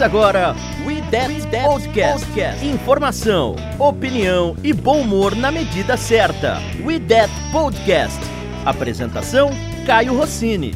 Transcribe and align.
Começa 0.00 0.16
agora 0.16 0.56
We 0.86 1.02
That, 1.10 1.28
Podcast. 1.66 2.24
Podcast. 2.24 2.66
Informação, 2.66 3.54
opinião 3.78 4.56
e 4.64 4.72
bom 4.72 5.02
humor 5.02 5.36
na 5.36 5.52
medida 5.52 5.94
certa. 5.98 6.58
We 6.82 6.98
That 7.00 7.30
Podcast. 7.52 8.18
Apresentação: 8.64 9.50
Caio 9.84 10.16
Rossini. 10.16 10.74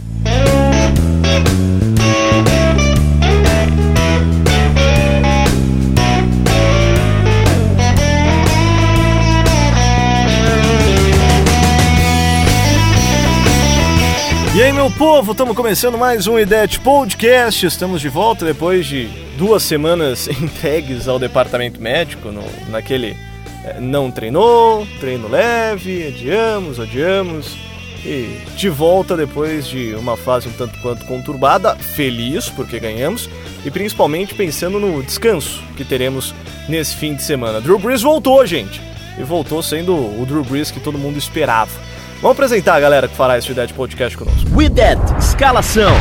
Meu 14.85 14.91
povo, 14.91 15.33
estamos 15.33 15.57
começando 15.57 15.97
mais 15.97 16.27
um 16.27 16.39
IDET 16.39 16.79
Podcast. 16.81 17.65
Estamos 17.65 18.03
de 18.03 18.11
volta 18.11 18.45
depois 18.45 18.85
de 18.85 19.07
duas 19.39 19.63
semanas 19.63 20.29
entregues 20.29 21.09
ao 21.09 21.19
departamento 21.19 21.81
médico, 21.81 22.31
no, 22.31 22.45
naquele 22.69 23.17
é, 23.65 23.81
não 23.81 24.11
treinou, 24.11 24.87
treino 25.01 25.27
leve, 25.27 26.07
adiamos, 26.07 26.79
adiamos. 26.79 27.57
E 28.05 28.39
de 28.59 28.69
volta 28.69 29.17
depois 29.17 29.67
de 29.67 29.95
uma 29.95 30.19
fase 30.19 30.49
um 30.49 30.53
tanto 30.53 30.79
quanto 30.81 31.07
conturbada, 31.07 31.75
feliz 31.77 32.51
porque 32.51 32.79
ganhamos 32.79 33.31
e 33.65 33.71
principalmente 33.71 34.35
pensando 34.35 34.79
no 34.79 35.03
descanso 35.03 35.63
que 35.79 35.85
teremos 35.85 36.35
nesse 36.69 36.95
fim 36.97 37.15
de 37.15 37.23
semana. 37.23 37.59
Drew 37.59 37.79
Brees 37.79 38.03
voltou, 38.03 38.45
gente, 38.47 38.83
e 39.19 39.23
voltou 39.23 39.63
sendo 39.63 39.95
o 39.95 40.27
Drew 40.29 40.45
Brees 40.45 40.71
que 40.71 40.79
todo 40.79 40.99
mundo 40.99 41.17
esperava. 41.17 41.73
Vamos 42.21 42.37
apresentar 42.37 42.77
a 42.77 42.81
galera 42.81 43.09
que 43.09 43.15
fará 43.15 43.37
esse 43.37 43.53
Dead 43.53 43.73
Podcast 43.73 44.17
conosco. 44.17 44.51
We 44.55 44.71
That, 44.71 45.01
escalação. 45.19 45.93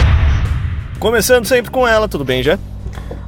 Começando 0.99 1.45
sempre 1.45 1.69
com 1.69 1.87
ela, 1.87 2.07
tudo 2.07 2.23
bem, 2.23 2.41
já? 2.41 2.57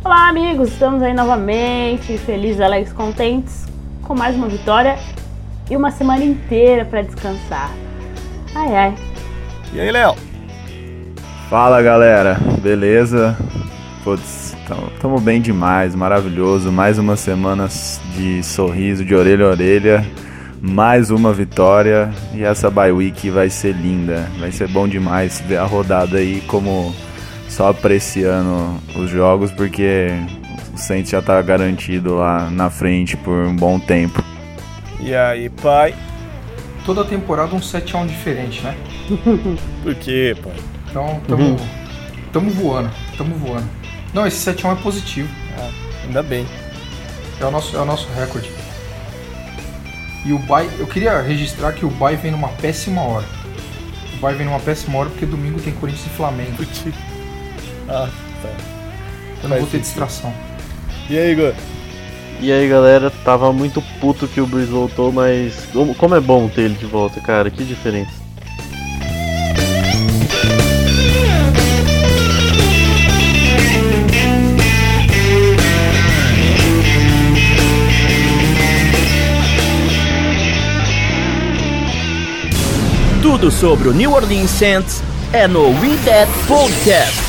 Olá, 0.03 0.29
amigos, 0.29 0.69
estamos 0.69 1.01
aí 1.01 1.13
novamente, 1.13 2.17
felizes, 2.19 2.61
alegres, 2.61 2.93
contentes, 2.93 3.65
com 4.03 4.15
mais 4.15 4.35
uma 4.35 4.47
vitória 4.47 4.97
e 5.69 5.75
uma 5.75 5.91
semana 5.91 6.23
inteira 6.23 6.85
para 6.85 7.01
descansar. 7.01 7.69
Ai, 8.53 8.75
ai. 8.75 8.95
E 9.73 9.79
aí, 9.79 9.91
Léo? 9.91 10.15
Fala, 11.49 11.81
galera, 11.81 12.37
beleza? 12.61 13.37
Putz, 14.03 14.55
tamo 15.01 15.19
bem 15.19 15.41
demais, 15.41 15.93
maravilhoso. 15.95 16.71
Mais 16.71 16.97
uma 16.97 17.17
semana 17.17 17.67
de 18.15 18.41
sorriso, 18.43 19.03
de 19.03 19.13
orelha 19.13 19.45
a 19.45 19.49
orelha 19.49 20.05
mais 20.65 21.11
uma 21.11 21.31
vitória 21.31 22.11
e 22.33 22.43
essa 22.43 22.71
bye 22.71 22.91
week 22.91 23.29
vai 23.29 23.49
ser 23.49 23.73
linda. 23.75 24.27
Vai 24.39 24.51
ser 24.51 24.67
bom 24.67 24.87
demais 24.87 25.39
ver 25.41 25.57
a 25.57 25.63
rodada 25.63 26.17
aí 26.17 26.41
como 26.47 26.93
só 27.47 27.69
apreciando 27.69 28.81
os 28.95 29.09
jogos 29.09 29.51
porque 29.51 30.09
o 30.73 30.77
Saints 30.77 31.11
já 31.11 31.21
tá 31.21 31.39
garantido 31.41 32.15
lá 32.15 32.49
na 32.49 32.69
frente 32.69 33.15
por 33.15 33.45
um 33.45 33.55
bom 33.55 33.79
tempo. 33.79 34.23
E 34.99 35.13
aí, 35.13 35.49
pai? 35.49 35.93
Toda 36.83 37.05
temporada 37.05 37.55
um 37.55 37.61
7 37.61 37.95
a 37.95 37.99
1 37.99 38.07
diferente, 38.07 38.61
né? 38.61 38.75
por 39.83 39.95
quê, 39.95 40.35
pai? 40.43 40.53
Então, 40.89 41.21
tamo, 41.27 41.43
uhum. 41.43 41.57
tamo 42.33 42.49
voando, 42.49 42.89
tamo 43.17 43.35
voando. 43.35 43.67
Não, 44.13 44.25
esse 44.25 44.37
7 44.37 44.65
a 44.65 44.69
1 44.69 44.71
é 44.71 44.75
positivo. 44.77 45.29
Ah, 45.57 45.69
ainda 46.05 46.23
bem. 46.23 46.45
É 47.39 47.45
o 47.45 47.51
nosso, 47.51 47.75
é 47.75 47.79
o 47.79 47.85
nosso 47.85 48.07
recorde. 48.13 48.49
E 50.25 50.33
o 50.33 50.39
Bay, 50.39 50.67
eu 50.79 50.87
queria 50.87 51.21
registrar 51.21 51.71
que 51.73 51.85
o 51.85 51.89
Bay 51.89 52.15
vem 52.15 52.31
numa 52.31 52.49
péssima 52.49 53.01
hora. 53.01 53.25
O 54.15 54.17
Bay 54.17 54.33
vem 54.33 54.47
numa 54.47 54.59
péssima 54.59 54.97
hora 54.97 55.09
porque 55.09 55.25
domingo 55.25 55.61
tem 55.61 55.71
Corinthians 55.73 56.07
e 56.07 56.09
Flamengo. 56.09 56.65
Ah, 57.87 58.09
tá. 58.41 58.49
Eu 59.43 59.49
não 59.49 59.57
vou 59.59 59.67
ter 59.67 59.79
distração. 59.79 60.33
E 61.07 61.15
aí, 61.15 61.33
Igor? 61.33 61.53
E 62.41 62.51
aí, 62.51 62.67
galera, 62.67 63.11
tava 63.23 63.53
muito 63.53 63.79
puto 64.01 64.27
que 64.27 64.41
o 64.41 64.47
Breeze 64.47 64.71
voltou, 64.71 65.11
mas 65.11 65.67
como 65.97 66.15
é 66.15 66.19
bom 66.19 66.49
ter 66.49 66.61
ele 66.61 66.73
de 66.73 66.87
volta, 66.87 67.21
cara, 67.21 67.51
que 67.51 67.63
diferença. 67.63 68.24
Tudo 83.35 83.51
sobre 83.51 83.89
o 83.89 83.93
New 83.93 84.13
Orleans 84.13 84.49
Saints 84.49 85.03
é 85.33 85.45
no 85.45 85.67
We 85.81 85.97
That 86.05 86.31
Podcast. 86.47 87.19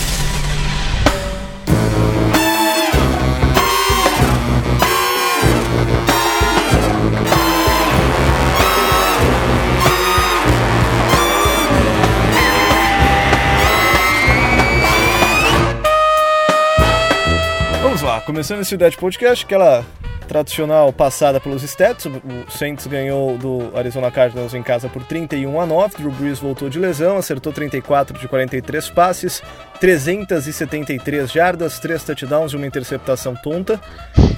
Vamos 17.82 18.02
lá, 18.02 18.20
começando 18.20 18.60
esse 18.60 18.76
Dead 18.76 18.94
Podcast, 18.94 19.44
aquela 19.44 19.84
tradicional 20.26 20.92
passada 20.92 21.40
pelos 21.40 21.62
stats. 21.62 22.06
O 22.06 22.50
Saints 22.50 22.86
ganhou 22.86 23.36
do 23.38 23.76
Arizona 23.76 24.10
Cardinals 24.10 24.54
em 24.54 24.62
casa 24.62 24.88
por 24.88 25.02
31 25.04 25.60
a 25.60 25.66
9. 25.66 25.96
Drew 25.98 26.10
Brees 26.10 26.38
voltou 26.38 26.68
de 26.68 26.78
lesão, 26.78 27.16
acertou 27.16 27.52
34 27.52 28.18
de 28.18 28.28
43 28.28 28.90
passes, 28.90 29.42
373 29.80 31.30
jardas, 31.30 31.78
3 31.78 32.02
touchdowns 32.02 32.52
e 32.52 32.56
uma 32.56 32.66
interceptação 32.66 33.34
tonta. 33.34 33.80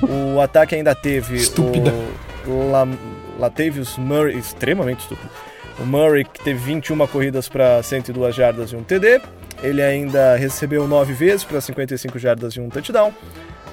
O 0.02 0.40
ataque 0.40 0.74
ainda 0.74 0.94
teve 0.94 1.36
Estúpida. 1.36 1.92
o 2.46 2.70
La, 2.70 2.86
Latavius 3.38 3.96
Murray, 3.96 4.38
extremamente 4.38 5.00
estúpido. 5.00 5.30
O 5.78 5.86
Murray 5.86 6.24
que 6.24 6.42
teve 6.42 6.58
21 6.58 7.06
corridas 7.06 7.48
para 7.48 7.82
102 7.82 8.34
jardas 8.34 8.72
e 8.72 8.76
um 8.76 8.82
TD. 8.82 9.20
Ele 9.62 9.82
ainda 9.82 10.36
recebeu 10.36 10.86
9 10.86 11.12
vezes 11.12 11.44
para 11.44 11.60
55 11.60 12.18
jardas 12.18 12.54
e 12.54 12.60
um 12.60 12.68
touchdown. 12.68 13.12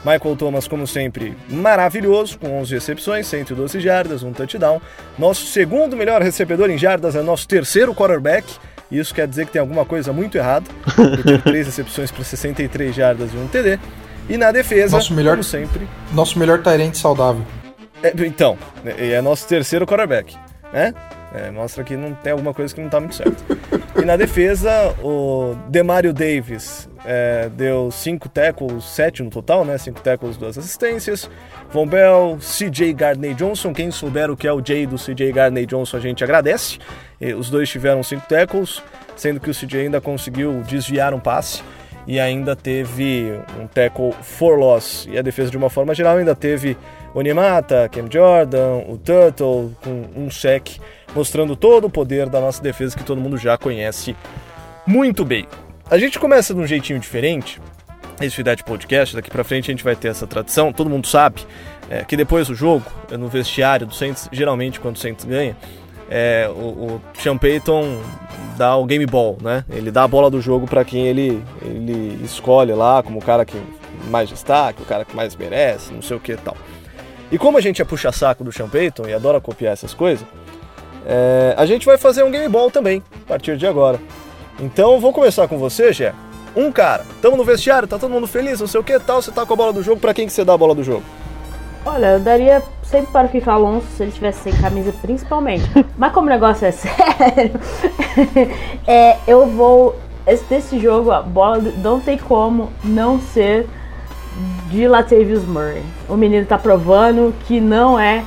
Michael 0.06 0.36
Thomas, 0.36 0.68
como 0.68 0.86
sempre, 0.86 1.36
maravilhoso, 1.50 2.38
com 2.38 2.60
11 2.60 2.76
recepções, 2.76 3.26
112 3.26 3.80
jardas, 3.80 4.22
um 4.22 4.32
touchdown. 4.32 4.80
Nosso 5.18 5.48
segundo 5.48 5.98
melhor 5.98 6.22
recebedor 6.22 6.70
em 6.70 6.78
jardas 6.78 7.16
é 7.16 7.24
nosso 7.24 7.48
terceiro 7.48 7.96
quarterback. 7.96 8.46
Isso 8.92 9.16
quer 9.16 9.28
dizer 9.28 9.48
que 9.48 9.54
tem 9.54 9.60
alguma 9.60 9.84
coisa 9.84 10.14
muito 10.14 10.38
errada. 10.38 10.66
Ele 10.96 11.24
teve 11.24 11.40
3 11.40 11.66
recepções 11.66 12.12
para 12.12 12.24
63 12.24 12.96
jardas 12.96 13.34
e 13.34 13.36
um 13.38 13.48
TD. 13.48 13.80
E 14.30 14.38
na 14.38 14.52
defesa, 14.52 14.96
nosso 14.96 15.14
melhor, 15.14 15.32
como 15.32 15.44
sempre... 15.44 15.88
Nosso 16.14 16.38
melhor 16.38 16.62
Tyrant 16.62 16.94
saudável. 16.94 17.44
É, 18.04 18.14
então, 18.26 18.58
é 18.86 19.20
nosso 19.22 19.48
terceiro 19.48 19.88
quarterback, 19.88 20.36
né? 20.72 20.94
É, 21.34 21.50
mostra 21.50 21.84
que 21.84 21.98
não 21.98 22.14
tem 22.14 22.32
alguma 22.32 22.54
coisa 22.54 22.74
que 22.74 22.80
não 22.80 22.88
está 22.88 23.00
muito 23.00 23.16
certo. 23.16 23.44
e 24.00 24.06
na 24.06 24.16
defesa, 24.16 24.96
o 25.04 25.56
Demario 25.70 26.14
Davis 26.14 26.88
é, 27.06 27.50
deu 27.50 27.90
5 27.92 28.30
tackles, 28.30 28.84
7 28.86 29.24
no 29.24 29.30
total, 29.30 29.64
né? 29.64 29.78
5 29.78 30.02
tackles, 30.02 30.38
2 30.38 30.58
assistências. 30.58 31.30
Von 31.72 31.88
Bell, 31.88 32.38
CJ 32.40 32.94
Gardner 32.94 33.34
Johnson. 33.34 33.74
Quem 33.74 33.92
souber 33.92 34.30
o 34.32 34.38
que 34.38 34.48
é 34.48 34.52
o 34.52 34.62
J 34.62 34.86
do 34.86 34.98
CJ 34.98 35.32
Gardner 35.32 35.66
Johnson, 35.66 35.98
a 35.98 36.00
gente 36.00 36.24
agradece. 36.24 36.80
E 37.20 37.34
os 37.34 37.50
dois 37.50 37.70
tiveram 37.70 38.04
5 38.04 38.28
tackles, 38.28 38.82
sendo 39.16 39.40
que 39.40 39.50
o 39.50 39.54
CJ 39.54 39.82
ainda 39.82 40.02
conseguiu 40.02 40.62
desviar 40.68 41.14
um 41.14 41.20
passe 41.20 41.64
e 42.08 42.20
ainda 42.20 42.56
teve 42.56 43.40
um 43.60 43.68
tackle 43.68 44.14
for 44.22 44.58
loss. 44.58 45.08
E 45.10 45.18
a 45.18 45.22
defesa, 45.22 45.50
de 45.50 45.58
uma 45.58 45.70
forma 45.70 45.94
geral, 45.96 46.18
ainda 46.18 46.36
teve 46.36 46.78
Onyemata, 47.14 47.90
Cam 47.90 48.08
Jordan, 48.12 48.84
o 48.88 48.98
Turtle 48.98 49.76
com 49.84 50.06
um 50.16 50.30
sec 50.30 50.80
mostrando 51.16 51.56
todo 51.56 51.86
o 51.86 51.90
poder 51.90 52.30
da 52.30 52.42
nossa 52.42 52.62
defesa 52.62 52.96
que 52.96 53.04
todo 53.04 53.22
mundo 53.22 53.38
já 53.38 53.58
conhece 53.58 54.16
muito 54.86 55.24
bem. 55.24 55.48
A 55.90 56.00
gente 56.00 56.18
começa 56.18 56.52
de 56.52 56.60
um 56.60 56.66
jeitinho 56.66 57.00
diferente. 57.00 57.62
Esse 58.20 58.36
Fidete 58.36 58.64
Podcast, 58.64 59.16
daqui 59.16 59.30
pra 59.30 59.44
frente 59.44 59.70
a 59.70 59.74
gente 59.74 59.84
vai 59.84 59.96
ter 59.96 60.08
essa 60.08 60.26
tradição, 60.26 60.72
todo 60.72 60.90
mundo 60.90 61.06
sabe 61.06 61.42
é, 61.90 62.04
que 62.04 62.16
depois 62.16 62.48
do 62.48 62.56
jogo, 62.56 62.86
no 63.12 63.28
vestiário 63.28 63.86
do 63.86 63.94
Saints, 63.94 64.30
geralmente 64.32 64.80
quando 64.80 64.96
o 64.96 65.00
Saints 65.00 65.26
ganha, 65.26 65.56
é, 66.10 66.50
o, 66.50 66.60
o 66.60 67.02
Sean 67.20 67.38
Payton 67.38 68.02
dá 68.58 68.76
o 68.78 68.86
game 68.86 69.06
ball, 69.06 69.38
né? 69.42 69.66
Ele 69.70 69.92
dá 69.92 70.04
a 70.04 70.08
bola 70.08 70.32
do 70.32 70.42
jogo 70.42 70.66
para 70.66 70.84
quem 70.86 71.08
ele, 71.08 71.44
ele 71.62 72.24
escolhe 72.24 72.74
lá 72.74 73.04
como 73.04 73.20
o 73.20 73.22
cara 73.22 73.46
que 73.46 73.62
mais 74.10 74.30
destaque, 74.30 74.82
o 74.82 74.86
cara 74.86 75.04
que 75.04 75.16
mais 75.16 75.36
merece, 75.36 75.94
não 75.94 76.02
sei 76.02 76.16
o 76.16 76.20
que 76.20 76.32
e 76.32 76.38
tal. 76.38 76.56
E 77.32 77.38
como 77.38 77.58
a 77.58 77.62
gente 77.62 77.82
é 77.82 77.86
puxa-saco 77.86 78.44
do 78.44 78.52
Sean 78.52 78.70
Payton 78.70 79.08
e 79.08 79.14
adora 79.14 79.42
copiar 79.42 79.74
essas 79.74 79.94
coisas, 79.94 80.26
é, 81.06 81.54
a 81.58 81.66
gente 81.66 81.86
vai 81.86 81.98
fazer 81.98 82.24
um 82.24 82.32
game 82.32 82.48
ball 82.48 82.72
também, 82.72 83.04
a 83.24 83.28
partir 83.28 83.58
de 83.58 83.68
agora. 83.68 84.00
Então 84.60 85.00
vou 85.00 85.12
começar 85.12 85.48
com 85.48 85.58
você, 85.58 85.92
Gé. 85.92 86.14
Um 86.56 86.72
cara, 86.72 87.06
tamo 87.22 87.36
no 87.36 87.44
vestiário, 87.44 87.88
tá 87.88 87.98
todo 88.00 88.12
mundo 88.12 88.28
feliz, 88.28 88.62
não 88.62 88.68
sei 88.68 88.80
o 88.80 88.84
que 88.84 88.98
tal, 89.00 89.22
você 89.22 89.30
tá 89.30 89.46
com 89.46 89.54
a 89.54 89.58
bola 89.58 89.74
do 89.74 89.84
jogo, 89.84 90.00
para 90.00 90.14
quem 90.14 90.26
que 90.26 90.32
você 90.32 90.46
dá 90.46 90.54
a 90.54 90.58
bola 90.58 90.74
do 90.74 90.84
jogo? 90.84 91.04
Olha, 91.86 92.14
eu 92.14 92.20
daria 92.20 92.64
sempre 92.84 93.12
para 93.12 93.28
o 93.28 93.30
Kiko 93.30 93.50
Alonso 93.50 93.86
se 93.96 94.04
ele 94.04 94.12
tivesse 94.12 94.44
sem 94.44 94.54
camisa, 94.54 94.94
principalmente. 95.02 95.70
Mas 95.98 96.14
como 96.14 96.28
o 96.28 96.30
negócio 96.30 96.66
é 96.66 96.72
sério, 96.72 97.60
é, 98.88 99.18
eu 99.28 99.46
vou. 99.48 99.96
Esse, 100.26 100.44
desse 100.46 100.80
jogo, 100.80 101.12
a 101.12 101.22
bola 101.22 101.60
não 101.84 102.00
tem 102.00 102.18
como 102.18 102.72
não 102.84 103.20
ser 103.20 103.68
de 104.72 104.88
Latavius 104.88 105.44
Murray. 105.44 105.84
O 106.10 106.16
menino 106.16 106.46
tá 106.48 106.58
provando 106.58 107.36
que 107.46 107.62
não 107.62 108.00
é. 108.00 108.24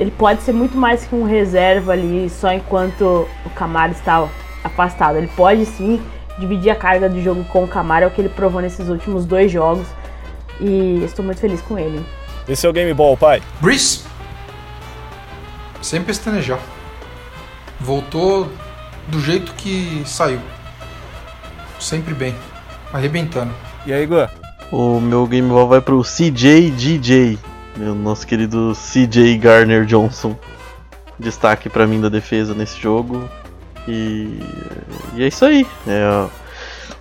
Ele 0.00 0.10
pode 0.10 0.42
ser 0.42 0.52
muito 0.52 0.76
mais 0.76 1.04
que 1.04 1.14
um 1.14 1.24
reserva 1.24 1.92
ali 1.92 2.28
só 2.28 2.52
enquanto 2.52 3.28
o 3.44 3.50
Camaro 3.50 3.92
está 3.92 4.28
afastado. 4.62 5.16
Ele 5.16 5.30
pode 5.36 5.64
sim 5.66 6.00
dividir 6.38 6.70
a 6.70 6.76
carga 6.76 7.08
de 7.08 7.22
jogo 7.22 7.44
com 7.44 7.64
o 7.64 7.68
Camaro, 7.68 8.04
é 8.04 8.08
o 8.08 8.10
que 8.10 8.20
ele 8.20 8.28
provou 8.28 8.60
nesses 8.60 8.88
últimos 8.88 9.24
dois 9.24 9.50
jogos. 9.50 9.86
E 10.60 11.02
estou 11.04 11.24
muito 11.24 11.40
feliz 11.40 11.60
com 11.60 11.78
ele. 11.78 12.04
Esse 12.48 12.66
é 12.66 12.68
o 12.68 12.72
Game 12.72 12.92
Ball, 12.94 13.16
pai? 13.16 13.42
Breeze. 13.60 14.00
Sem 15.82 16.02
pestanejar. 16.02 16.58
Voltou 17.80 18.50
do 19.08 19.20
jeito 19.20 19.52
que 19.54 20.02
saiu. 20.04 20.40
Sempre 21.78 22.14
bem. 22.14 22.34
Arrebentando. 22.92 23.52
E 23.86 23.92
aí, 23.92 24.02
Igor? 24.02 24.28
O 24.72 25.00
meu 25.00 25.26
Game 25.26 25.48
Ball 25.48 25.68
vai 25.68 25.80
pro 25.80 26.02
CJ 26.02 26.70
DJ, 26.72 27.38
meu 27.76 27.94
nosso 27.94 28.26
querido 28.26 28.72
CJ 28.74 29.38
Garner 29.38 29.84
Johnson. 29.84 30.36
Destaque 31.18 31.68
pra 31.68 31.86
mim 31.86 32.00
da 32.00 32.08
defesa 32.08 32.54
nesse 32.54 32.78
jogo. 32.80 33.28
E, 33.88 34.38
e 35.16 35.22
é 35.22 35.28
isso 35.28 35.44
aí. 35.44 35.66
É, 35.86 36.28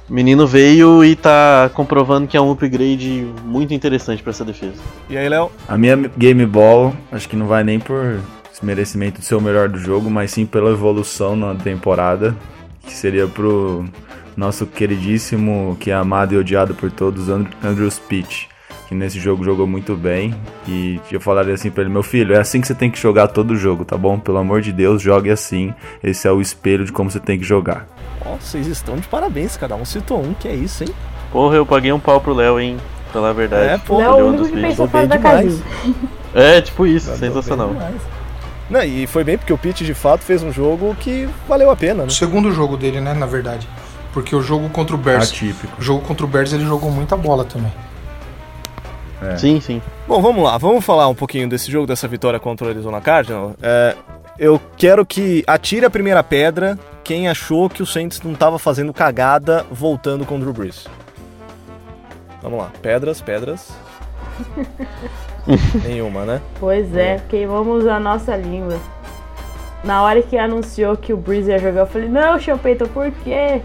o 0.09 0.13
menino 0.13 0.47
veio 0.47 1.03
e 1.03 1.15
tá 1.15 1.69
comprovando 1.73 2.27
que 2.27 2.37
é 2.37 2.41
um 2.41 2.49
upgrade 2.49 3.27
muito 3.43 3.73
interessante 3.73 4.23
pra 4.23 4.31
essa 4.31 4.45
defesa. 4.45 4.81
E 5.09 5.17
aí, 5.17 5.27
Léo? 5.27 5.51
A 5.67 5.77
minha 5.77 5.97
Game 6.17 6.45
Ball, 6.45 6.95
acho 7.11 7.27
que 7.27 7.35
não 7.35 7.45
vai 7.45 7.63
nem 7.63 7.79
por 7.79 8.19
merecimento 8.63 9.19
de 9.19 9.25
ser 9.25 9.35
o 9.35 9.41
melhor 9.41 9.69
do 9.69 9.77
jogo, 9.77 10.09
mas 10.09 10.31
sim 10.31 10.45
pela 10.45 10.71
evolução 10.71 11.35
na 11.35 11.53
temporada, 11.53 12.35
que 12.81 12.93
seria 12.93 13.27
pro 13.27 13.85
nosso 14.35 14.65
queridíssimo, 14.65 15.77
que 15.79 15.91
é 15.91 15.93
amado 15.93 16.33
e 16.33 16.37
odiado 16.37 16.73
por 16.73 16.91
todos, 16.91 17.29
Andrew 17.29 17.89
Speech, 17.91 18.47
que 18.87 18.95
nesse 18.95 19.19
jogo 19.19 19.43
jogou 19.43 19.67
muito 19.67 19.95
bem. 19.95 20.33
E 20.67 20.99
eu 21.11 21.19
falaria 21.19 21.53
assim 21.53 21.69
pra 21.69 21.83
ele: 21.83 21.91
meu 21.91 22.03
filho, 22.03 22.33
é 22.33 22.39
assim 22.39 22.61
que 22.61 22.67
você 22.67 22.75
tem 22.75 22.89
que 22.89 22.99
jogar 22.99 23.27
todo 23.27 23.55
jogo, 23.55 23.83
tá 23.83 23.97
bom? 23.97 24.17
Pelo 24.17 24.37
amor 24.37 24.61
de 24.61 24.71
Deus, 24.71 25.01
jogue 25.01 25.29
assim. 25.29 25.73
Esse 26.03 26.27
é 26.27 26.31
o 26.31 26.41
espelho 26.41 26.85
de 26.85 26.91
como 26.91 27.11
você 27.11 27.19
tem 27.19 27.37
que 27.37 27.45
jogar. 27.45 27.85
Ó, 28.25 28.35
vocês 28.35 28.67
estão 28.67 28.95
de 28.95 29.07
parabéns, 29.07 29.57
cada 29.57 29.75
um 29.75 29.85
citou 29.85 30.21
um, 30.21 30.33
que 30.33 30.47
é 30.47 30.55
isso, 30.55 30.83
hein? 30.83 30.89
Porra, 31.31 31.55
eu 31.55 31.65
paguei 31.65 31.91
um 31.91 31.99
pau 31.99 32.21
pro 32.21 32.33
Léo, 32.33 32.59
hein? 32.59 32.77
Falar 33.11 33.29
a 33.29 33.33
verdade. 33.33 33.69
É, 33.69 33.77
pô, 33.77 33.97
Léo 33.97 34.07
é 34.07 34.23
o 34.23 34.25
um 34.25 34.29
único 34.29 34.43
dos 34.43 34.51
que 34.51 34.61
pensou 34.61 34.87
fora 34.87 35.07
da 35.07 35.17
casinha. 35.17 35.63
É, 36.35 36.61
tipo 36.61 36.85
isso, 36.85 37.09
Mandou 37.09 37.29
sensacional. 37.41 37.75
Não, 38.69 38.83
e 38.83 39.07
foi 39.07 39.23
bem 39.23 39.37
porque 39.37 39.51
o 39.51 39.57
Pete 39.57 39.83
de 39.83 39.93
fato 39.95 40.23
fez 40.23 40.43
um 40.43 40.51
jogo 40.51 40.95
que 40.99 41.27
valeu 41.47 41.71
a 41.71 41.75
pena, 41.75 42.03
né? 42.03 42.09
O 42.09 42.11
segundo 42.11 42.51
jogo 42.51 42.77
dele, 42.77 43.01
né, 43.01 43.13
na 43.13 43.25
verdade. 43.25 43.67
Porque 44.13 44.35
o 44.35 44.41
jogo 44.41 44.69
contra 44.69 44.93
o 44.93 44.99
Bears. 44.99 45.29
Atípico. 45.29 45.73
O 45.79 45.81
jogo 45.81 46.05
contra 46.05 46.25
o 46.25 46.29
Bears 46.29 46.53
ele 46.53 46.65
jogou 46.65 46.91
muita 46.91 47.15
bola 47.17 47.43
também. 47.43 47.71
É. 49.21 49.37
Sim, 49.37 49.59
sim. 49.59 49.81
Bom, 50.07 50.21
vamos 50.21 50.43
lá, 50.43 50.57
vamos 50.57 50.85
falar 50.85 51.07
um 51.07 51.15
pouquinho 51.15 51.49
desse 51.49 51.71
jogo, 51.71 51.87
dessa 51.87 52.07
vitória 52.07 52.39
contra 52.39 52.67
o 52.67 52.69
Arizona 52.69 53.01
Cardinal. 53.01 53.55
É, 53.61 53.95
eu 54.37 54.61
quero 54.77 55.05
que 55.05 55.43
atire 55.47 55.85
a 55.85 55.89
primeira 55.89 56.23
pedra 56.23 56.77
quem 57.03 57.27
achou 57.27 57.69
que 57.69 57.81
o 57.81 57.85
Saints 57.85 58.21
não 58.21 58.33
estava 58.33 58.59
fazendo 58.59 58.93
cagada 58.93 59.65
voltando 59.71 60.25
com 60.25 60.35
o 60.35 60.39
Drew 60.39 60.53
Brees. 60.53 60.87
Vamos 62.41 62.59
lá, 62.59 62.71
pedras, 62.81 63.21
pedras. 63.21 63.71
Nenhuma, 65.85 66.25
né? 66.25 66.41
Pois 66.59 66.95
é, 66.95 67.21
queimamos 67.29 67.87
a 67.87 67.99
nossa 67.99 68.35
língua. 68.35 68.77
Na 69.83 70.03
hora 70.03 70.21
que 70.21 70.37
anunciou 70.37 70.97
que 70.97 71.13
o 71.13 71.17
Breeze 71.17 71.49
ia 71.49 71.59
jogar, 71.59 71.81
eu 71.81 71.87
falei, 71.87 72.09
não, 72.09 72.37
Payton, 72.57 72.87
por 72.87 73.09
quê? 73.23 73.61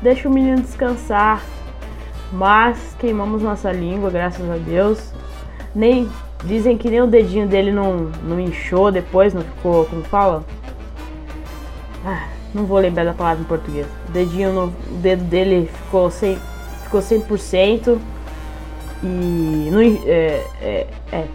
Deixa 0.00 0.28
o 0.28 0.32
menino 0.32 0.62
descansar. 0.62 1.42
Mas 2.32 2.94
queimamos 2.98 3.42
nossa 3.42 3.72
língua, 3.72 4.10
graças 4.10 4.48
a 4.50 4.56
Deus. 4.56 5.12
Nem 5.74 6.08
dizem 6.44 6.76
que 6.76 6.90
nem 6.90 7.00
o 7.00 7.06
dedinho 7.06 7.48
dele 7.48 7.72
não, 7.72 8.10
não 8.22 8.38
inchou 8.38 8.92
depois, 8.92 9.32
não 9.32 9.42
ficou, 9.42 9.86
como 9.86 10.02
fala? 10.04 10.44
Ah, 12.04 12.28
não 12.54 12.64
vou 12.64 12.78
lembrar 12.78 13.04
da 13.04 13.12
palavra 13.12 13.42
em 13.42 13.46
português. 13.46 13.86
O 14.08 14.12
dedinho 14.12 14.52
no 14.52 14.64
o 14.66 14.98
dedo 15.00 15.24
dele 15.24 15.70
ficou 15.84 16.10
100, 16.10 16.38
ficou 16.84 17.00
100%. 17.00 17.98
E 19.02 19.68
não, 19.70 19.80
é, 19.80 20.44
é, 20.60 20.86
é, 21.12 21.26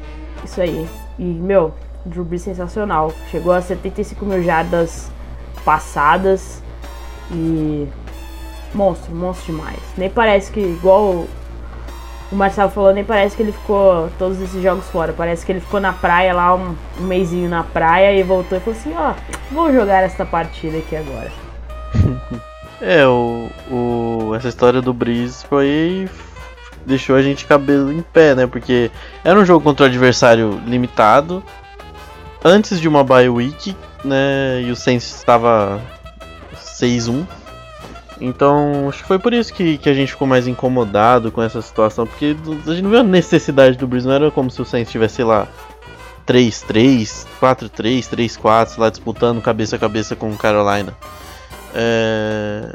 isso 0.44 0.62
aí. 0.62 0.88
E, 1.18 1.24
meu, 1.24 1.74
Drew 2.06 2.24
Brees 2.24 2.42
sensacional. 2.42 3.14
Chegou 3.30 3.54
a 3.54 3.62
75 3.62 4.26
mil 4.26 4.44
jardas 4.44 5.12
passadas. 5.64 6.62
E. 7.32 7.88
Monstro, 8.74 9.14
monstro 9.14 9.54
demais. 9.54 9.80
Nem 9.98 10.10
parece 10.10 10.52
que, 10.52 10.60
igual 10.60 11.04
o- 11.04 11.30
Marcelo 12.32 12.72
falou, 12.72 12.92
nem 12.94 13.04
parece 13.04 13.36
que 13.36 13.44
ele 13.44 13.52
ficou 13.52 14.10
todos 14.18 14.42
esses 14.42 14.62
jogos 14.64 14.86
fora. 14.88 15.14
Parece 15.14 15.46
que 15.46 15.52
ele 15.52 15.60
ficou 15.60 15.80
na 15.80 15.94
praia 15.94 16.34
lá, 16.34 16.56
um, 16.56 16.76
um 17.00 17.04
mêsinho 17.04 17.48
na 17.48 17.62
praia 17.64 18.12
e 18.18 18.24
voltou 18.24 18.58
e 18.58 18.62
falou 18.62 18.80
assim: 18.80 18.92
ó, 18.98 19.14
vou 19.52 19.72
jogar 19.72 20.02
essa 20.02 20.26
partida 20.26 20.78
aqui 20.80 20.96
agora. 20.96 21.32
É, 22.86 23.08
o, 23.08 23.48
o, 23.72 24.36
essa 24.36 24.50
história 24.50 24.82
do 24.82 24.94
Breeze 24.94 25.46
foi. 25.48 26.10
deixou 26.86 27.16
a 27.16 27.22
gente 27.22 27.46
cabelo 27.46 27.94
em 27.94 28.02
pé, 28.02 28.36
né? 28.36 28.46
Porque 28.46 28.92
era 29.24 29.40
um 29.40 29.46
jogo 29.46 29.64
contra 29.64 29.86
o 29.86 29.88
adversário 29.88 30.60
limitado, 30.66 31.42
antes 32.44 32.82
de 32.82 32.90
uma 32.90 33.02
bye 33.02 33.30
week, 33.30 33.74
né? 34.04 34.62
E 34.64 34.70
o 34.70 34.76
Saints 34.76 35.16
estava 35.16 35.80
6-1. 36.58 37.26
Então, 38.26 38.88
acho 38.88 39.02
que 39.02 39.08
foi 39.10 39.20
por 39.20 39.34
isso 39.34 39.54
que, 39.54 39.78
que 39.78 39.90
a 39.90 39.94
gente 39.94 40.14
ficou 40.14 40.26
mais 40.26 40.48
incomodado 40.48 41.30
com 41.30 41.42
essa 41.42 41.62
situação, 41.62 42.08
porque 42.08 42.34
a 42.66 42.70
gente 42.70 42.82
não 42.82 42.90
viu 42.90 43.02
a 43.02 43.04
necessidade 43.04 43.78
do 43.78 43.86
Breeze, 43.86 44.08
não 44.08 44.14
era 44.14 44.32
como 44.32 44.50
se 44.50 44.62
o 44.62 44.66
Saints 44.66 44.90
tivesse, 44.90 45.16
sei 45.16 45.26
lá, 45.26 45.46
3-3, 46.26 47.26
4-3, 47.42 48.08
3-4, 48.08 48.68
sei 48.68 48.82
lá, 48.82 48.90
disputando 48.90 49.42
cabeça 49.42 49.76
a 49.76 49.80
cabeça 49.80 50.16
com 50.16 50.32
o 50.32 50.38
Carolina. 50.38 50.96
É... 51.76 52.74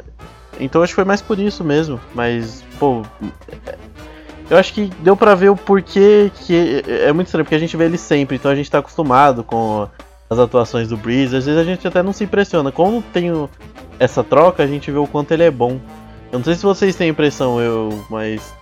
Então 0.59 0.83
acho 0.83 0.91
que 0.91 0.95
foi 0.97 1.03
mais 1.03 1.19
por 1.19 1.39
isso 1.39 1.63
mesmo, 1.63 1.99
mas, 2.13 2.63
pô. 2.77 3.01
Eu 4.51 4.57
acho 4.57 4.71
que 4.71 4.91
deu 4.99 5.17
pra 5.17 5.33
ver 5.33 5.49
o 5.49 5.55
porquê 5.55 6.31
que 6.45 6.83
é 6.87 7.11
muito 7.11 7.25
estranho, 7.25 7.43
porque 7.43 7.55
a 7.55 7.59
gente 7.59 7.75
vê 7.75 7.85
ele 7.85 7.97
sempre, 7.97 8.35
então 8.35 8.51
a 8.51 8.55
gente 8.55 8.69
tá 8.69 8.77
acostumado 8.77 9.43
com 9.43 9.87
as 10.29 10.37
atuações 10.39 10.87
do 10.87 10.95
Breeze, 10.97 11.35
às 11.35 11.45
vezes 11.45 11.59
a 11.59 11.63
gente 11.63 11.87
até 11.87 12.03
não 12.03 12.13
se 12.13 12.23
impressiona. 12.23 12.71
Como 12.71 13.01
tem 13.01 13.29
essa 13.99 14.23
troca, 14.23 14.63
a 14.63 14.67
gente 14.67 14.91
vê 14.91 14.97
o 14.97 15.07
quanto 15.07 15.31
ele 15.31 15.43
é 15.43 15.51
bom. 15.51 15.79
Eu 16.31 16.39
não 16.39 16.43
sei 16.45 16.55
se 16.55 16.63
vocês 16.63 16.95
têm 16.95 17.09
impressão, 17.09 17.59
eu, 17.59 18.05
mas. 18.09 18.53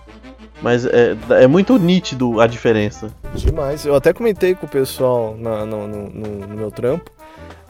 Mas 0.60 0.84
é, 0.86 1.16
é 1.42 1.46
muito 1.46 1.78
nítido 1.78 2.40
a 2.40 2.46
diferença. 2.48 3.10
Demais. 3.34 3.84
Eu 3.86 3.94
até 3.94 4.12
comentei 4.12 4.54
com 4.56 4.66
o 4.66 4.68
pessoal 4.68 5.36
na- 5.38 5.64
no, 5.64 5.86
no- 5.86 6.08
no- 6.08 6.48
meu 6.48 6.70
trampo 6.70 7.08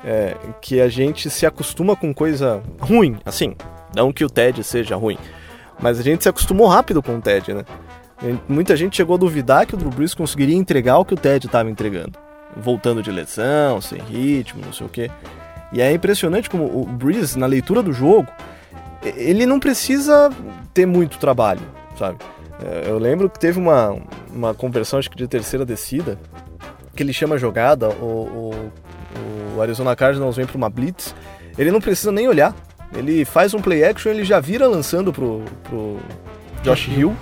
é, 0.03 0.35
que 0.63 0.81
a 0.81 0.89
gente 0.89 1.29
se 1.29 1.45
acostuma 1.45 1.95
com 1.95 2.15
coisa 2.15 2.63
ruim, 2.81 3.19
assim. 3.27 3.55
Não 3.95 4.11
que 4.13 4.25
o 4.25 4.31
TED 4.31 4.63
seja 4.65 4.97
ruim, 4.97 5.19
mas 5.81 5.99
a 5.99 6.03
gente 6.03 6.23
se 6.23 6.29
acostumou 6.31 6.67
rápido 6.67 7.03
com 7.03 7.17
o 7.17 7.21
TED, 7.21 7.53
né? 7.53 7.65
Muita 8.49 8.75
gente 8.77 8.97
chegou 8.97 9.17
a 9.17 9.19
duvidar 9.19 9.67
que 9.67 9.75
o 9.75 9.77
Drew 9.79 9.91
Brees 9.91 10.15
conseguiria 10.15 10.57
entregar 10.57 10.99
o 10.99 11.05
que 11.05 11.15
o 11.15 11.17
TED 11.17 11.47
estava 11.47 11.71
entregando. 11.71 12.13
Voltando 12.59 13.03
de 13.03 13.11
lesão, 13.11 13.81
sem 13.81 14.01
ritmo, 14.01 14.63
não 14.65 14.73
sei 14.73 14.87
o 14.87 14.91
quê. 14.91 15.11
E 15.73 15.81
é 15.81 15.93
impressionante 15.93 16.49
como 16.49 16.65
o 16.65 16.85
Brees, 16.85 17.37
na 17.37 17.47
leitura 17.47 17.83
do 17.83 17.93
jogo, 17.93 18.29
ele 19.03 19.47
não 19.47 19.61
precisa 19.61 20.31
ter 20.73 20.87
muito 20.87 21.19
trabalho, 21.19 21.61
sabe? 21.99 22.19
É, 22.65 22.91
Eu 22.91 22.99
lembro 22.99 23.29
que 23.29 23.39
teve 23.39 23.59
uma, 23.59 23.97
uma 24.33 24.55
conversão, 24.55 24.99
acho 24.99 25.11
que 25.11 25.17
de 25.17 25.29
terceira 25.29 25.65
descida, 25.65 26.19
que 26.97 27.03
ele 27.03 27.13
chama 27.13 27.39
jogada, 27.39 27.91
o, 27.91 28.51
o, 29.55 29.57
o 29.57 29.63
Arizona 29.63 29.95
Cardinals 29.95 30.37
vem 30.37 30.47
para 30.47 30.57
uma 30.57 30.69
blitz, 30.69 31.15
ele 31.57 31.71
não 31.71 31.81
precisa 31.81 32.11
nem 32.11 32.29
olhar. 32.29 32.55
Ele 32.95 33.25
faz 33.25 33.53
um 33.53 33.61
play 33.61 33.85
action, 33.85 34.11
ele 34.11 34.25
já 34.25 34.41
vira 34.41 34.67
lançando 34.67 35.13
pro, 35.13 35.43
pro 35.65 35.99
Josh 36.63 36.89
Hill, 36.89 37.15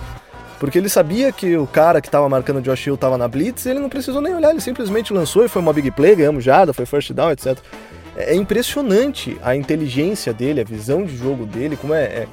porque 0.59 0.77
ele 0.77 0.89
sabia 0.89 1.31
que 1.31 1.55
o 1.57 1.67
cara 1.67 2.01
que 2.01 2.07
estava 2.07 2.27
marcando 2.27 2.57
o 2.57 2.61
Josh 2.61 2.87
Hill 2.87 2.95
estava 2.95 3.17
na 3.17 3.27
blitz, 3.27 3.65
ele 3.65 3.79
não 3.79 3.89
precisou 3.89 4.21
nem 4.21 4.33
olhar, 4.33 4.49
ele 4.51 4.61
simplesmente 4.61 5.13
lançou 5.13 5.45
e 5.45 5.47
foi 5.49 5.61
uma 5.61 5.71
big 5.73 5.91
play, 5.91 6.15
ganhamos 6.15 6.43
jada, 6.43 6.73
foi 6.73 6.85
first 6.85 7.11
down, 7.13 7.31
etc. 7.31 7.57
É 8.15 8.33
impressionante 8.35 9.37
a 9.43 9.55
inteligência 9.55 10.33
dele, 10.33 10.61
a 10.61 10.63
visão 10.63 11.03
de 11.05 11.15
jogo 11.15 11.45
dele, 11.45 11.75
como 11.77 11.93
é, 11.93 12.03
é- 12.03 12.27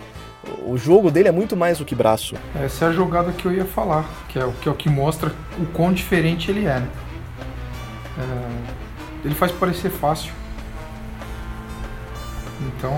o 0.66 0.76
jogo 0.78 1.10
dele 1.10 1.28
é 1.28 1.32
muito 1.32 1.54
mais 1.56 1.78
do 1.78 1.84
que 1.84 1.94
braço. 1.94 2.34
Essa 2.54 2.86
é 2.86 2.88
a 2.88 2.92
jogada 2.92 3.32
que 3.32 3.44
eu 3.46 3.52
ia 3.52 3.64
falar, 3.64 4.04
que 4.28 4.38
é 4.38 4.44
o 4.44 4.52
que, 4.52 4.68
é 4.68 4.72
o 4.72 4.74
que 4.74 4.88
mostra 4.88 5.32
o 5.58 5.66
quão 5.66 5.92
diferente 5.92 6.50
ele 6.50 6.66
é, 6.66 6.80
né? 6.80 6.88
É, 8.18 9.26
ele 9.26 9.34
faz 9.34 9.52
parecer 9.52 9.90
fácil. 9.90 10.32
Então, 12.66 12.92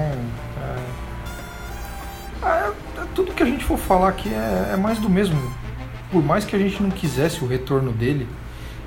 é, 2.43 2.47
é- 2.47 2.69
é 2.69 2.73
tudo 3.17 3.33
que 3.33 3.43
a 3.43 3.47
gente 3.47 3.65
for 3.65 3.79
falar 3.79 4.11
aqui 4.11 4.29
é, 4.29 4.71
é 4.75 4.77
mais 4.77 4.99
do 4.99 5.09
mesmo. 5.09 5.41
Por 6.13 6.23
mais 6.23 6.45
que 6.45 6.55
a 6.55 6.59
gente 6.59 6.81
não 6.83 6.91
quisesse 6.91 7.43
o 7.43 7.49
retorno 7.49 7.91
dele, 7.91 8.29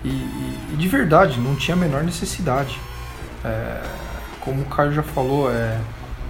e, 0.06 0.10
e- 0.10 0.76
de 0.78 0.88
verdade, 0.88 1.40
não 1.40 1.56
tinha 1.56 1.76
a 1.76 1.80
menor 1.80 2.04
necessidade. 2.04 2.80
É, 3.44 3.82
como 4.40 4.62
o 4.62 4.66
Caio 4.66 4.94
já 4.94 5.04
falou, 5.04 5.52
é, 5.52 5.80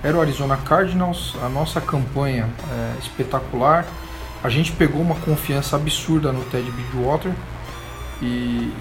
era 0.02 0.18
o 0.18 0.22
Arizona 0.22 0.56
Cardinals, 0.56 1.36
a 1.44 1.50
nossa 1.50 1.82
campanha 1.82 2.48
é 2.72 3.00
espetacular. 3.00 3.86
A 4.42 4.48
gente 4.48 4.72
pegou 4.72 5.02
uma 5.02 5.16
confiança 5.16 5.76
absurda 5.76 6.32
no 6.32 6.42
Ted 6.46 6.72
Bridgewater 6.72 7.34
e 8.22 8.74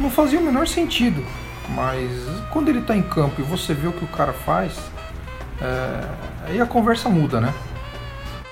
não 0.00 0.10
fazia 0.10 0.40
o 0.40 0.42
menor 0.42 0.66
sentido. 0.66 1.24
Mas 1.68 2.10
quando 2.50 2.68
ele 2.68 2.80
está 2.80 2.96
em 2.96 3.02
campo 3.02 3.40
e 3.40 3.44
você 3.44 3.72
vê 3.72 3.86
o 3.86 3.92
que 3.92 4.04
o 4.04 4.08
cara 4.08 4.32
faz, 4.32 4.76
é... 5.60 6.48
aí 6.48 6.60
a 6.60 6.66
conversa 6.66 7.08
muda, 7.08 7.40
né? 7.40 7.54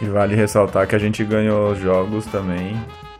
E 0.00 0.06
vale 0.06 0.34
ressaltar 0.34 0.86
que 0.86 0.96
a 0.96 0.98
gente 0.98 1.24
ganhou 1.24 1.72
os 1.72 1.78
jogos 1.78 2.26
também 2.26 2.76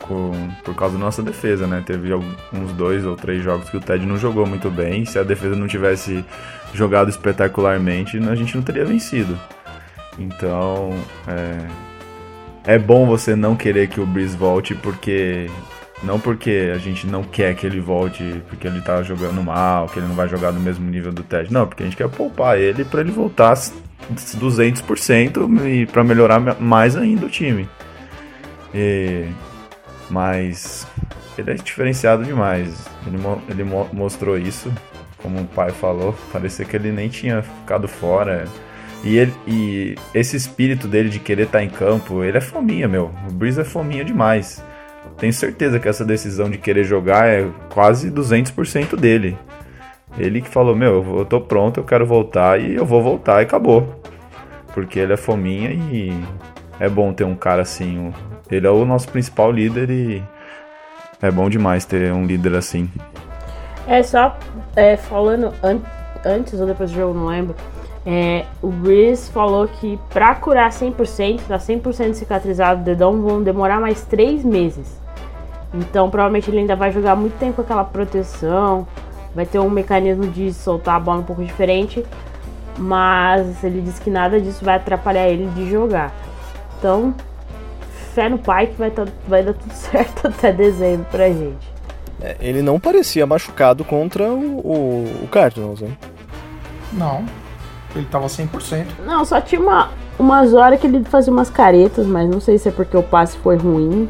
com, 0.07 0.33
por 0.63 0.75
causa 0.75 0.97
da 0.97 1.05
nossa 1.05 1.23
defesa, 1.23 1.67
né? 1.67 1.83
Teve 1.85 2.13
uns 2.15 2.73
dois 2.73 3.05
ou 3.05 3.17
três 3.17 3.43
jogos 3.43 3.69
que 3.71 3.77
o 3.77 3.81
Ted 3.81 4.05
não 4.05 4.17
jogou 4.17 4.47
muito 4.47 4.71
bem. 4.71 5.05
Se 5.05 5.19
a 5.19 5.23
defesa 5.23 5.57
não 5.57 5.67
tivesse 5.67 6.25
jogado 6.73 7.09
espetacularmente, 7.09 8.19
a 8.19 8.35
gente 8.35 8.57
não 8.57 8.63
teria 8.63 8.85
vencido. 8.85 9.39
Então, 10.19 10.95
é, 11.27 12.75
é 12.75 12.79
bom 12.79 13.07
você 13.07 13.35
não 13.35 13.57
querer 13.57 13.89
que 13.89 14.01
o 14.01 14.07
Breeze 14.07 14.37
volte, 14.37 14.75
porque 14.75 15.51
não 16.03 16.21
porque 16.21 16.71
a 16.75 16.79
gente 16.79 17.07
não 17.07 17.25
quer 17.25 17.55
que 17.55 17.67
ele 17.67 17.81
volte 17.81 18.43
porque 18.49 18.67
ele 18.67 18.81
tá 18.81 19.03
jogando 19.03 19.43
mal, 19.43 19.89
que 19.89 19.99
ele 19.99 20.07
não 20.07 20.15
vai 20.15 20.29
jogar 20.29 20.53
no 20.53 20.61
mesmo 20.61 20.89
nível 20.89 21.13
do 21.13 21.23
Ted. 21.23 21.53
Não, 21.53 21.67
porque 21.67 21.83
a 21.83 21.87
gente 21.87 21.97
quer 21.97 22.09
poupar 22.09 22.59
ele 22.59 22.85
para 22.85 23.01
ele 23.01 23.11
voltar 23.11 23.57
200% 24.13 25.67
e 25.67 25.87
para 25.87 26.05
melhorar 26.05 26.61
mais 26.61 26.97
ainda 26.97 27.27
o 27.27 27.29
time. 27.31 27.69
E, 28.75 29.27
mas 30.11 30.87
ele 31.39 31.53
é 31.53 31.55
diferenciado 31.55 32.25
demais. 32.25 32.87
Ele, 33.07 33.19
ele 33.49 33.65
mostrou 33.93 34.39
isso, 34.39 34.73
como 35.19 35.41
o 35.41 35.47
pai 35.47 35.71
falou. 35.71 36.15
Parecia 36.33 36.65
que 36.65 36.77
ele 36.77 36.93
nem 36.93 37.09
tinha 37.09 37.43
ficado 37.43 37.89
fora. 37.89 38.47
E, 39.03 39.19
ele, 39.19 39.35
e 39.47 39.95
esse 40.15 40.37
espírito 40.37 40.89
dele 40.89 41.09
de 41.09 41.19
querer 41.19 41.45
estar 41.45 41.59
tá 41.59 41.65
em 41.65 41.69
campo, 41.69 42.25
ele 42.25 42.39
é 42.39 42.41
fominha, 42.41 42.89
meu. 42.89 43.11
O 43.29 43.33
Breeze 43.33 43.61
é 43.61 43.65
fominha 43.65 44.05
demais. 44.05 44.63
Tenho 45.19 45.33
certeza 45.33 45.79
que 45.79 45.89
essa 45.89 46.05
decisão 46.05 46.51
de 46.51 46.59
querer 46.59 46.85
jogar 46.85 47.29
é 47.29 47.49
quase 47.69 48.11
200% 48.11 48.97
dele. 48.97 49.37
Ele 50.19 50.41
que 50.41 50.49
falou: 50.49 50.75
Meu, 50.75 51.19
eu 51.19 51.25
tô 51.25 51.41
pronto, 51.41 51.81
eu 51.81 51.85
quero 51.85 52.07
voltar 52.07 52.61
e 52.61 52.75
eu 52.75 52.85
vou 52.85 53.03
voltar 53.03 53.41
e 53.41 53.45
acabou. 53.45 54.01
Porque 54.73 54.99
ele 54.99 55.13
é 55.13 55.17
fominha 55.17 55.71
e 55.71 56.13
é 56.79 56.89
bom 56.89 57.13
ter 57.13 57.25
um 57.25 57.35
cara 57.35 57.63
assim. 57.63 58.13
Ele 58.51 58.67
é 58.67 58.71
o 58.71 58.85
nosso 58.85 59.09
principal 59.09 59.51
líder 59.51 59.91
e 59.91 60.23
é 61.21 61.31
bom 61.31 61.49
demais 61.49 61.85
ter 61.85 62.13
um 62.13 62.27
líder 62.27 62.55
assim. 62.57 62.91
É 63.87 64.03
só 64.03 64.37
é, 64.77 64.97
falando 64.97 65.53
an 65.63 65.81
antes 66.25 66.59
ou 66.59 66.67
depois 66.67 66.91
do 66.91 66.97
jogo, 66.97 67.19
não 67.19 67.27
lembro. 67.27 67.55
É, 68.07 68.45
o 68.61 68.69
Breeze 68.69 69.31
falou 69.31 69.67
que 69.67 69.99
pra 70.11 70.35
curar 70.35 70.71
100%, 70.71 71.41
tá 71.49 71.59
100% 71.59 72.15
cicatrizado 72.15 72.81
o 72.81 72.85
dedão, 72.85 73.21
vão 73.21 73.43
demorar 73.43 73.81
mais 73.81 74.03
3 74.05 74.45
meses. 74.45 75.01
Então 75.73 76.11
provavelmente 76.11 76.51
ele 76.51 76.59
ainda 76.59 76.77
vai 76.77 76.93
jogar 76.93 77.17
muito 77.17 77.39
tempo 77.39 77.57
com 77.57 77.63
aquela 77.63 77.85
proteção, 77.85 78.87
vai 79.35 79.45
ter 79.45 79.59
um 79.59 79.71
mecanismo 79.71 80.27
de 80.29 80.53
soltar 80.53 80.97
a 80.97 81.01
bola 81.01 81.21
um 81.21 81.25
pouco 81.25 81.45
diferente, 81.45 82.05
mas 82.79 83.63
ele 83.65 83.81
disse 83.81 84.01
que 84.01 84.11
nada 84.11 84.41
disso 84.41 84.65
vai 84.65 84.77
atrapalhar 84.77 85.29
ele 85.29 85.47
de 85.55 85.71
jogar. 85.71 86.13
Então, 86.79 87.15
fé 88.15 88.29
no 88.29 88.39
pai 88.39 88.69
que 88.69 88.75
vai, 88.75 88.91
tá, 88.91 89.07
vai 89.27 89.43
dar 89.43 89.55
tudo 89.55 89.73
certo 89.75 90.29
até 90.29 90.53
dezembro 90.53 91.07
pra 91.11 91.29
gente. 91.29 91.75
É, 92.21 92.37
ele 92.41 92.63
não 92.63 92.79
parecia 92.79 93.27
machucado 93.27 93.85
contra 93.85 94.31
o, 94.31 94.59
o, 94.59 95.25
o 95.25 95.29
Cardinals, 95.29 95.83
hein? 95.83 95.97
Não, 96.93 97.25
ele 97.95 98.07
tava 98.07 98.27
100%. 98.27 98.87
Não, 99.05 99.25
só 99.25 99.41
tinha 99.41 99.61
uma, 99.61 99.91
umas 100.19 100.55
horas 100.55 100.81
que 100.81 100.87
ele 100.87 101.05
fazia 101.05 101.33
umas 101.33 101.51
caretas, 101.51 102.07
mas 102.07 102.29
não 102.29 102.41
sei 102.41 102.57
se 102.57 102.69
é 102.69 102.73
porque 102.73 102.97
o 102.97 103.03
passe 103.03 103.37
foi 103.39 103.57
ruim. 103.57 104.09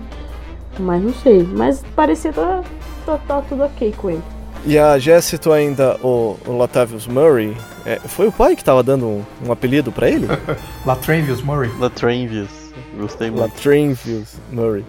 Mas 0.78 1.02
não 1.02 1.14
sei. 1.14 1.42
Mas 1.44 1.82
parecia 1.94 2.32
tá, 2.32 2.62
tá, 3.06 3.18
tá 3.26 3.42
tudo 3.42 3.64
ok 3.64 3.94
com 3.96 4.10
ele. 4.10 4.22
E 4.66 4.78
a 4.78 4.98
Jess 4.98 5.26
citou 5.26 5.52
ainda 5.52 5.98
o, 6.02 6.38
o 6.46 6.56
Latavius 6.56 7.06
Murray. 7.06 7.54
É, 7.84 8.00
foi 8.00 8.28
o 8.28 8.32
pai 8.32 8.56
que 8.56 8.64
tava 8.64 8.82
dando 8.82 9.06
um, 9.06 9.24
um 9.44 9.52
apelido 9.52 9.92
para 9.92 10.08
ele? 10.08 10.26
Latranvius 10.86 11.42
Murray. 11.42 11.70
Latranvius. 11.78 12.48
Gostei 12.96 13.30
muito. 13.30 13.42
Latranvius 13.42 14.36
Murray. 14.50 14.84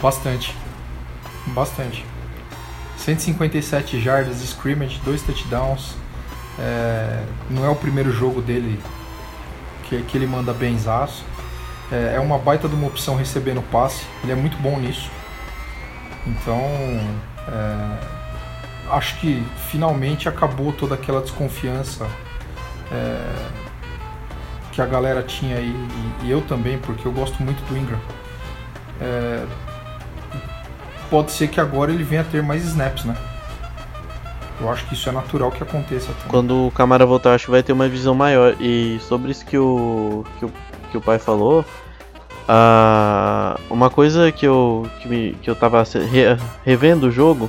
Bastante. 0.00 0.56
Bastante. 1.46 2.04
157 2.96 4.00
jardas 4.00 4.38
de 4.40 4.44
scrimmage, 4.44 5.00
dois 5.04 5.22
touchdowns. 5.22 5.94
É, 6.58 7.22
não 7.48 7.64
é 7.64 7.68
o 7.68 7.76
primeiro 7.76 8.10
jogo 8.10 8.42
dele 8.42 8.78
que, 9.84 10.02
que 10.02 10.18
ele 10.18 10.26
manda 10.26 10.52
benzaço. 10.52 11.24
É, 11.92 12.14
é 12.16 12.20
uma 12.20 12.38
baita 12.38 12.68
de 12.68 12.74
uma 12.74 12.88
opção 12.88 13.14
recebendo 13.14 13.62
passe. 13.70 14.04
Ele 14.24 14.32
é 14.32 14.36
muito 14.36 14.56
bom 14.56 14.80
nisso. 14.80 15.08
Então, 16.26 16.60
é, 17.48 18.21
acho 18.90 19.18
que 19.20 19.42
finalmente 19.70 20.28
acabou 20.28 20.72
toda 20.72 20.94
aquela 20.94 21.20
desconfiança 21.20 22.06
é, 22.90 23.34
que 24.70 24.80
a 24.80 24.86
galera 24.86 25.22
tinha 25.22 25.56
aí, 25.56 25.74
e, 26.22 26.26
e, 26.26 26.30
eu 26.30 26.40
também, 26.42 26.78
porque 26.78 27.06
eu 27.06 27.12
gosto 27.12 27.42
muito 27.42 27.62
do 27.68 27.76
Ingram. 27.76 27.98
É, 29.00 29.44
pode 31.10 31.32
ser 31.32 31.48
que 31.48 31.60
agora 31.60 31.92
ele 31.92 32.04
venha 32.04 32.22
a 32.22 32.24
ter 32.24 32.42
mais 32.42 32.64
snaps, 32.64 33.04
né? 33.04 33.16
Eu 34.60 34.70
acho 34.70 34.86
que 34.86 34.94
isso 34.94 35.08
é 35.08 35.12
natural 35.12 35.50
que 35.50 35.62
aconteça. 35.62 36.12
Também. 36.12 36.28
Quando 36.28 36.66
o 36.68 36.70
Camara 36.70 37.04
voltar, 37.04 37.34
acho 37.34 37.46
que 37.46 37.50
vai 37.50 37.62
ter 37.62 37.72
uma 37.72 37.88
visão 37.88 38.14
maior. 38.14 38.54
E 38.60 38.98
sobre 39.00 39.32
isso 39.32 39.44
que 39.44 39.58
o, 39.58 40.24
que 40.38 40.44
o, 40.44 40.52
que 40.90 40.96
o 40.96 41.00
pai 41.00 41.18
falou, 41.18 41.64
Uh, 42.42 43.56
uma 43.70 43.88
coisa 43.88 44.32
que 44.32 44.44
eu, 44.44 44.86
que, 45.00 45.08
me, 45.08 45.32
que 45.40 45.48
eu 45.48 45.54
tava 45.54 45.82
re, 45.82 46.36
revendo 46.64 47.06
o 47.06 47.10
jogo 47.10 47.48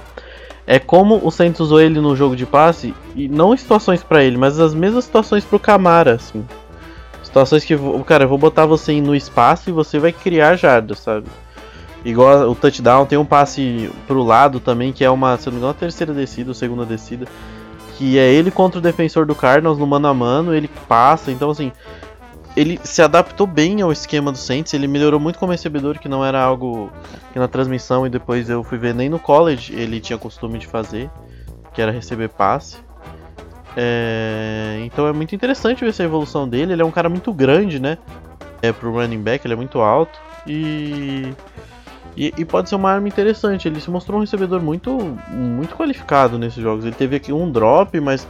é 0.66 0.80
como 0.80 1.20
o 1.24 1.32
Saints 1.32 1.60
usou 1.60 1.82
ele 1.82 2.00
no 2.00 2.16
jogo 2.16 2.36
de 2.36 2.46
passe, 2.46 2.94
e 3.16 3.28
não 3.28 3.56
situações 3.56 4.02
para 4.02 4.24
ele, 4.24 4.38
mas 4.38 4.60
as 4.60 4.74
mesmas 4.74 5.06
situações 5.06 5.44
pro 5.44 5.60
Camara, 5.60 6.16
assim. 6.16 6.46
Situações 7.22 7.66
que, 7.66 7.76
cara, 8.06 8.26
eu 8.26 8.30
vou 8.30 8.38
botar 8.38 8.66
você 8.66 9.00
no 9.02 9.16
espaço 9.16 9.70
e 9.70 9.74
você 9.74 10.00
vai 10.00 10.12
criar 10.12 10.56
jardas, 10.56 11.00
sabe? 11.00 11.28
Igual 12.06 12.50
o 12.50 12.56
touchdown, 12.56 13.06
tem 13.06 13.18
um 13.18 13.26
passe 13.26 13.90
pro 14.08 14.24
lado 14.24 14.60
também, 14.60 14.92
que 14.92 15.04
é 15.04 15.10
uma, 15.10 15.38
se 15.38 15.46
não 15.48 15.54
me 15.54 15.58
engano, 15.58 15.72
a 15.72 15.74
terceira 15.74 16.14
descida 16.14 16.52
ou 16.52 16.54
segunda 16.54 16.86
descida, 16.86 17.26
que 17.98 18.18
é 18.18 18.32
ele 18.32 18.52
contra 18.52 18.80
o 18.80 18.82
defensor 18.82 19.26
do 19.26 19.34
Cardinals 19.34 19.78
no 19.78 19.88
mano 19.88 20.08
a 20.08 20.14
mano, 20.14 20.54
ele 20.54 20.70
passa, 20.88 21.32
então 21.32 21.50
assim, 21.50 21.72
ele 22.56 22.80
se 22.84 23.02
adaptou 23.02 23.48
bem 23.48 23.82
ao 23.82 23.92
esquema 23.92 24.32
do 24.32 24.38
Saints, 24.38 24.74
ele 24.74 24.88
melhorou 24.88 25.20
muito 25.20 25.40
como 25.40 25.52
recebedor, 25.52 26.00
que 26.00 26.08
não 26.08 26.24
era 26.24 26.42
algo 26.42 26.92
que 27.32 27.40
na 27.40 27.48
transmissão 27.48 28.06
e 28.06 28.10
depois 28.10 28.50
eu 28.50 28.64
fui 28.64 28.78
ver 28.78 28.94
nem 28.94 29.10
no 29.10 29.20
college 29.20 29.74
ele 29.74 30.00
tinha 30.00 30.18
costume 30.18 30.60
de 30.60 30.68
fazer, 30.68 31.10
que 31.74 31.82
era 31.82 31.92
receber 31.92 32.30
passe. 32.30 32.78
É, 33.76 34.84
então 34.86 35.08
é 35.08 35.14
muito 35.14 35.34
interessante 35.34 35.84
ver 35.84 35.90
essa 35.90 36.04
evolução 36.04 36.48
dele, 36.48 36.74
ele 36.74 36.82
é 36.82 36.86
um 36.86 36.92
cara 36.92 37.10
muito 37.10 37.34
grande, 37.34 37.80
né? 37.80 37.98
É, 38.62 38.72
pro 38.72 38.92
running 38.94 39.22
back, 39.22 39.46
ele 39.46 39.54
é 39.54 39.58
muito 39.58 39.82
alto 39.82 40.18
e, 40.48 41.34
e, 42.16 42.34
e 42.38 42.46
pode 42.46 42.70
ser 42.70 42.76
uma 42.76 42.92
arma 42.92 43.08
interessante. 43.08 43.68
Ele 43.68 43.82
se 43.82 43.90
mostrou 43.90 44.18
um 44.18 44.22
recebedor 44.22 44.62
muito, 44.62 45.18
muito 45.30 45.76
qualificado 45.76 46.38
nesses 46.38 46.62
jogos. 46.62 46.86
Ele 46.86 46.96
teve 46.96 47.16
aqui 47.16 47.34
um 47.34 47.52
drop, 47.52 48.00
mas 48.00 48.28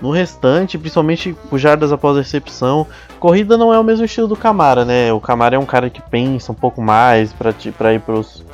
no 0.00 0.10
restante, 0.10 0.76
principalmente 0.76 1.34
por 1.48 1.58
jardas 1.58 1.92
após 1.92 2.16
a 2.16 2.20
recepção, 2.20 2.86
corrida 3.18 3.56
não 3.56 3.72
é 3.72 3.78
o 3.78 3.84
mesmo 3.84 4.04
estilo 4.04 4.28
do 4.28 4.36
Camara, 4.36 4.84
né? 4.84 5.12
O 5.12 5.20
Camara 5.20 5.56
é 5.56 5.58
um 5.58 5.66
cara 5.66 5.88
que 5.88 6.02
pensa 6.02 6.52
um 6.52 6.54
pouco 6.54 6.82
mais 6.82 7.32
para 7.32 7.94
ir 7.94 8.00
pros, 8.00 8.44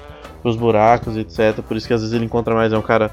pros 0.42 0.56
buracos, 0.56 1.16
etc. 1.16 1.60
Por 1.66 1.76
isso 1.76 1.86
que 1.86 1.94
às 1.94 2.00
vezes 2.00 2.14
ele 2.14 2.24
encontra 2.24 2.54
mais, 2.54 2.72
é 2.72 2.78
um 2.78 2.82
cara 2.82 3.10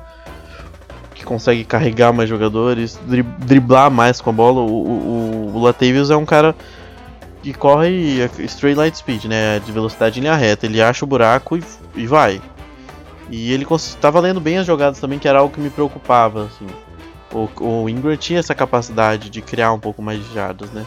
que 1.15 1.25
consegue 1.25 1.63
carregar 1.63 2.13
mais 2.13 2.29
jogadores, 2.29 3.00
driblar 3.39 3.89
mais 3.89 4.22
com 4.22 4.29
a 4.29 4.34
bola. 4.34 4.62
O, 4.62 4.72
o, 4.72 5.51
o 5.55 5.62
Latavius 5.62 6.12
é 6.12 6.15
um 6.15 6.25
cara 6.25 6.55
que 7.41 7.53
corre 7.53 8.29
straight 8.39 8.77
light 8.77 8.98
speed, 8.98 9.25
né? 9.25 9.60
De 9.60 9.72
velocidade 9.72 10.19
em 10.19 10.24
linha 10.24 10.36
reta. 10.36 10.65
Ele 10.65 10.81
acha 10.81 11.05
o 11.05 11.07
buraco 11.07 11.57
e, 11.57 11.63
e 11.96 12.05
vai. 12.05 12.41
E 13.29 13.51
ele 13.51 13.65
estava 13.72 14.19
lendo 14.19 14.39
bem 14.39 14.57
as 14.57 14.65
jogadas 14.65 15.00
também, 15.00 15.19
que 15.19 15.27
era 15.27 15.39
algo 15.39 15.53
que 15.53 15.60
me 15.60 15.69
preocupava, 15.69 16.46
assim. 16.46 16.67
O, 17.31 17.50
o 17.60 17.89
Ingram 17.89 18.15
tinha 18.15 18.39
essa 18.39 18.55
capacidade 18.55 19.29
de 19.29 19.41
criar 19.41 19.74
um 19.74 19.79
pouco 19.79 20.01
mais 20.01 20.24
de 20.25 20.34
jardas, 20.34 20.72
né? 20.72 20.86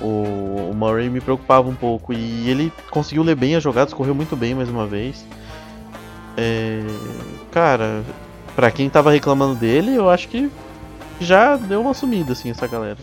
O, 0.00 0.70
o, 0.70 0.72
Murray 0.74 1.08
me 1.08 1.20
preocupava 1.20 1.68
um 1.68 1.74
pouco 1.74 2.12
e 2.12 2.48
ele 2.48 2.72
conseguiu 2.90 3.22
ler 3.22 3.34
bem 3.34 3.56
as 3.56 3.62
jogadas, 3.62 3.92
correu 3.92 4.14
muito 4.14 4.36
bem 4.36 4.54
mais 4.54 4.68
uma 4.68 4.86
vez. 4.86 5.24
É, 6.36 6.82
cara, 7.50 8.04
para 8.54 8.70
quem 8.70 8.88
tava 8.88 9.10
reclamando 9.10 9.56
dele, 9.56 9.94
eu 9.94 10.08
acho 10.08 10.28
que 10.28 10.50
já 11.20 11.56
deu 11.56 11.80
uma 11.80 11.94
sumida 11.94 12.32
assim 12.32 12.50
essa 12.50 12.66
galera. 12.66 12.98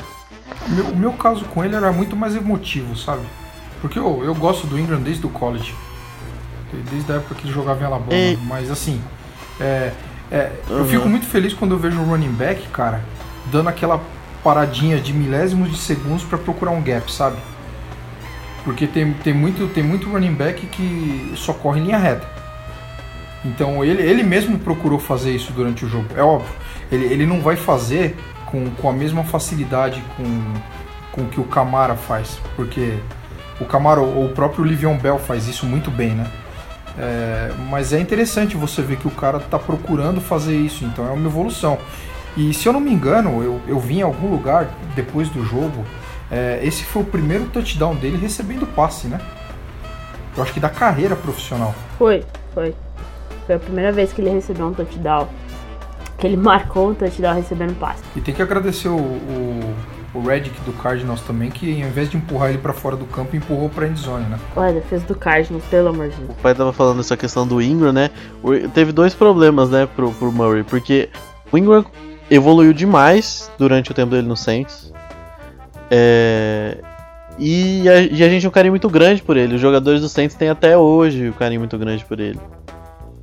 Meu, 0.68 0.86
o 0.86 0.96
meu 0.96 1.14
caso 1.14 1.44
com 1.46 1.64
ele 1.64 1.76
era 1.76 1.92
muito 1.92 2.16
mais 2.16 2.36
emotivo, 2.36 2.96
sabe? 2.96 3.26
Porque 3.82 4.00
eu, 4.00 4.24
eu 4.24 4.34
gosto 4.34 4.66
do 4.68 4.80
Ingram 4.80 5.02
desde 5.02 5.26
o 5.26 5.30
college. 5.30 5.76
Desde 6.90 7.12
a 7.12 7.16
época 7.16 7.36
que 7.36 7.46
ele 7.46 7.54
jogava 7.54 7.82
em 7.82 7.86
Alabama. 7.86 8.14
E... 8.14 8.38
Mas 8.38 8.72
assim, 8.72 9.02
é, 9.60 9.92
é, 10.32 10.52
uhum. 10.70 10.80
Eu 10.80 10.86
fico 10.86 11.08
muito 11.08 11.26
feliz 11.26 11.54
quando 11.54 11.72
eu 11.72 11.80
vejo 11.80 12.00
um 12.00 12.06
running 12.06 12.32
back, 12.32 12.68
cara, 12.70 13.02
dando 13.52 13.70
aquela 13.70 14.02
paradinha 14.44 15.00
de 15.00 15.14
milésimos 15.14 15.72
de 15.72 15.78
segundos 15.78 16.24
para 16.24 16.38
procurar 16.38 16.72
um 16.72 16.82
gap, 16.82 17.12
sabe? 17.12 17.38
Porque 18.64 18.88
tem, 18.88 19.14
tem, 19.14 19.34
muito, 19.34 19.68
tem 19.74 19.84
muito 19.84 20.10
running 20.10 20.34
back 20.34 20.66
que 20.68 21.34
só 21.36 21.54
corre 21.54 21.80
em 21.80 21.86
linha 21.86 21.98
reta. 21.98 22.28
Então 23.44 23.84
ele, 23.84 24.02
ele 24.02 24.24
mesmo 24.24 24.58
procurou 24.58 24.98
fazer 24.98 25.32
isso 25.32 25.54
durante 25.54 25.86
o 25.86 25.90
jogo. 25.90 26.08
É 26.16 26.24
óbvio, 26.24 26.54
ele, 26.92 27.06
ele 27.06 27.26
não 27.26 27.42
vai 27.42 27.56
fazer 27.56 28.18
com, 28.46 28.70
com 28.72 28.90
a 28.90 28.94
mesma 28.94 29.24
facilidade 29.24 30.04
com, 30.18 30.54
com 31.12 31.30
que 31.30 31.40
o 31.40 31.44
Camara 31.44 31.96
faz. 31.96 32.40
Porque 32.56 32.98
o 33.60 33.66
Camara 33.66 34.02
ou 34.02 34.26
o 34.26 34.30
próprio 34.30 34.66
Livion 34.66 34.98
Bell 34.98 35.20
faz 35.20 35.48
isso 35.48 35.66
muito 35.66 35.92
bem, 35.92 36.12
né? 36.12 36.26
É, 36.98 37.52
mas 37.70 37.92
é 37.92 38.00
interessante 38.00 38.56
você 38.56 38.82
ver 38.82 38.98
que 38.98 39.08
o 39.08 39.12
cara 39.12 39.38
está 39.38 39.60
procurando 39.60 40.22
fazer 40.22 40.56
isso, 40.56 40.86
então 40.86 41.08
é 41.08 41.12
uma 41.12 41.28
evolução. 41.28 41.78
E 42.38 42.54
se 42.54 42.68
eu 42.68 42.74
não 42.74 42.80
me 42.80 42.92
engano, 42.92 43.44
eu, 43.44 43.62
eu 43.68 43.80
vi 43.80 44.00
em 44.00 44.02
algum 44.02 44.30
lugar 44.30 44.70
depois 44.96 45.30
do 45.30 45.44
jogo, 45.46 45.86
é, 46.32 46.60
esse 46.64 46.84
foi 46.84 47.02
o 47.02 47.06
primeiro 47.06 47.46
touchdown 47.46 47.96
dele 47.96 48.18
recebendo 48.18 48.66
passe, 48.66 49.08
né? 49.08 49.20
Eu 50.36 50.44
acho 50.44 50.54
que 50.54 50.60
da 50.60 50.70
carreira 50.70 51.16
profissional. 51.16 51.74
Foi, 51.98 52.24
foi. 52.54 52.76
Foi 53.46 53.56
a 53.56 53.60
primeira 53.60 53.92
vez 53.92 54.12
que 54.12 54.22
ele 54.22 54.32
recebeu 54.32 54.68
um 54.68 54.74
touchdown. 54.74 55.28
Que 56.18 56.28
ele 56.28 56.38
marcou 56.38 56.90
um 56.90 56.94
touchdown 56.94 57.36
recebendo 57.36 57.78
passe. 57.80 58.04
E 58.16 58.22
tem 58.22 58.34
que 58.34 58.42
agradecer 58.42 58.90
o, 58.90 58.98
o, 58.98 59.76
o 60.16 60.22
Redick 60.22 60.60
do 60.62 60.72
Cardinals 60.74 61.22
também, 61.22 61.50
que 61.50 61.82
ao 61.82 61.90
invés 61.90 62.10
de 62.10 62.18
empurrar 62.18 62.50
ele 62.50 62.58
para 62.58 62.74
fora 62.74 62.96
do 62.96 63.06
campo, 63.06 63.36
empurrou 63.36 63.70
pra 63.70 63.88
endzone, 63.88 64.26
né? 64.26 64.40
Olha, 64.56 64.70
a 64.70 64.74
defesa 64.74 65.06
do 65.06 65.16
Cardinals, 65.16 65.64
pelo 65.66 65.90
amor 65.90 66.10
de 66.10 66.16
Deus. 66.16 66.30
O 66.30 66.42
pai 66.42 66.56
tava 66.56 66.72
falando 66.72 67.02
essa 67.02 67.18
questão 67.18 67.46
do 67.46 67.62
Ingram, 67.62 67.92
né? 67.92 68.10
Teve 68.74 68.92
dois 68.92 69.14
problemas, 69.14 69.70
né, 69.70 69.88
pro, 69.96 70.12
pro 70.14 70.32
Murray, 70.32 70.64
porque 70.64 71.10
o 71.52 71.58
Ingram 71.58 71.86
evoluiu 72.30 72.74
demais 72.74 73.52
durante 73.58 73.92
o 73.92 73.94
tempo 73.94 74.12
dele 74.12 74.28
no 74.28 74.38
Saints. 74.38 74.94
É... 75.92 76.78
E, 77.38 77.88
a, 77.90 78.00
e 78.00 78.24
a 78.24 78.30
gente 78.30 78.42
tem 78.42 78.48
um 78.48 78.52
carinho 78.52 78.72
muito 78.72 78.90
grande 78.90 79.22
por 79.22 79.36
ele. 79.36 79.56
Os 79.56 79.62
jogadores 79.62 80.00
do 80.02 80.08
Saints 80.08 80.38
têm 80.38 80.50
até 80.50 80.78
hoje 80.78 81.30
um 81.30 81.34
carinho 81.34 81.60
muito 81.60 81.78
grande 81.78 82.06
por 82.06 82.20
ele. 82.20 82.40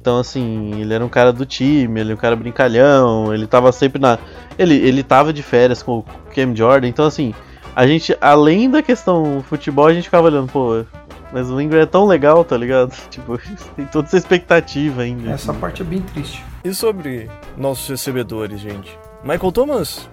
Então, 0.02 0.18
assim, 0.18 0.80
ele 0.80 0.92
era 0.92 1.04
um 1.04 1.08
cara 1.08 1.32
do 1.32 1.46
time, 1.46 2.00
ele 2.00 2.10
era 2.10 2.18
um 2.18 2.20
cara 2.20 2.34
brincalhão, 2.34 3.32
ele 3.32 3.46
tava 3.46 3.70
sempre 3.70 4.00
na. 4.00 4.18
Ele, 4.58 4.74
ele 4.74 5.00
tava 5.00 5.32
de 5.32 5.44
férias 5.44 5.80
com 5.80 5.98
o 5.98 6.04
Cam 6.34 6.56
Jordan, 6.56 6.88
então, 6.88 7.06
assim, 7.06 7.32
a 7.76 7.86
gente, 7.86 8.16
além 8.20 8.68
da 8.68 8.82
questão 8.82 9.44
futebol, 9.48 9.86
a 9.86 9.94
gente 9.94 10.06
ficava 10.06 10.26
olhando, 10.26 10.50
pô, 10.50 10.84
mas 11.32 11.48
o 11.48 11.60
Ingram 11.60 11.82
é 11.82 11.86
tão 11.86 12.04
legal, 12.04 12.44
tá 12.44 12.56
ligado? 12.56 12.92
Tipo, 13.10 13.38
tem 13.76 13.86
toda 13.86 14.08
essa 14.08 14.16
expectativa 14.16 15.02
ainda. 15.02 15.30
Essa 15.30 15.54
parte 15.54 15.82
é 15.82 15.84
bem 15.84 16.00
triste. 16.02 16.44
E 16.64 16.74
sobre 16.74 17.30
nossos 17.56 17.88
recebedores, 17.88 18.58
gente? 18.58 18.98
Michael 19.22 19.52
Thomas, 19.52 20.08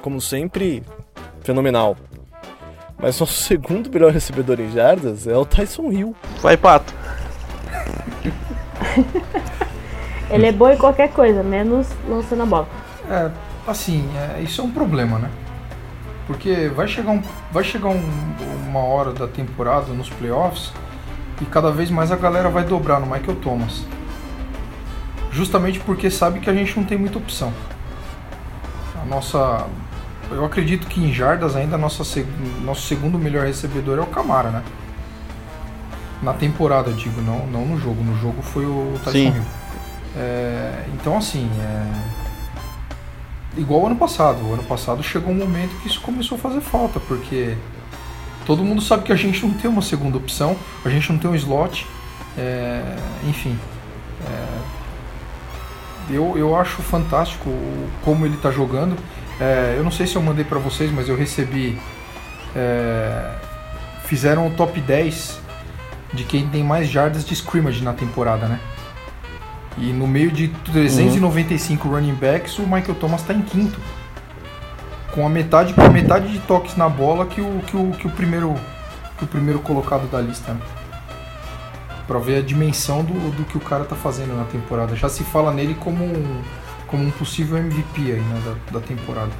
como 0.00 0.20
sempre, 0.20 0.80
fenomenal. 1.42 1.96
Mas 2.96 3.18
nosso 3.18 3.34
segundo 3.42 3.90
melhor 3.90 4.12
recebedor 4.12 4.60
em 4.60 4.70
jardas 4.70 5.26
é 5.26 5.36
o 5.36 5.44
Tyson 5.44 5.90
Hill. 5.90 6.14
Vai, 6.40 6.56
Pato. 6.56 6.94
Ele 10.30 10.46
é 10.46 10.52
bom 10.52 10.70
em 10.70 10.76
qualquer 10.76 11.10
coisa, 11.12 11.42
menos 11.42 11.88
lançando 12.08 12.42
a 12.42 12.46
bola. 12.46 12.68
É, 13.08 13.30
assim, 13.66 14.08
é, 14.16 14.40
isso 14.40 14.60
é 14.60 14.64
um 14.64 14.70
problema, 14.70 15.18
né? 15.18 15.30
Porque 16.26 16.68
vai 16.68 16.88
chegar, 16.88 17.12
um, 17.12 17.22
vai 17.52 17.62
chegar 17.62 17.88
um, 17.88 18.02
uma 18.66 18.80
hora 18.80 19.12
da 19.12 19.28
temporada 19.28 19.92
nos 19.92 20.08
playoffs 20.08 20.72
e 21.40 21.44
cada 21.44 21.70
vez 21.70 21.90
mais 21.90 22.10
a 22.10 22.16
galera 22.16 22.48
vai 22.48 22.64
dobrar 22.64 22.98
no 22.98 23.06
Michael 23.06 23.36
Thomas. 23.36 23.84
Justamente 25.30 25.80
porque 25.80 26.10
sabe 26.10 26.40
que 26.40 26.48
a 26.48 26.54
gente 26.54 26.76
não 26.76 26.84
tem 26.84 26.96
muita 26.96 27.18
opção. 27.18 27.52
A 29.02 29.04
nossa. 29.04 29.66
Eu 30.30 30.44
acredito 30.44 30.86
que 30.86 31.00
em 31.04 31.12
jardas 31.12 31.54
ainda 31.54 31.76
nossa, 31.76 32.02
nosso 32.62 32.82
segundo 32.82 33.18
melhor 33.18 33.44
recebedor 33.44 33.98
é 33.98 34.00
o 34.00 34.06
Camara, 34.06 34.50
né? 34.50 34.62
Na 36.22 36.32
temporada, 36.32 36.90
eu 36.90 36.94
digo, 36.94 37.20
não, 37.20 37.46
não 37.46 37.66
no 37.66 37.78
jogo. 37.78 38.02
No 38.02 38.18
jogo 38.18 38.40
foi 38.42 38.64
o 38.64 38.98
Tyson 39.04 39.18
Hill. 39.18 39.42
É, 40.16 40.84
então, 40.94 41.16
assim, 41.16 41.48
é, 41.60 43.58
igual 43.58 43.86
ano 43.86 43.96
passado. 43.96 44.46
O 44.46 44.54
ano 44.54 44.64
passado 44.64 45.02
chegou 45.02 45.32
um 45.32 45.36
momento 45.36 45.74
que 45.80 45.88
isso 45.88 46.00
começou 46.00 46.36
a 46.36 46.40
fazer 46.40 46.60
falta, 46.60 47.00
porque 47.00 47.56
todo 48.46 48.64
mundo 48.64 48.80
sabe 48.80 49.04
que 49.04 49.12
a 49.12 49.16
gente 49.16 49.44
não 49.44 49.54
tem 49.54 49.70
uma 49.70 49.82
segunda 49.82 50.16
opção, 50.16 50.56
a 50.84 50.88
gente 50.88 51.10
não 51.12 51.18
tem 51.18 51.30
um 51.30 51.34
slot, 51.34 51.86
é, 52.38 52.96
enfim. 53.28 53.58
É, 54.26 54.84
eu, 56.10 56.36
eu 56.36 56.56
acho 56.56 56.82
fantástico 56.82 57.50
como 58.04 58.26
ele 58.26 58.36
está 58.36 58.50
jogando. 58.50 58.96
É, 59.40 59.74
eu 59.76 59.82
não 59.82 59.90
sei 59.90 60.06
se 60.06 60.16
eu 60.16 60.22
mandei 60.22 60.44
para 60.44 60.58
vocês, 60.58 60.92
mas 60.92 61.08
eu 61.08 61.16
recebi. 61.16 61.78
É, 62.54 63.34
fizeram 64.04 64.46
o 64.46 64.50
top 64.50 64.80
10 64.80 65.40
de 66.14 66.24
quem 66.24 66.48
tem 66.48 66.62
mais 66.62 66.88
jardas 66.88 67.24
de 67.24 67.34
scrimmage 67.34 67.82
na 67.82 67.92
temporada, 67.92 68.46
né? 68.46 68.60
E 69.76 69.92
no 69.92 70.06
meio 70.06 70.30
de 70.30 70.48
395 70.48 71.86
uhum. 71.86 71.94
running 71.94 72.14
backs, 72.14 72.58
o 72.58 72.62
Michael 72.62 72.94
Thomas 72.94 73.20
está 73.20 73.34
em 73.34 73.42
quinto. 73.42 73.78
Com 75.12 75.26
a 75.26 75.28
metade, 75.28 75.74
com 75.74 75.82
a 75.82 75.90
metade 75.90 76.28
de 76.28 76.38
toques 76.40 76.76
na 76.76 76.88
bola 76.88 77.26
que 77.26 77.40
o, 77.40 77.60
que 77.66 77.76
o, 77.76 77.90
que 77.92 78.06
o, 78.06 78.10
primeiro, 78.10 78.54
que 79.18 79.24
o 79.24 79.26
primeiro 79.26 79.58
colocado 79.60 80.08
da 80.10 80.20
lista. 80.20 80.52
Né? 80.52 80.60
Pra 82.06 82.18
ver 82.18 82.38
a 82.38 82.42
dimensão 82.42 83.02
do, 83.02 83.14
do 83.32 83.44
que 83.44 83.56
o 83.56 83.60
cara 83.60 83.84
tá 83.84 83.96
fazendo 83.96 84.36
na 84.36 84.44
temporada. 84.44 84.94
Já 84.94 85.08
se 85.08 85.24
fala 85.24 85.52
nele 85.52 85.74
como 85.74 86.04
um, 86.04 86.42
como 86.86 87.04
um 87.04 87.10
possível 87.10 87.58
MVP 87.58 88.00
aí, 88.00 88.20
né, 88.20 88.42
da, 88.44 88.78
da 88.78 88.86
temporada. 88.86 89.30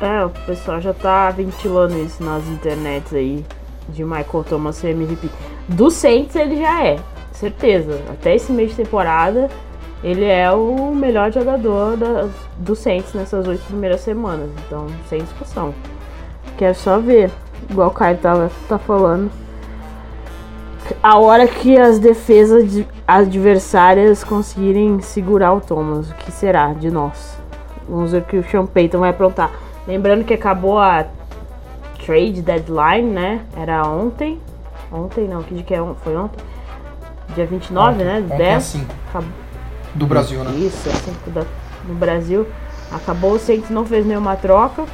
É, 0.00 0.24
o 0.24 0.30
pessoal 0.30 0.80
já 0.80 0.92
tá 0.92 1.30
ventilando 1.30 1.98
isso 1.98 2.22
nas 2.22 2.46
internets 2.46 3.12
aí 3.12 3.44
de 3.88 4.04
Michael 4.04 4.44
Thomas 4.48 4.76
ser 4.76 4.90
MVP. 4.90 5.30
Do 5.68 5.90
Saints 5.90 6.36
ele 6.36 6.56
já 6.56 6.84
é, 6.84 6.98
certeza. 7.32 8.00
Até 8.10 8.34
esse 8.34 8.52
mês 8.52 8.70
de 8.70 8.76
temporada 8.76 9.48
ele 10.02 10.24
é 10.26 10.50
o 10.52 10.94
melhor 10.94 11.32
jogador 11.32 11.96
da, 11.96 12.28
do 12.58 12.76
Saints 12.76 13.14
nessas 13.14 13.48
oito 13.48 13.64
primeiras 13.64 14.02
semanas. 14.02 14.50
Então, 14.66 14.86
sem 15.08 15.20
discussão. 15.20 15.74
Quer 16.58 16.74
só 16.74 16.98
ver, 16.98 17.30
igual 17.70 17.88
o 17.88 17.92
Caio 17.92 18.18
tava, 18.18 18.50
tá 18.68 18.78
falando. 18.78 19.30
A 21.02 21.18
hora 21.18 21.46
que 21.46 21.78
as 21.78 21.98
defesas 21.98 22.84
adversárias 23.08 24.22
conseguirem 24.22 25.00
segurar 25.00 25.54
o 25.54 25.60
Thomas, 25.60 26.10
o 26.10 26.14
que 26.14 26.30
será 26.30 26.74
de 26.74 26.90
nós? 26.90 27.38
Vamos 27.88 28.12
ver 28.12 28.18
o 28.18 28.24
que 28.24 28.36
o 28.36 28.44
Sean 28.50 28.66
Payton 28.66 28.98
vai 28.98 29.10
aprontar. 29.10 29.50
Lembrando 29.86 30.24
que 30.24 30.34
acabou 30.34 30.78
a 30.78 31.06
trade 32.04 32.42
deadline, 32.42 33.10
né? 33.10 33.40
Era 33.56 33.86
ontem. 33.88 34.38
Ontem 34.94 35.26
não, 35.26 35.42
que 35.42 35.54
dia 35.54 35.64
que 35.64 35.74
é? 35.74 35.84
Foi 36.04 36.16
ontem? 36.16 36.38
Dia 37.34 37.46
29, 37.46 37.94
ontem, 37.94 38.04
né? 38.04 38.22
Ontem 38.24 38.36
10. 38.36 38.76
Acabou. 39.08 39.30
Do 39.92 40.06
Brasil, 40.06 40.44
né? 40.44 40.52
Isso, 40.52 40.88
assim, 40.88 41.12
no 41.88 41.94
Brasil. 41.94 42.46
Acabou, 42.92 43.32
o 43.32 43.38
Saints 43.38 43.70
não 43.70 43.84
fez 43.84 44.06
nenhuma 44.06 44.36
troca 44.36 44.84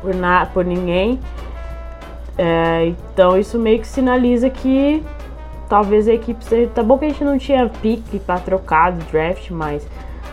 por, 0.00 0.14
na, 0.14 0.46
por 0.46 0.64
ninguém. 0.64 1.20
É, 2.38 2.86
então 2.86 3.38
isso 3.38 3.58
meio 3.58 3.80
que 3.80 3.86
sinaliza 3.86 4.48
que 4.48 5.04
talvez 5.68 6.08
a 6.08 6.14
equipe 6.14 6.42
seja. 6.42 6.70
Tá 6.74 6.82
bom 6.82 6.96
que 6.96 7.04
a 7.04 7.08
gente 7.08 7.24
não 7.24 7.36
tinha 7.36 7.68
pique 7.68 8.18
para 8.18 8.40
trocar 8.40 8.92
do 8.92 9.04
draft, 9.10 9.50
mas 9.50 9.86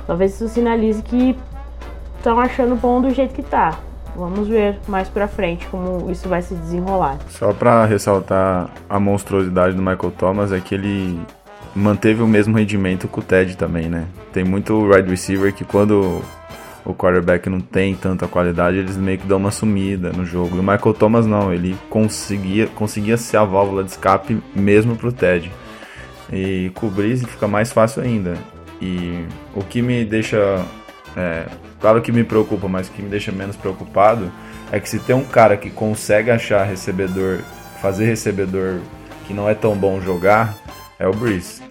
talvez 0.08 0.36
isso 0.36 0.48
sinalize 0.48 1.04
que 1.04 1.38
estão 2.18 2.40
achando 2.40 2.76
bom 2.76 3.02
do 3.02 3.10
jeito 3.10 3.34
que 3.34 3.44
tá. 3.44 3.78
Vamos 4.20 4.50
ver 4.50 4.78
mais 4.86 5.08
pra 5.08 5.30
frente 5.30 5.66
como 5.68 6.12
isso 6.12 6.28
vai 6.28 6.42
se 6.42 6.54
desenrolar. 6.54 7.18
Só 7.30 7.54
para 7.54 7.86
ressaltar 7.86 8.70
a 8.90 9.00
monstruosidade 9.00 9.74
do 9.74 9.82
Michael 9.82 10.12
Thomas 10.18 10.52
é 10.52 10.60
que 10.60 10.76
ele 10.76 11.18
manteve 11.74 12.22
o 12.22 12.28
mesmo 12.28 12.58
rendimento 12.58 13.08
com 13.08 13.22
o 13.22 13.24
Ted 13.24 13.56
também, 13.56 13.88
né? 13.88 14.08
Tem 14.34 14.44
muito 14.44 14.78
wide 14.92 15.10
receiver 15.10 15.54
que 15.54 15.64
quando 15.64 16.22
o 16.86 16.94
quarterback 16.94 17.50
não 17.50 17.62
tem 17.62 17.96
tanta 17.96 18.28
qualidade, 18.28 18.78
eles 18.78 18.98
meio 18.98 19.18
que 19.18 19.26
dão 19.26 19.38
uma 19.38 19.52
sumida 19.52 20.12
no 20.12 20.26
jogo. 20.26 20.58
O 20.58 20.64
Michael 20.64 20.94
Thomas 20.94 21.26
não, 21.26 21.54
ele 21.54 21.78
conseguia, 21.90 22.68
conseguia 22.68 23.16
ser 23.16 23.38
a 23.38 23.46
válvula 23.46 23.86
de 23.86 23.92
escape 23.92 24.44
mesmo 24.54 24.98
pro 24.98 25.14
Ted. 25.14 25.50
E 26.32 26.72
cobrir 26.76 27.18
fica 27.20 27.48
mais 27.48 27.72
fácil 27.72 28.04
ainda. 28.04 28.38
E 28.82 29.26
o 29.56 29.64
que 29.64 29.82
me 29.82 30.04
deixa. 30.04 30.62
É, 31.16 31.46
claro 31.80 32.02
que 32.02 32.12
me 32.12 32.24
preocupa, 32.24 32.68
mas 32.68 32.90
que 32.90 33.02
me 33.02 33.10
deixa 33.10 33.32
menos 33.32 33.56
preocupado 33.56 34.32
é 34.72 34.80
que 34.80 34.88
se 34.88 35.00
tem 35.00 35.16
um 35.16 35.24
cara 35.24 35.58
que 35.58 35.70
consegue 35.70 36.30
achar 36.30 36.64
recebedor, 36.64 37.40
fazer 37.82 38.06
recebedor 38.06 38.80
que 39.26 39.34
não 39.34 39.50
é 39.50 39.54
tão 39.54 39.76
bom 39.76 40.00
jogar, 40.00 40.56
é 40.98 41.08
o 41.08 41.14
Breeze. 41.14 41.62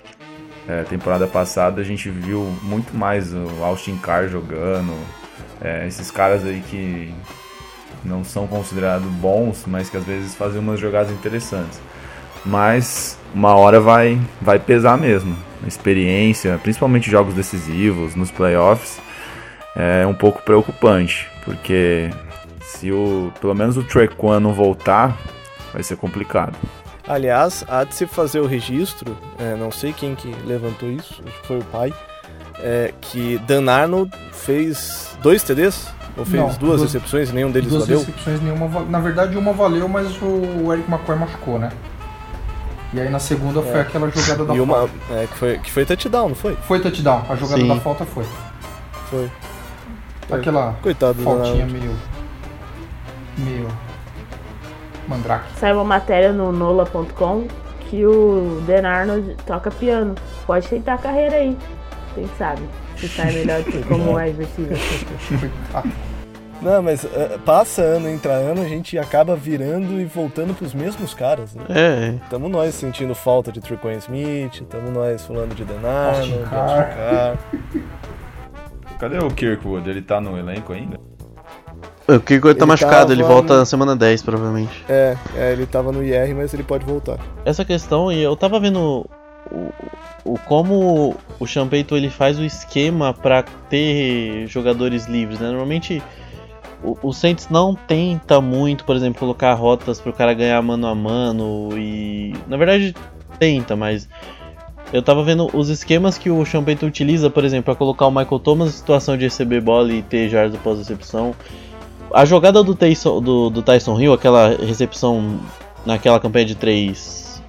É, 0.68 0.82
temporada 0.82 1.26
passada 1.26 1.80
a 1.80 1.84
gente 1.84 2.10
viu 2.10 2.42
muito 2.62 2.94
mais 2.94 3.32
o 3.32 3.64
Austin 3.64 3.96
Carr 3.96 4.28
jogando, 4.28 4.92
é, 5.60 5.86
esses 5.86 6.10
caras 6.10 6.44
aí 6.44 6.62
que 6.68 7.14
não 8.04 8.22
são 8.22 8.46
considerados 8.46 9.06
bons, 9.06 9.64
mas 9.66 9.88
que 9.88 9.96
às 9.96 10.04
vezes 10.04 10.34
fazem 10.34 10.60
umas 10.60 10.78
jogadas 10.78 11.10
interessantes. 11.10 11.80
Mas 12.44 13.18
uma 13.34 13.54
hora 13.54 13.80
vai, 13.80 14.20
vai 14.40 14.58
pesar 14.58 14.96
mesmo. 14.96 15.36
A 15.64 15.66
experiência, 15.66 16.58
principalmente 16.62 17.10
jogos 17.10 17.34
decisivos, 17.34 18.14
nos 18.14 18.30
playoffs, 18.30 19.00
é 19.76 20.06
um 20.06 20.14
pouco 20.14 20.42
preocupante, 20.42 21.28
porque 21.44 22.10
se 22.60 22.90
o 22.92 23.32
pelo 23.40 23.54
menos 23.54 23.76
o 23.76 23.82
Trequan 23.82 24.40
não 24.40 24.52
voltar, 24.52 25.16
vai 25.72 25.82
ser 25.82 25.96
complicado. 25.96 26.56
Aliás, 27.06 27.64
há 27.68 27.84
de 27.84 27.94
se 27.94 28.06
fazer 28.06 28.40
o 28.40 28.46
registro, 28.46 29.16
é, 29.38 29.54
não 29.56 29.70
sei 29.70 29.92
quem 29.92 30.14
que 30.14 30.28
levantou 30.46 30.90
isso, 30.90 31.22
acho 31.26 31.40
que 31.40 31.46
foi 31.46 31.58
o 31.58 31.64
pai, 31.64 31.92
é, 32.60 32.92
que 33.00 33.38
Dan 33.46 33.70
Arnold 33.70 34.10
fez 34.32 35.16
dois 35.22 35.42
TDs? 35.42 35.88
Ou 36.18 36.24
fez 36.24 36.36
Não, 36.42 36.46
duas, 36.48 36.58
duas- 36.58 36.82
recepções 36.82 37.30
e 37.30 37.32
nenhum 37.32 37.50
deles 37.50 37.70
Duas 37.70 37.84
valeu? 37.86 38.00
recepções, 38.00 38.40
nenhuma. 38.42 38.80
Na 38.86 38.98
verdade, 38.98 39.38
uma 39.38 39.52
valeu, 39.52 39.88
mas 39.88 40.08
o 40.20 40.72
Eric 40.72 40.90
McCoy 40.90 41.14
machucou, 41.16 41.60
né? 41.60 41.70
E 42.92 43.00
aí 43.00 43.08
na 43.08 43.20
segunda 43.20 43.62
foi 43.62 43.80
aquela 43.80 44.10
jogada 44.10 44.44
da 44.44 44.54
E 44.54 44.60
uma 44.60 44.74
falta. 44.78 44.92
é, 45.12 45.26
que, 45.28 45.34
foi, 45.38 45.58
que 45.58 45.70
foi 45.70 45.84
touchdown, 45.86 46.28
não 46.30 46.34
foi? 46.34 46.56
Foi 46.66 46.80
touchdown, 46.80 47.22
a 47.28 47.36
jogada 47.36 47.60
Sim. 47.62 47.68
da 47.68 47.76
falta 47.76 48.04
foi. 48.04 48.24
Foi. 49.08 49.30
Aquela 50.30 50.76
Coitado 50.82 51.22
Arnold. 51.22 51.64
meio. 51.64 51.96
meio. 53.38 53.68
mandrake. 55.06 55.46
Saiu 55.56 55.76
uma 55.76 55.84
matéria 55.84 56.32
no 56.32 56.52
nola.com 56.52 57.46
que 57.88 58.04
o 58.04 58.62
Dan 58.66 58.86
Arnold 58.86 59.36
toca 59.46 59.70
piano. 59.70 60.14
Pode 60.46 60.68
tentar 60.68 60.94
a 60.94 60.98
carreira 60.98 61.36
aí. 61.36 61.56
Quem 62.14 62.28
sabe? 62.38 62.62
Se 62.96 63.08
sai 63.08 63.32
melhor 63.32 63.62
que 63.62 63.82
como 63.88 64.16
receiver. 64.16 64.78
Coitado. 65.40 65.92
Não, 66.60 66.82
mas 66.82 67.04
é, 67.04 67.38
passa 67.44 67.82
ano, 67.82 68.08
entra 68.08 68.32
ano, 68.32 68.62
a 68.62 68.68
gente 68.68 68.98
acaba 68.98 69.36
virando 69.36 70.00
e 70.00 70.04
voltando 70.04 70.54
pros 70.54 70.74
mesmos 70.74 71.14
caras. 71.14 71.54
Né? 71.54 71.64
É, 71.70 72.14
Tamo 72.28 72.48
nós 72.48 72.74
sentindo 72.74 73.14
falta 73.14 73.52
de 73.52 73.60
Trequan 73.60 73.94
Smith, 73.94 74.62
tamo 74.68 74.90
nós 74.90 75.24
falando 75.24 75.54
de 75.54 75.62
Austin 75.62 76.38
de 76.38 76.44
Carr. 76.50 77.38
Cadê 78.98 79.18
o 79.18 79.28
Kirkwood? 79.30 79.88
Ele 79.88 80.02
tá 80.02 80.20
no 80.20 80.36
elenco 80.38 80.72
ainda? 80.72 80.98
o 82.08 82.18
Kirkwood 82.20 82.58
tá 82.58 82.64
Ele 82.64 82.68
machucado, 82.70 83.12
ele 83.12 83.22
volta 83.22 83.52
no- 83.54 83.58
na 83.60 83.64
semana 83.66 83.94
10, 83.94 84.22
provavelmente. 84.22 84.84
É, 84.88 85.16
é, 85.36 85.52
ele 85.52 85.66
tava 85.66 85.92
no 85.92 86.02
IR, 86.02 86.34
mas 86.34 86.54
ele 86.54 86.62
pode 86.62 86.84
voltar. 86.84 87.18
Essa 87.44 87.64
questão, 87.64 88.10
e 88.10 88.18
eu 88.20 88.34
tava 88.34 88.58
vendo 88.58 89.06
o, 89.52 89.68
o 90.24 90.38
como 90.46 91.14
o 91.38 91.46
Champeito 91.46 91.96
ele 91.96 92.08
faz 92.10 92.38
o 92.38 92.44
esquema 92.44 93.12
pra 93.12 93.42
ter 93.42 94.46
jogadores 94.46 95.06
livres, 95.06 95.38
né? 95.38 95.48
Normalmente 95.48 96.02
o, 96.82 96.96
o 97.02 97.12
Saints 97.12 97.48
não 97.50 97.74
tenta 97.74 98.40
muito, 98.40 98.84
por 98.84 98.96
exemplo, 98.96 99.20
colocar 99.20 99.52
rotas 99.54 100.00
pro 100.00 100.12
cara 100.12 100.32
ganhar 100.32 100.60
mano 100.62 100.86
a 100.86 100.94
mano 100.94 101.70
e 101.76 102.34
na 102.46 102.56
verdade 102.56 102.94
tenta, 103.38 103.76
mas 103.76 104.08
eu 104.92 105.02
tava 105.02 105.22
vendo 105.22 105.48
os 105.52 105.68
esquemas 105.68 106.16
que 106.16 106.30
o 106.30 106.44
Champeito 106.44 106.86
utiliza, 106.86 107.28
por 107.28 107.44
exemplo, 107.44 107.64
pra 107.64 107.74
colocar 107.74 108.06
o 108.06 108.10
Michael 108.10 108.38
Thomas 108.38 108.68
em 108.68 108.72
situação 108.72 109.16
de 109.16 109.24
receber 109.24 109.60
bola 109.60 109.92
e 109.92 110.02
ter 110.02 110.28
jardas 110.28 110.54
após 110.54 110.78
recepção. 110.78 111.34
A 112.12 112.24
jogada 112.24 112.62
do 112.62 112.74
Tyson, 112.74 113.20
do, 113.20 113.50
do 113.50 113.62
Tyson 113.62 114.00
Hill, 114.00 114.14
aquela 114.14 114.56
recepção 114.56 115.38
naquela 115.84 116.18
campanha 116.18 116.46
de 116.46 116.54
três 116.54 117.42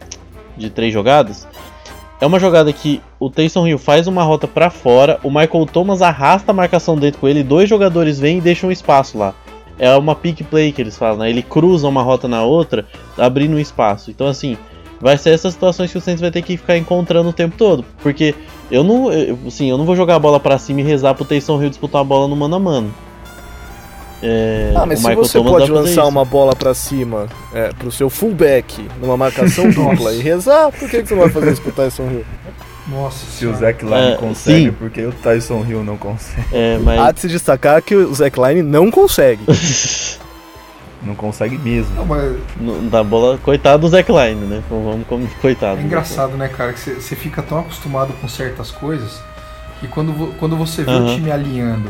de 0.58 0.69
três 0.69 0.93
jogadas, 0.93 1.47
é 2.21 2.25
uma 2.25 2.38
jogada 2.38 2.71
que 2.73 3.02
o 3.17 3.30
Taysom 3.30 3.65
Hill 3.65 3.80
faz 3.80 4.06
uma 4.06 4.23
rota 4.23 4.45
pra 4.45 4.69
fora, 4.69 5.17
o 5.23 5.30
Michael 5.30 5.65
Thomas 5.71 6.02
arrasta 6.02 6.52
a 6.52 6.54
marcação 6.54 6.97
dentro 6.97 7.21
com 7.21 7.28
ele, 7.30 7.43
dois 7.43 7.69
jogadores 7.69 8.19
vêm 8.19 8.39
e 8.39 8.41
deixam 8.41 8.69
um 8.69 8.73
espaço 8.73 9.17
lá. 9.17 9.34
É 9.78 9.95
uma 9.95 10.13
pick 10.13 10.43
play 10.43 10.73
que 10.73 10.82
eles 10.82 10.97
falam, 10.97 11.19
né? 11.19 11.30
Ele 11.30 11.41
cruza 11.41 11.88
uma 11.88 12.04
rota 12.04 12.28
na 12.28 12.43
outra, 12.43 12.86
abrindo 13.17 13.56
um 13.56 13.60
espaço. 13.60 14.12
Então 14.12 14.28
assim, 14.28 14.58
vai 15.01 15.17
ser 15.17 15.31
essas 15.31 15.53
situações 15.53 15.91
que 15.91 15.97
o 15.97 16.01
Saints 16.01 16.21
vai 16.21 16.31
ter 16.31 16.41
que 16.41 16.57
ficar 16.57 16.77
encontrando 16.77 17.29
o 17.29 17.33
tempo 17.33 17.55
todo, 17.57 17.85
porque 18.03 18.35
eu 18.71 18.83
não, 18.83 19.12
eu, 19.12 19.38
assim, 19.47 19.69
eu 19.69 19.77
não 19.77 19.85
vou 19.85 19.95
jogar 19.95 20.15
a 20.15 20.19
bola 20.19 20.39
pra 20.39 20.57
cima 20.57 20.81
e 20.81 20.83
rezar 20.83 21.13
pro 21.15 21.25
Taysom 21.25 21.62
Hill 21.62 21.69
disputar 21.69 22.01
a 22.01 22.03
bola 22.03 22.27
no 22.27 22.35
mano 22.35 22.55
a 22.55 22.59
mano. 22.59 22.93
É, 24.21 24.73
Ah, 24.75 24.85
mas 24.85 24.99
se 24.99 25.05
Michael 25.07 25.25
você 25.25 25.38
Thomas 25.38 25.51
pode 25.53 25.71
lançar 25.71 25.91
isso. 26.01 26.07
uma 26.09 26.25
bola 26.25 26.53
pra 26.53 26.73
cima 26.73 27.27
é, 27.53 27.69
pro 27.69 27.89
seu 27.89 28.09
fullback 28.09 28.85
numa 29.01 29.15
marcação 29.15 29.69
dupla 29.71 30.13
e 30.13 30.19
rezar, 30.21 30.71
por 30.71 30.89
que, 30.89 31.01
que 31.01 31.07
você 31.07 31.15
não 31.15 31.21
vai 31.21 31.31
fazer 31.31 31.53
isso 31.53 31.62
pro 31.62 31.71
Tyson 31.71 32.03
Hill? 32.12 32.25
Nossa 32.89 33.25
Se 33.31 33.45
o. 33.45 33.55
Zach 33.55 33.81
Line 33.85 33.95
É, 34.13 34.15
consegue, 34.17 34.65
sim. 34.65 34.71
porque 34.77 35.05
o 35.05 35.12
Tyson 35.13 35.63
Hill 35.65 35.83
não 35.83 35.95
consegue. 35.95 36.47
É, 36.51 36.77
mas 36.79 36.99
Há 36.99 37.12
de 37.12 37.19
se 37.21 37.27
destacar 37.29 37.81
que 37.81 37.95
o 37.95 38.13
Zach 38.13 38.38
Line 38.38 38.62
não 38.63 38.91
consegue. 38.91 39.43
Não 41.01 41.15
consegue 41.15 41.57
mesmo. 41.57 41.95
Não, 41.95 42.05
mas 42.05 42.35
No- 42.59 42.89
da 42.89 43.03
bola, 43.03 43.38
coitado 43.38 43.81
do 43.81 43.88
Zack 43.89 44.12
Line, 44.12 44.45
né? 44.47 44.62
Vamos 44.69 45.07
como 45.07 45.27
coitado. 45.41 45.79
é 45.79 45.83
engraçado, 45.83 46.35
né, 46.35 46.47
cara? 46.49 46.73
Que 46.73 46.79
você- 46.79 47.15
fica 47.15 47.41
tão 47.41 47.59
acostumado 47.59 48.12
com 48.19 48.27
certas 48.27 48.69
coisas 48.71 49.21
que 49.79 49.88
quando, 49.88 50.33
quando 50.38 50.57
você 50.57 50.83
vê 50.83 50.91
o 50.91 51.05
time 51.15 51.31
alinhando 51.31 51.89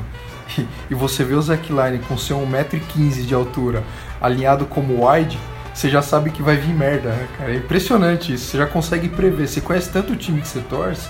e, 0.58 0.66
e 0.92 0.94
você 0.96 1.24
vê 1.24 1.34
o 1.34 1.42
Zack 1.42 1.72
Line 1.72 2.00
com 2.08 2.16
seu 2.18 2.38
1,15m 2.40 3.26
de 3.26 3.34
altura 3.34 3.84
alinhado 4.22 4.66
como 4.66 5.08
wide, 5.10 5.40
você 5.74 5.90
já 5.90 6.02
sabe 6.02 6.30
que 6.30 6.44
vai 6.44 6.56
vir 6.58 6.74
merda, 6.74 7.10
né, 7.10 7.28
cara? 7.38 7.52
É 7.52 7.56
impressionante 7.56 8.34
isso. 8.34 8.46
Você 8.52 8.58
já 8.58 8.68
consegue 8.68 9.08
prever. 9.10 9.48
Você 9.48 9.62
conhece 9.62 9.90
tanto 9.90 10.14
o 10.14 10.16
time 10.16 10.42
que 10.42 10.48
você 10.48 10.60
torce 10.62 11.10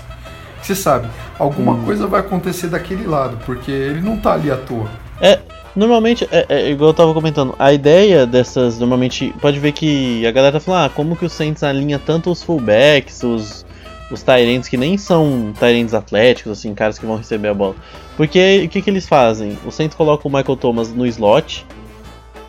que 0.60 0.66
você 0.66 0.74
sabe, 0.74 1.08
alguma 1.38 1.72
Hum. 1.72 1.84
coisa 1.86 2.06
vai 2.06 2.20
acontecer 2.20 2.66
daquele 2.68 3.06
lado, 3.06 3.38
porque 3.46 3.70
ele 3.70 4.02
não 4.02 4.18
tá 4.18 4.34
ali 4.34 4.50
à 4.50 4.56
toa. 4.58 4.88
Normalmente, 5.74 6.28
é, 6.32 6.46
é 6.48 6.70
igual 6.70 6.90
eu 6.90 6.94
tava 6.94 7.14
comentando, 7.14 7.54
a 7.58 7.72
ideia 7.72 8.26
dessas, 8.26 8.78
normalmente, 8.78 9.32
pode 9.40 9.58
ver 9.58 9.72
que 9.72 10.26
a 10.26 10.30
galera 10.32 10.54
tá 10.54 10.60
falando, 10.60 10.86
ah, 10.86 10.90
como 10.90 11.14
que 11.14 11.24
o 11.24 11.30
Saints 11.30 11.62
alinha 11.62 11.98
tanto 11.98 12.30
os 12.30 12.42
fullbacks, 12.42 13.22
os, 13.22 13.64
os 14.10 14.22
Tyrants 14.22 14.68
que 14.68 14.76
nem 14.76 14.98
são 14.98 15.52
Tyrants 15.58 15.94
atléticos, 15.94 16.52
assim, 16.52 16.74
caras 16.74 16.98
que 16.98 17.06
vão 17.06 17.16
receber 17.16 17.48
a 17.48 17.54
bola. 17.54 17.76
Porque 18.16 18.62
o 18.64 18.68
que, 18.68 18.82
que 18.82 18.90
eles 18.90 19.06
fazem? 19.06 19.56
O 19.64 19.70
Saints 19.70 19.96
coloca 19.96 20.26
o 20.26 20.30
Michael 20.30 20.56
Thomas 20.56 20.92
no 20.92 21.06
slot 21.06 21.64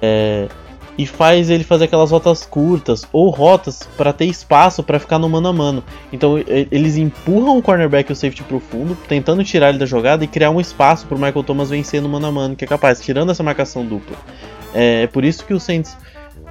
é, 0.01 0.47
e 0.97 1.05
faz 1.05 1.49
ele 1.49 1.63
fazer 1.63 1.85
aquelas 1.85 2.11
rotas 2.11 2.45
curtas 2.45 3.05
ou 3.11 3.29
rotas 3.29 3.87
pra 3.97 4.11
ter 4.11 4.25
espaço 4.25 4.83
pra 4.83 4.99
ficar 4.99 5.17
no 5.17 5.29
mano 5.29 5.47
a 5.47 5.53
mano. 5.53 5.83
Então 6.11 6.37
eles 6.47 6.97
empurram 6.97 7.57
o 7.57 7.61
cornerback 7.61 8.09
e 8.09 8.13
o 8.13 8.15
safety 8.15 8.43
pro 8.43 8.59
fundo, 8.59 8.97
tentando 9.07 9.43
tirar 9.43 9.69
ele 9.69 9.77
da 9.77 9.85
jogada 9.85 10.23
e 10.23 10.27
criar 10.27 10.51
um 10.51 10.59
espaço 10.59 11.07
pro 11.07 11.17
Michael 11.17 11.43
Thomas 11.43 11.69
vencer 11.69 12.01
no 12.01 12.09
mano 12.09 12.27
a 12.27 12.31
mano, 12.31 12.55
que 12.55 12.65
é 12.65 12.67
capaz, 12.67 13.01
tirando 13.01 13.31
essa 13.31 13.43
marcação 13.43 13.85
dupla. 13.85 14.17
É, 14.73 15.03
é 15.03 15.07
por 15.07 15.23
isso 15.23 15.45
que 15.45 15.53
o 15.53 15.59
Saints, 15.59 15.97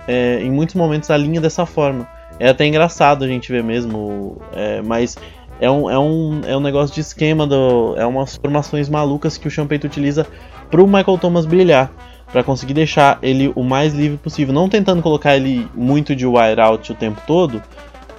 é, 0.08 0.40
em 0.42 0.50
muitos 0.50 0.74
momentos, 0.74 1.10
alinha 1.10 1.40
dessa 1.40 1.66
forma. 1.66 2.08
É 2.38 2.48
até 2.48 2.66
engraçado 2.66 3.24
a 3.24 3.28
gente 3.28 3.52
ver 3.52 3.62
mesmo, 3.62 4.40
é, 4.54 4.80
mas 4.80 5.16
é 5.60 5.70
um, 5.70 5.90
é, 5.90 5.98
um, 5.98 6.40
é 6.46 6.56
um 6.56 6.60
negócio 6.60 6.94
de 6.94 7.02
esquema, 7.02 7.46
do, 7.46 7.94
é 7.98 8.06
umas 8.06 8.36
formações 8.36 8.88
malucas 8.88 9.36
que 9.36 9.46
o 9.46 9.50
Champeito 9.50 9.86
utiliza 9.86 10.26
pro 10.70 10.86
Michael 10.86 11.18
Thomas 11.18 11.44
brilhar. 11.44 11.92
Pra 12.32 12.44
conseguir 12.44 12.74
deixar 12.74 13.18
ele 13.22 13.52
o 13.56 13.62
mais 13.62 13.92
livre 13.92 14.16
possível. 14.16 14.54
Não 14.54 14.68
tentando 14.68 15.02
colocar 15.02 15.36
ele 15.36 15.66
muito 15.74 16.14
de 16.14 16.26
wide 16.26 16.60
out 16.60 16.92
o 16.92 16.94
tempo 16.94 17.20
todo. 17.26 17.62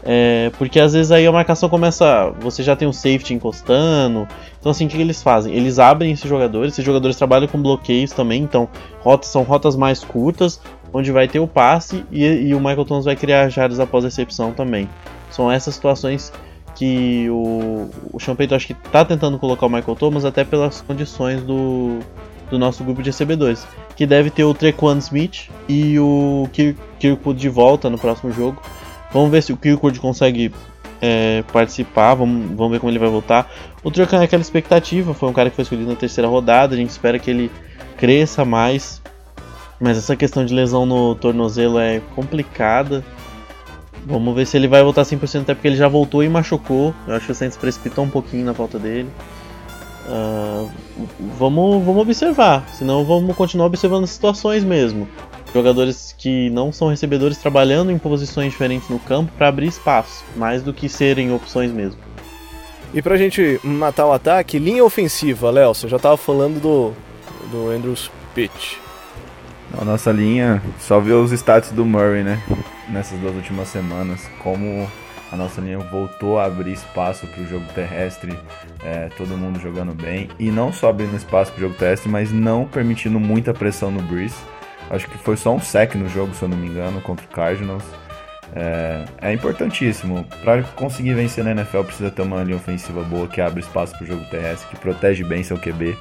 é, 0.04 0.52
porque 0.58 0.80
às 0.80 0.94
vezes 0.94 1.12
aí 1.12 1.26
a 1.26 1.32
marcação 1.32 1.70
começa. 1.70 2.34
Você 2.40 2.62
já 2.64 2.76
tem 2.76 2.88
um 2.88 2.94
safety 2.94 3.34
encostando. 3.34 4.28
Então 4.60 4.72
assim, 4.72 4.86
o 4.86 4.90
que, 4.90 4.98
eles 4.98 5.24
fazem? 5.24 5.56
Eles 5.56 5.80
abrem 5.80 6.12
esses 6.12 6.30
jogadores. 6.30 6.74
Esses 6.74 6.84
jogadores 6.84 7.16
trabalham 7.16 7.48
com 7.48 7.62
bloqueios 7.62 8.12
também. 8.12 8.44
Então, 8.44 8.68
rotas 9.00 9.30
são 9.30 9.44
rotas 9.44 9.76
mais 9.76 10.04
curtas. 10.04 10.60
Onde 10.94 11.10
vai 11.10 11.26
ter 11.26 11.40
o 11.40 11.48
passe 11.48 12.04
e, 12.12 12.26
e 12.26 12.54
o 12.54 12.60
Michael 12.60 12.84
Thomas 12.84 13.06
vai 13.06 13.16
criar 13.16 13.48
jardas 13.48 13.80
após 13.80 14.04
a 14.04 14.08
recepção 14.10 14.52
também. 14.52 14.90
São 15.30 15.50
essas 15.50 15.76
situações 15.76 16.34
que 16.76 17.30
o, 17.30 17.90
o 18.12 18.20
Champeito 18.20 18.56
acho 18.56 18.68
que 18.68 18.74
tá 18.74 19.06
tentando 19.06 19.38
colocar 19.38 19.66
o 19.66 19.70
Michael 19.70 19.96
Thomas 19.96 20.26
até 20.26 20.44
pelas 20.44 20.82
condições 20.82 21.42
do, 21.44 22.00
do 22.52 22.60
nosso 22.60 22.84
grupo 22.84 23.02
de 23.02 23.10
recebedores. 23.10 23.66
Que 23.96 24.06
deve 24.06 24.30
ter 24.30 24.44
o 24.44 24.54
Trequan 24.54 24.98
Smith 25.00 25.50
e 25.68 25.98
o 25.98 26.48
Kir- 26.54 26.76
Kirkwood 27.00 27.40
de 27.40 27.50
volta 27.50 27.90
no 27.90 27.98
próximo 27.98 28.32
jogo. 28.32 28.62
Vamos 29.12 29.32
ver 29.32 29.42
se 29.42 29.52
o 29.52 29.58
Kirkwood 29.58 30.00
consegue 30.00 30.54
é, 31.02 31.44
participar, 31.52 32.14
vamos, 32.14 32.56
vamos 32.56 32.72
ver 32.72 32.80
como 32.80 32.92
ele 32.92 33.00
vai 33.00 33.10
voltar. 33.10 33.52
O 33.84 33.90
Trequan 33.90 34.22
é 34.22 34.26
aquela 34.26 34.42
expectativa, 34.42 35.14
foi 35.14 35.28
um 35.30 35.34
cara 35.34 35.50
que 35.50 35.56
foi 35.56 35.64
escolhido 35.64 35.90
na 35.90 35.96
terceira 35.96 36.28
rodada, 36.28 36.76
a 36.76 36.78
gente 36.78 36.90
espera 36.92 37.18
que 37.18 37.32
ele 37.32 37.50
cresça 37.98 38.46
mais. 38.46 39.02
Mas 39.80 39.98
essa 39.98 40.16
questão 40.16 40.46
de 40.46 40.54
lesão 40.54 40.86
no 40.86 41.16
tornozelo 41.16 41.80
é 41.80 42.00
complicada. 42.16 43.04
Vamos 44.06 44.36
ver 44.36 44.46
se 44.46 44.56
ele 44.58 44.68
vai 44.68 44.84
voltar 44.84 45.02
100%, 45.04 45.42
até 45.42 45.54
porque 45.56 45.68
ele 45.68 45.76
já 45.76 45.88
voltou 45.88 46.24
e 46.24 46.30
machucou. 46.30 46.94
Eu 47.08 47.16
acho 47.16 47.26
que 47.26 47.32
o 47.32 47.36
Saints 47.36 47.58
precipitou 47.58 48.04
um 48.04 48.10
pouquinho 48.10 48.46
na 48.46 48.52
volta 48.52 48.78
dele. 48.78 49.10
Ah, 50.08 50.68
vamos, 51.38 51.84
vamos 51.84 52.02
observar, 52.02 52.68
senão 52.74 53.06
vamos 53.06 53.36
continuar 53.36 53.68
observando 53.68 54.04
as 54.04 54.10
situações 54.10 54.64
mesmo. 54.64 55.08
Jogadores 55.54 56.16
que 56.18 56.50
não 56.50 56.72
são 56.72 56.88
recebedores 56.88 57.38
trabalhando 57.38 57.92
em 57.92 57.98
posições 57.98 58.52
diferentes 58.52 58.88
no 58.90 59.00
campo 59.00 59.32
para 59.38 59.50
abrir 59.50 59.68
espaço, 59.68 60.24
mais 60.36 60.64
do 60.64 60.74
que 60.74 60.88
serem 60.88 61.34
opções 61.34 61.72
mesmo. 61.72 62.00
E 62.94 63.02
pra 63.02 63.18
gente 63.18 63.60
matar 63.64 64.06
o 64.06 64.14
ataque, 64.14 64.60
linha 64.60 64.84
ofensiva, 64.84 65.50
Léo, 65.50 65.74
você 65.74 65.88
já 65.88 66.00
tava 66.00 66.18
falando 66.18 66.60
do, 66.60 66.94
do 67.50 67.70
Andrews 67.70 68.10
Pitt. 68.34 68.80
A 69.80 69.86
nossa 69.86 70.12
linha, 70.12 70.62
só 70.80 71.00
ver 71.00 71.14
os 71.14 71.32
status 71.32 71.72
do 71.72 71.86
Murray, 71.86 72.24
né? 72.24 72.42
Nessas 72.90 73.18
duas 73.20 73.34
últimas 73.36 73.70
semanas, 73.70 74.30
como 74.44 74.90
a 75.32 75.38
nossa 75.38 75.62
linha 75.62 75.80
voltou 75.80 76.40
a 76.40 76.46
abrir 76.46 76.74
espaço 76.74 77.26
para 77.26 77.42
o 77.42 77.48
jogo 77.48 77.66
terrestre, 77.74 78.38
é, 78.84 79.08
todo 79.18 79.38
mundo 79.38 79.60
jogando 79.60 79.94
bem. 79.94 80.30
E 80.38 80.52
não 80.52 80.74
só 80.74 80.90
abrindo 80.90 81.16
espaço 81.16 81.52
para 81.52 81.60
o 81.60 81.62
jogo 81.62 81.76
terrestre, 81.76 82.10
mas 82.10 82.32
não 82.32 82.66
permitindo 82.66 83.20
muita 83.20 83.54
pressão 83.54 83.90
no 83.90 84.02
Breeze. 84.02 84.36
Acho 84.90 85.08
que 85.08 85.18
foi 85.18 85.38
só 85.38 85.56
um 85.56 85.62
sec 85.62 85.96
no 85.96 86.10
jogo, 86.10 86.34
se 86.34 86.44
eu 86.44 86.50
não 86.50 86.58
me 86.58 86.68
engano, 86.68 87.00
contra 87.00 87.26
o 87.26 87.30
Cardinals. 87.30 87.84
É, 88.54 89.06
é 89.22 89.34
importantíssimo. 89.34 90.26
Para 90.44 90.64
conseguir 90.64 91.14
vencer 91.14 91.46
na 91.46 91.52
NFL, 91.52 91.84
precisa 91.84 92.12
ter 92.12 92.22
uma 92.24 92.44
linha 92.44 92.58
ofensiva 92.58 93.02
boa 93.02 93.26
que 93.26 93.40
abre 93.40 93.62
espaço 93.62 93.94
para 93.94 94.04
o 94.04 94.08
jogo 94.08 94.26
terrestre, 94.30 94.70
que 94.70 94.76
protege 94.76 95.24
bem 95.24 95.44
seu 95.44 95.58
QB. 95.58 95.98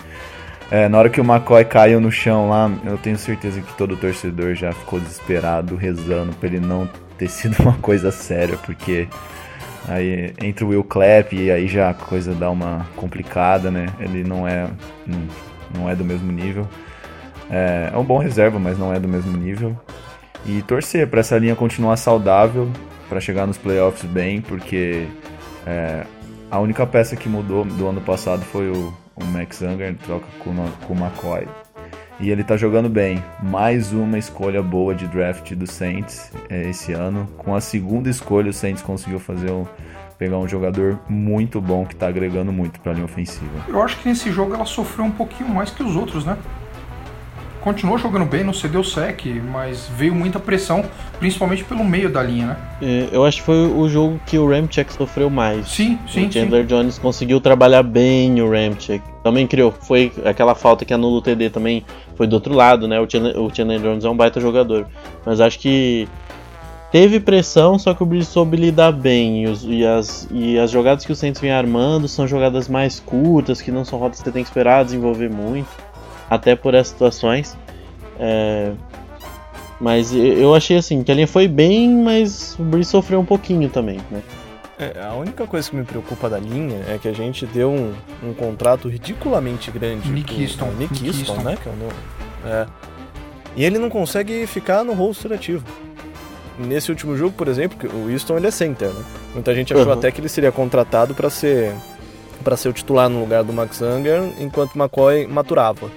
É, 0.73 0.89
na 0.89 0.99
hora 0.99 1.09
que 1.09 1.21
o 1.21 1.25
McCoy 1.25 1.65
caiu 1.65 2.01
no 2.01 2.11
chão 2.11 2.49
lá, 2.49 2.71
eu 2.85 2.99
tenho 2.99 3.19
certeza 3.19 3.61
que 3.61 3.73
todo 3.75 3.97
torcedor 3.97 4.55
já 4.55 4.73
ficou 4.73 4.99
desesperado, 4.99 5.77
rezando 5.77 6.33
para 6.35 6.49
ele 6.49 6.61
não 6.61 6.89
ter 7.21 7.29
sido 7.29 7.63
uma 7.63 7.75
coisa 7.75 8.11
séria, 8.11 8.57
porque 8.57 9.07
aí 9.87 10.33
entre 10.43 10.65
o 10.65 10.69
Will 10.69 10.83
Clapp 10.83 11.37
e 11.37 11.51
aí 11.51 11.69
já 11.69 11.91
a 11.91 11.95
coisa 11.95 12.35
dá 12.35 12.51
uma 12.51 12.87
complicada, 12.97 13.71
né? 13.71 13.87
Ele 14.01 14.25
não 14.25 14.49
é, 14.49 14.69
não, 15.07 15.29
não 15.75 15.91
é 15.91 15.95
do 15.95 16.05
mesmo 16.05 16.33
nível. 16.33 16.67
É, 17.51 17.91
é 17.93 17.99
um 17.99 18.05
bom 18.05 18.17
reserva, 18.17 18.59
mas 18.59 18.79
não 18.79 18.93
é 18.93 18.99
do 18.99 19.07
mesmo 19.07 19.37
nível. 19.37 19.79
E 20.47 20.63
torcer 20.63 21.07
para 21.09 21.21
essa 21.21 21.37
linha 21.37 21.55
continuar 21.55 21.99
saudável, 21.99 22.71
para 23.09 23.21
chegar 23.21 23.47
nos 23.47 23.59
playoffs 23.59 24.11
bem, 24.11 24.41
porque 24.41 25.07
é, 25.67 26.07
a 26.51 26.59
única 26.59 26.87
peça 26.87 27.17
que 27.17 27.29
mudou 27.29 27.67
do 27.67 27.87
ano 27.87 28.01
passado 28.01 28.43
foi 28.43 28.71
o, 28.71 28.95
o 29.15 29.25
Max 29.27 29.61
Unger, 29.61 29.95
troca 30.07 30.27
com, 30.39 30.55
com 30.87 30.95
o 30.95 30.97
McCoy. 30.97 31.47
E 32.21 32.31
ele 32.31 32.45
tá 32.45 32.55
jogando 32.55 32.91
bem. 32.91 33.25
Mais 33.43 33.95
uma 33.95 34.19
escolha 34.19 34.63
boa 34.63 34.95
de 34.95 35.07
draft 35.07 35.55
do 35.55 35.67
Saints 35.67 36.31
é, 36.51 36.69
esse 36.69 36.93
ano. 36.93 37.27
Com 37.39 37.55
a 37.55 37.63
segunda 37.63 38.11
escolha, 38.11 38.51
o 38.51 38.53
Saints 38.53 38.83
conseguiu 38.83 39.19
fazer 39.19 39.51
um, 39.51 39.65
pegar 40.19 40.37
um 40.37 40.47
jogador 40.47 41.01
muito 41.09 41.63
bom 41.63 41.87
que 41.87 41.97
tá 41.97 42.09
agregando 42.09 42.53
muito 42.53 42.79
para 42.79 42.93
a 42.93 42.95
linha 42.95 43.07
ofensiva. 43.07 43.65
Eu 43.67 43.83
acho 43.83 43.99
que 43.99 44.07
nesse 44.07 44.31
jogo 44.31 44.55
ela 44.55 44.67
sofreu 44.67 45.07
um 45.07 45.11
pouquinho 45.11 45.49
mais 45.49 45.71
que 45.71 45.83
os 45.83 45.97
outros, 45.97 46.27
né? 46.27 46.37
Continuou 47.61 47.99
jogando 47.99 48.25
bem, 48.25 48.43
não 48.43 48.53
cedeu 48.53 48.83
sec, 48.83 49.27
mas 49.53 49.89
veio 49.97 50.15
muita 50.15 50.41
pressão, 50.41 50.85
principalmente 51.19 51.63
pelo 51.65 51.85
meio 51.85 52.11
da 52.11 52.23
linha, 52.23 52.47
né? 52.47 52.57
É, 52.83 53.09
eu 53.13 53.25
acho 53.25 53.39
que 53.39 53.45
foi 53.45 53.67
o 53.67 53.89
jogo 53.89 54.21
que 54.27 54.39
o 54.39 54.49
Ramchek 54.49 54.93
sofreu 54.93 55.29
mais. 55.31 55.69
Sim, 55.69 55.99
sim, 56.09 56.27
O 56.27 56.33
Chandler 56.33 56.63
sim. 56.63 56.69
Jones 56.69 56.99
conseguiu 56.99 57.41
trabalhar 57.41 57.83
bem 57.83 58.41
o 58.41 58.51
Ramchek. 58.51 59.03
Também 59.23 59.47
criou, 59.47 59.71
foi 59.71 60.13
aquela 60.25 60.55
falta 60.55 60.85
que 60.85 60.95
anula 60.95 61.19
o 61.19 61.23
TD 61.23 61.51
também 61.51 61.85
foi 62.17 62.27
do 62.27 62.35
outro 62.35 62.55
lado, 62.55 62.89
né? 62.89 62.99
O 63.01 63.09
Chandler, 63.09 63.39
o 63.39 63.55
Chandler 63.55 63.81
Jones 63.81 64.05
é 64.05 64.09
um 64.09 64.17
baita 64.17 64.41
jogador. 64.41 64.87
Mas 65.25 65.41
acho 65.41 65.59
que 65.59 66.09
teve 66.91 67.21
pressão, 67.21 67.79
só 67.79 67.95
que 67.95 68.03
o 68.03 68.07
Breeze 68.07 68.31
soube 68.31 68.57
lidar 68.57 68.93
bem. 68.93 69.45
E, 69.45 69.47
os, 69.47 69.65
e, 69.65 69.85
as, 69.85 70.29
e 70.31 70.59
as 70.59 70.71
jogadas 70.71 71.05
que 71.05 71.13
o 71.13 71.17
Saints 71.17 71.41
vem 71.41 71.53
armando 71.53 72.09
são 72.09 72.27
jogadas 72.27 72.69
mais 72.69 72.99
curtas, 72.99 73.61
que 73.61 73.71
não 73.71 73.85
são 73.85 73.99
rotas 73.99 74.19
que 74.19 74.25
você 74.25 74.33
tem 74.33 74.43
que 74.43 74.49
esperar 74.49 74.85
desenvolver 74.85 75.31
muito 75.31 75.90
até 76.31 76.55
por 76.55 76.75
essas 76.75 76.93
situações. 76.93 77.59
É... 78.19 78.73
Mas 79.81 80.15
eu 80.15 80.55
achei 80.55 80.77
assim, 80.77 81.03
que 81.03 81.11
a 81.11 81.15
linha 81.15 81.27
foi 81.27 81.49
bem, 81.49 81.89
mas 81.89 82.55
o 82.59 82.63
Breeze 82.63 82.91
sofreu 82.91 83.19
um 83.19 83.25
pouquinho 83.25 83.69
também, 83.71 83.99
né? 84.11 84.23
É, 84.79 85.03
a 85.03 85.15
única 85.15 85.47
coisa 85.47 85.69
que 85.69 85.77
me 85.77 85.85
preocupa 85.85 86.29
da 86.29 86.39
linha 86.39 86.83
é 86.89 86.99
que 86.99 87.09
a 87.09 87.13
gente 87.13 87.45
deu 87.47 87.71
um, 87.71 87.93
um 88.23 88.33
contrato 88.33 88.89
ridiculamente 88.89 89.71
grande. 89.71 90.11
Nick 90.11 90.43
Easton. 90.43 90.71
Nick, 90.79 91.03
Nick 91.03 91.21
Easton, 91.21 91.43
né? 91.43 91.57
Que 91.63 91.69
é 91.69 91.73
o 91.73 91.77
meu, 91.77 91.89
é. 92.47 92.67
E 93.57 93.65
ele 93.65 93.79
não 93.79 93.91
consegue 93.91 94.47
ficar 94.47 94.85
no 94.85 94.93
roster 94.93 95.33
ativo. 95.33 95.65
Nesse 96.59 96.91
último 96.91 97.17
jogo, 97.17 97.33
por 97.33 97.49
exemplo, 97.49 97.91
o 97.91 98.11
Easton 98.11 98.37
ele 98.37 98.47
é 98.47 98.51
center, 98.51 98.89
né? 98.89 99.05
Muita 99.35 99.55
gente 99.55 99.73
achou 99.73 99.87
uhum. 99.87 99.93
até 99.93 100.11
que 100.11 100.21
ele 100.21 100.29
seria 100.29 100.53
contratado 100.53 101.15
para 101.15 101.31
ser 101.31 101.75
para 102.45 102.57
ser 102.57 102.69
o 102.71 102.73
titular 102.73 103.09
no 103.09 103.21
lugar 103.21 103.45
do 103.45 103.53
Max 103.53 103.83
Unger, 103.83 104.23
enquanto 104.39 104.77
McCoy 104.77 105.27
maturava. 105.27 105.91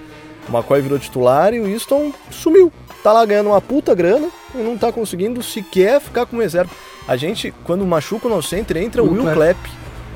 O 0.48 0.52
McCoy 0.52 0.80
virou 0.80 0.98
titular 0.98 1.54
e 1.54 1.60
o 1.60 1.66
Easton 1.66 2.12
sumiu. 2.30 2.72
Tá 3.02 3.12
lá 3.12 3.24
ganhando 3.24 3.50
uma 3.50 3.60
puta 3.60 3.94
grana 3.94 4.28
e 4.54 4.58
não 4.58 4.78
tá 4.78 4.90
conseguindo 4.90 5.42
sequer 5.42 6.00
ficar 6.00 6.26
como 6.26 6.40
reserva. 6.40 6.70
A 7.06 7.16
gente, 7.16 7.52
quando 7.64 7.84
machuca 7.84 8.26
o 8.26 8.30
nosso 8.30 8.48
center, 8.48 8.78
entra 8.78 9.02
o 9.02 9.12
Will 9.12 9.34
Clapp. 9.34 9.58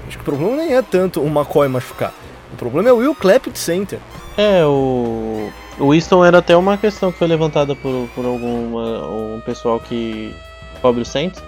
Acho 0.07 0.17
que 0.17 0.23
o 0.23 0.25
problema 0.25 0.57
nem 0.57 0.75
é 0.75 0.81
tanto 0.81 1.21
o 1.21 1.27
McCoy 1.27 1.69
machucar. 1.69 2.15
O 2.53 2.57
problema 2.57 2.89
é 2.89 2.93
o 2.93 2.97
Will 2.97 3.15
Clapp 3.15 3.51
de 3.51 3.59
center. 3.59 3.99
É, 4.37 4.65
o. 4.65 5.51
O 5.79 5.91
Winston 5.91 6.25
era 6.25 6.39
até 6.39 6.57
uma 6.57 6.77
questão 6.77 7.13
que 7.13 7.19
foi 7.19 7.29
levantada 7.29 7.77
por, 7.77 8.09
por 8.13 8.25
alguma, 8.25 9.07
um 9.07 9.41
pessoal 9.47 9.79
que 9.79 10.35
cobre 10.83 11.03
o 11.03 11.05
Saints. 11.05 11.41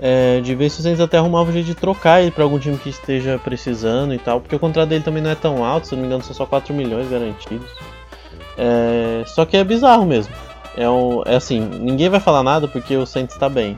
É, 0.00 0.40
de 0.40 0.54
ver 0.54 0.68
se 0.70 0.80
o 0.80 0.82
Saints 0.82 1.00
até 1.00 1.16
arrumava 1.16 1.48
um 1.48 1.52
jeito 1.52 1.66
de 1.66 1.74
trocar 1.74 2.20
ele 2.20 2.30
para 2.30 2.44
algum 2.44 2.58
time 2.58 2.76
que 2.76 2.90
esteja 2.90 3.40
precisando 3.42 4.14
e 4.14 4.18
tal. 4.18 4.40
Porque 4.40 4.54
o 4.54 4.58
contrato 4.58 4.88
dele 4.88 5.02
também 5.02 5.22
não 5.22 5.30
é 5.30 5.34
tão 5.34 5.64
alto, 5.64 5.88
se 5.88 5.94
não 5.94 6.02
me 6.02 6.06
engano, 6.06 6.22
são 6.22 6.34
só 6.34 6.46
4 6.46 6.72
milhões 6.72 7.08
garantidos. 7.08 7.66
É, 8.58 9.22
só 9.26 9.44
que 9.44 9.56
é 9.56 9.64
bizarro 9.64 10.06
mesmo. 10.06 10.34
É, 10.76 10.88
um, 10.88 11.22
é 11.24 11.36
assim, 11.36 11.60
ninguém 11.60 12.08
vai 12.08 12.20
falar 12.20 12.42
nada 12.42 12.68
porque 12.68 12.96
o 12.96 13.06
Saints 13.06 13.34
está 13.34 13.48
bem. 13.48 13.76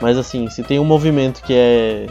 Mas 0.00 0.18
assim, 0.18 0.48
se 0.50 0.62
tem 0.62 0.78
um 0.78 0.84
movimento 0.84 1.42
que 1.42 1.54
é. 1.54 2.06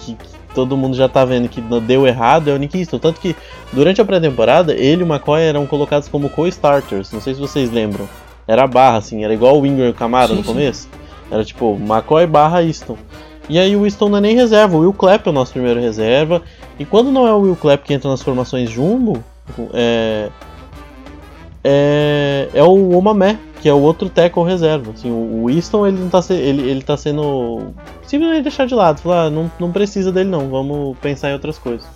Que, 0.00 0.14
que, 0.14 0.28
todo 0.54 0.76
mundo 0.76 0.94
já 0.94 1.08
tá 1.08 1.24
vendo 1.24 1.48
que 1.48 1.60
deu 1.60 2.06
errado, 2.06 2.48
é 2.48 2.54
o 2.54 2.58
Nick 2.58 2.78
Easton. 2.78 2.98
Tanto 2.98 3.20
que 3.20 3.34
durante 3.72 4.00
a 4.00 4.04
pré-temporada, 4.04 4.74
ele 4.74 5.02
e 5.02 5.04
o 5.04 5.06
McCoy 5.06 5.42
eram 5.42 5.66
colocados 5.66 6.08
como 6.08 6.28
co-starters. 6.28 7.10
Não 7.12 7.20
sei 7.20 7.34
se 7.34 7.40
vocês 7.40 7.70
lembram. 7.70 8.08
Era 8.46 8.64
a 8.64 8.66
barra, 8.66 8.98
assim, 8.98 9.24
era 9.24 9.32
igual 9.32 9.56
o 9.56 9.60
Winger 9.60 9.86
e 9.86 9.90
o 9.90 9.94
Camara 9.94 10.34
no 10.34 10.42
começo. 10.42 10.88
Era 11.30 11.44
tipo 11.44 11.78
McCoy 11.80 12.26
barra 12.26 12.62
Easton. 12.62 12.98
E 13.48 13.58
aí 13.58 13.74
o 13.74 13.84
Easton 13.84 14.08
não 14.08 14.18
é 14.18 14.20
nem 14.20 14.36
reserva, 14.36 14.76
o 14.76 14.80
Will 14.80 14.92
Clapp 14.92 15.26
é 15.26 15.30
o 15.30 15.32
nosso 15.32 15.52
primeiro 15.52 15.80
reserva. 15.80 16.42
E 16.78 16.84
quando 16.84 17.10
não 17.10 17.26
é 17.26 17.32
o 17.32 17.40
Will 17.40 17.56
Clapp 17.56 17.84
que 17.84 17.94
entra 17.94 18.10
nas 18.10 18.22
formações 18.22 18.70
jumbo, 18.70 19.22
é, 19.72 20.30
é, 21.64 22.48
é 22.52 22.62
o 22.62 22.90
Omamé, 22.96 23.38
que 23.60 23.68
é 23.68 23.72
o 23.72 23.80
outro 23.80 24.08
tackle 24.08 24.44
reserva. 24.44 24.92
Assim, 24.92 25.10
o 25.10 25.46
Winston 25.46 25.86
ele 25.86 25.98
não 25.98 26.08
tá, 26.08 26.20
se, 26.20 26.34
ele, 26.34 26.68
ele 26.68 26.82
tá 26.82 26.96
sendo 26.96 27.72
simplesmente 28.06 28.42
deixar 28.42 28.66
de 28.66 28.74
lado. 28.74 29.00
Falar, 29.00 29.24
ah, 29.24 29.30
não, 29.30 29.50
não 29.58 29.70
precisa 29.70 30.10
dele 30.10 30.28
não, 30.28 30.48
vamos 30.48 30.96
pensar 30.98 31.30
em 31.30 31.34
outras 31.34 31.58
coisas. 31.58 31.86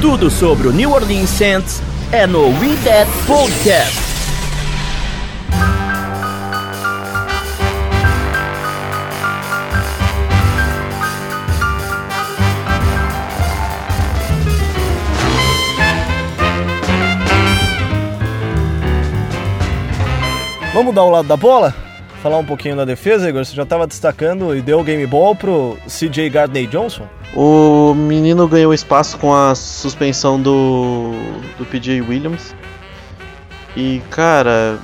Tudo 0.00 0.30
sobre 0.30 0.68
o 0.68 0.72
New 0.72 0.92
Orleans 0.92 1.30
Saints 1.30 1.82
é 2.12 2.26
no 2.26 2.46
We 2.60 2.76
That 2.84 3.10
Podcast. 3.26 4.11
Vamos 20.82 20.96
dar 20.96 21.04
o 21.04 21.10
lado 21.10 21.28
da 21.28 21.36
bola? 21.36 21.72
Falar 22.24 22.38
um 22.38 22.44
pouquinho 22.44 22.74
da 22.74 22.84
defesa, 22.84 23.28
Igor? 23.28 23.44
Você 23.44 23.54
já 23.54 23.62
estava 23.62 23.86
destacando 23.86 24.52
e 24.52 24.60
deu 24.60 24.80
o 24.80 24.82
game 24.82 25.06
ball 25.06 25.32
pro 25.32 25.78
CJ 25.86 26.28
Gardner 26.28 26.66
Johnson? 26.66 27.06
O 27.36 27.94
menino 27.94 28.48
ganhou 28.48 28.74
espaço 28.74 29.16
com 29.16 29.32
a 29.32 29.54
suspensão 29.54 30.42
do, 30.42 31.12
do 31.56 31.64
PJ 31.66 32.00
Williams. 32.00 32.52
E, 33.76 34.02
cara, 34.10 34.76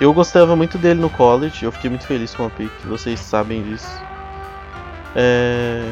eu 0.00 0.12
gostava 0.12 0.56
muito 0.56 0.78
dele 0.78 1.00
no 1.00 1.08
college. 1.08 1.64
Eu 1.64 1.70
fiquei 1.70 1.88
muito 1.88 2.08
feliz 2.08 2.34
com 2.34 2.46
a 2.46 2.50
pick, 2.50 2.72
vocês 2.84 3.20
sabem 3.20 3.62
disso. 3.62 4.02
É... 5.14 5.88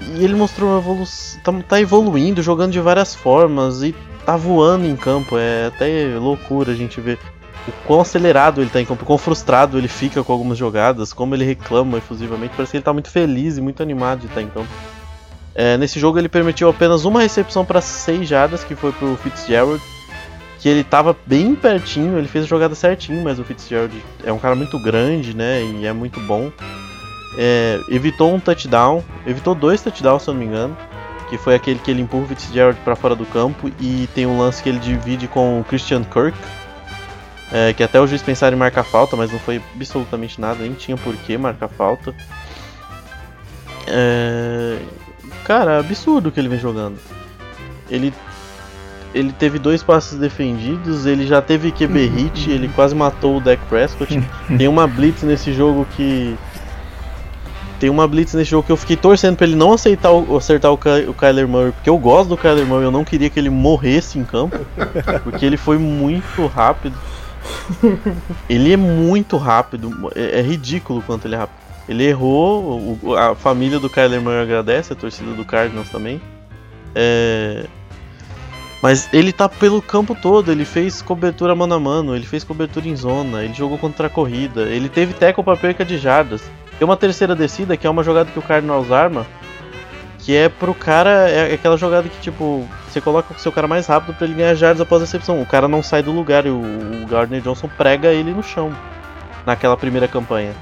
E 0.00 0.24
ele 0.24 0.34
mostrou 0.34 0.70
uma 0.70 0.78
evolução. 0.78 1.40
Tá, 1.42 1.52
tá 1.68 1.78
evoluindo, 1.78 2.42
jogando 2.42 2.72
de 2.72 2.80
várias 2.80 3.14
formas. 3.14 3.82
E 3.82 3.94
tá 4.24 4.36
voando 4.36 4.86
em 4.86 4.96
campo. 4.96 5.36
É 5.38 5.66
até 5.66 6.16
loucura 6.18 6.72
a 6.72 6.74
gente 6.74 7.00
ver 7.00 7.18
o 7.66 7.72
quão 7.86 8.00
acelerado 8.00 8.60
ele 8.60 8.70
tá 8.70 8.80
em 8.80 8.84
campo, 8.84 9.04
o 9.04 9.06
quão 9.06 9.18
frustrado 9.18 9.78
ele 9.78 9.88
fica 9.88 10.22
com 10.22 10.32
algumas 10.32 10.58
jogadas, 10.58 11.12
como 11.12 11.34
ele 11.34 11.44
reclama 11.44 11.98
efusivamente. 11.98 12.52
Parece 12.56 12.72
que 12.72 12.76
ele 12.78 12.84
tá 12.84 12.92
muito 12.92 13.10
feliz 13.10 13.56
e 13.56 13.60
muito 13.60 13.82
animado 13.82 14.20
de 14.20 14.26
estar 14.26 14.42
em 14.42 14.48
campo. 14.48 14.68
É, 15.54 15.76
nesse 15.76 16.00
jogo 16.00 16.18
ele 16.18 16.28
permitiu 16.28 16.68
apenas 16.68 17.04
uma 17.04 17.20
recepção 17.20 17.64
para 17.64 17.80
6 17.80 18.26
jardas, 18.26 18.64
que 18.64 18.74
foi 18.74 18.90
pro 18.92 19.16
Fitzgerald, 19.16 19.82
que 20.58 20.68
ele 20.68 20.82
tava 20.82 21.14
bem 21.26 21.54
pertinho, 21.54 22.16
ele 22.16 22.26
fez 22.26 22.44
a 22.44 22.48
jogada 22.48 22.74
certinho, 22.74 23.22
mas 23.22 23.38
o 23.38 23.44
Fitzgerald 23.44 24.02
é 24.24 24.32
um 24.32 24.38
cara 24.38 24.54
muito 24.54 24.78
grande, 24.78 25.36
né, 25.36 25.62
e 25.62 25.84
é 25.84 25.92
muito 25.92 26.18
bom. 26.20 26.50
É, 27.36 27.78
evitou 27.90 28.34
um 28.34 28.40
touchdown, 28.40 29.04
evitou 29.26 29.54
dois 29.54 29.82
touchdowns, 29.82 30.22
se 30.22 30.30
eu 30.30 30.34
não 30.34 30.40
me 30.40 30.46
engano 30.46 30.76
que 31.32 31.38
foi 31.38 31.54
aquele 31.54 31.78
que 31.78 31.90
ele 31.90 32.02
empurra 32.02 32.24
o 32.24 32.26
Fitzgerald 32.26 32.78
para 32.80 32.94
fora 32.94 33.16
do 33.16 33.24
campo 33.24 33.70
e 33.80 34.06
tem 34.14 34.26
um 34.26 34.38
lance 34.38 34.62
que 34.62 34.68
ele 34.68 34.78
divide 34.78 35.26
com 35.26 35.60
o 35.60 35.64
Christian 35.64 36.04
Kirk, 36.04 36.36
é, 37.50 37.72
que 37.72 37.82
até 37.82 37.98
o 37.98 38.06
juiz 38.06 38.20
pensaram 38.20 38.54
em 38.54 38.60
marcar 38.60 38.84
falta, 38.84 39.16
mas 39.16 39.32
não 39.32 39.38
foi 39.38 39.58
absolutamente 39.74 40.38
nada, 40.38 40.62
nem 40.62 40.74
tinha 40.74 40.94
por 40.94 41.16
que 41.16 41.38
marcar 41.38 41.68
falta. 41.68 42.14
É, 43.86 44.76
cara, 45.42 45.78
absurdo 45.78 46.30
que 46.30 46.38
ele 46.38 46.50
vem 46.50 46.58
jogando. 46.58 46.98
Ele 47.88 48.12
ele 49.14 49.32
teve 49.32 49.58
dois 49.58 49.82
passes 49.82 50.18
defendidos, 50.18 51.06
ele 51.06 51.26
já 51.26 51.40
teve 51.40 51.72
QB 51.72 52.08
hit, 52.08 52.50
ele 52.52 52.68
quase 52.68 52.94
matou 52.94 53.38
o 53.38 53.40
Dak 53.40 53.64
Prescott. 53.70 54.22
Tem 54.58 54.68
uma 54.68 54.86
blitz 54.86 55.22
nesse 55.22 55.50
jogo 55.54 55.86
que 55.96 56.36
tem 57.82 57.90
uma 57.90 58.06
blitz 58.06 58.32
nesse 58.34 58.52
jogo 58.52 58.64
que 58.64 58.70
eu 58.70 58.76
fiquei 58.76 58.94
torcendo 58.94 59.36
pra 59.36 59.44
ele 59.44 59.56
não 59.56 59.72
aceitar 59.72 60.12
o, 60.12 60.36
acertar 60.36 60.70
o, 60.70 60.78
Ky, 60.78 61.08
o 61.08 61.12
Kyler 61.12 61.48
Murray, 61.48 61.72
porque 61.72 61.90
eu 61.90 61.98
gosto 61.98 62.28
do 62.28 62.36
Kyler 62.36 62.64
Murray, 62.64 62.84
eu 62.84 62.92
não 62.92 63.04
queria 63.04 63.28
que 63.28 63.40
ele 63.40 63.50
morresse 63.50 64.20
em 64.20 64.24
campo, 64.24 64.56
porque 65.24 65.44
ele 65.44 65.56
foi 65.56 65.78
muito 65.78 66.46
rápido. 66.46 66.96
Ele 68.48 68.72
é 68.72 68.76
muito 68.76 69.36
rápido, 69.36 70.12
é, 70.14 70.38
é 70.38 70.42
ridículo 70.42 71.02
quanto 71.02 71.26
ele 71.26 71.34
é 71.34 71.38
rápido. 71.38 71.56
Ele 71.88 72.04
errou, 72.04 72.96
o, 73.02 73.16
a 73.16 73.34
família 73.34 73.80
do 73.80 73.90
Kyler 73.90 74.22
Murray 74.22 74.42
agradece, 74.42 74.92
a 74.92 74.96
torcida 74.96 75.32
do 75.32 75.44
Cardinals 75.44 75.88
também. 75.88 76.22
É... 76.94 77.66
Mas 78.80 79.08
ele 79.12 79.32
tá 79.32 79.48
pelo 79.48 79.82
campo 79.82 80.14
todo, 80.14 80.52
ele 80.52 80.64
fez 80.64 81.02
cobertura 81.02 81.52
mano 81.56 81.74
a 81.74 81.80
mano, 81.80 82.14
ele 82.14 82.26
fez 82.26 82.44
cobertura 82.44 82.86
em 82.86 82.94
zona, 82.94 83.42
ele 83.42 83.54
jogou 83.54 83.76
contra 83.76 84.06
a 84.06 84.10
corrida, 84.10 84.68
ele 84.68 84.88
teve 84.88 85.14
tackle 85.14 85.42
pra 85.42 85.56
perca 85.56 85.84
de 85.84 85.98
jardas. 85.98 86.48
Tem 86.78 86.84
uma 86.84 86.96
terceira 86.96 87.34
descida 87.34 87.76
que 87.76 87.86
é 87.86 87.90
uma 87.90 88.02
jogada 88.02 88.30
que 88.30 88.38
o 88.38 88.42
Cardinals 88.42 88.90
arma, 88.90 89.26
que 90.18 90.36
é 90.36 90.48
pro 90.48 90.74
cara, 90.74 91.28
é 91.28 91.54
aquela 91.54 91.76
jogada 91.76 92.08
que 92.08 92.20
tipo, 92.20 92.68
você 92.88 93.00
coloca 93.00 93.34
o 93.34 93.38
seu 93.38 93.50
cara 93.50 93.66
mais 93.66 93.86
rápido 93.86 94.14
para 94.14 94.26
ele 94.26 94.34
ganhar 94.34 94.54
jardas 94.54 94.80
após 94.80 95.02
a 95.02 95.04
recepção. 95.04 95.40
O 95.40 95.46
cara 95.46 95.66
não 95.66 95.82
sai 95.82 96.02
do 96.02 96.12
lugar 96.12 96.46
e 96.46 96.50
o, 96.50 97.06
Gardner 97.08 97.40
Johnson 97.40 97.68
prega 97.76 98.08
ele 98.08 98.32
no 98.32 98.42
chão 98.42 98.72
naquela 99.44 99.76
primeira 99.76 100.06
campanha. 100.06 100.52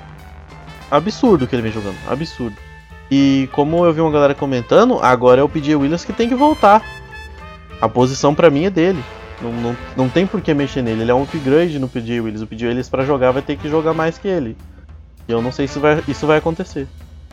Absurdo 0.90 1.46
que 1.46 1.54
ele 1.54 1.62
vem 1.62 1.72
jogando, 1.72 1.96
absurdo. 2.08 2.56
E 3.10 3.48
como 3.52 3.84
eu 3.84 3.92
vi 3.92 4.00
uma 4.00 4.10
galera 4.10 4.34
comentando, 4.34 4.98
agora 5.02 5.40
é 5.40 5.44
o 5.44 5.48
PJ 5.48 5.74
Williams 5.74 6.04
que 6.04 6.12
tem 6.12 6.28
que 6.28 6.34
voltar. 6.34 6.82
A 7.80 7.88
posição 7.88 8.34
para 8.34 8.50
mim 8.50 8.64
é 8.64 8.70
dele. 8.70 9.02
Não, 9.42 9.52
não, 9.52 9.76
não 9.96 10.08
tem 10.08 10.26
por 10.26 10.40
que 10.40 10.52
mexer 10.54 10.82
nele. 10.82 11.02
Ele 11.02 11.10
é 11.10 11.14
um 11.14 11.22
upgrade 11.22 11.78
no 11.78 11.88
PJ 11.88 12.20
Williams. 12.20 12.42
O 12.42 12.46
PJ 12.46 12.68
Williams 12.68 12.88
para 12.88 13.04
jogar 13.04 13.32
vai 13.32 13.42
ter 13.42 13.56
que 13.56 13.68
jogar 13.68 13.94
mais 13.94 14.18
que 14.18 14.28
ele. 14.28 14.56
E 15.30 15.32
eu 15.32 15.40
não 15.40 15.52
sei 15.52 15.68
se 15.68 15.78
vai, 15.78 16.02
isso 16.08 16.26
vai 16.26 16.38
acontecer. 16.38 16.88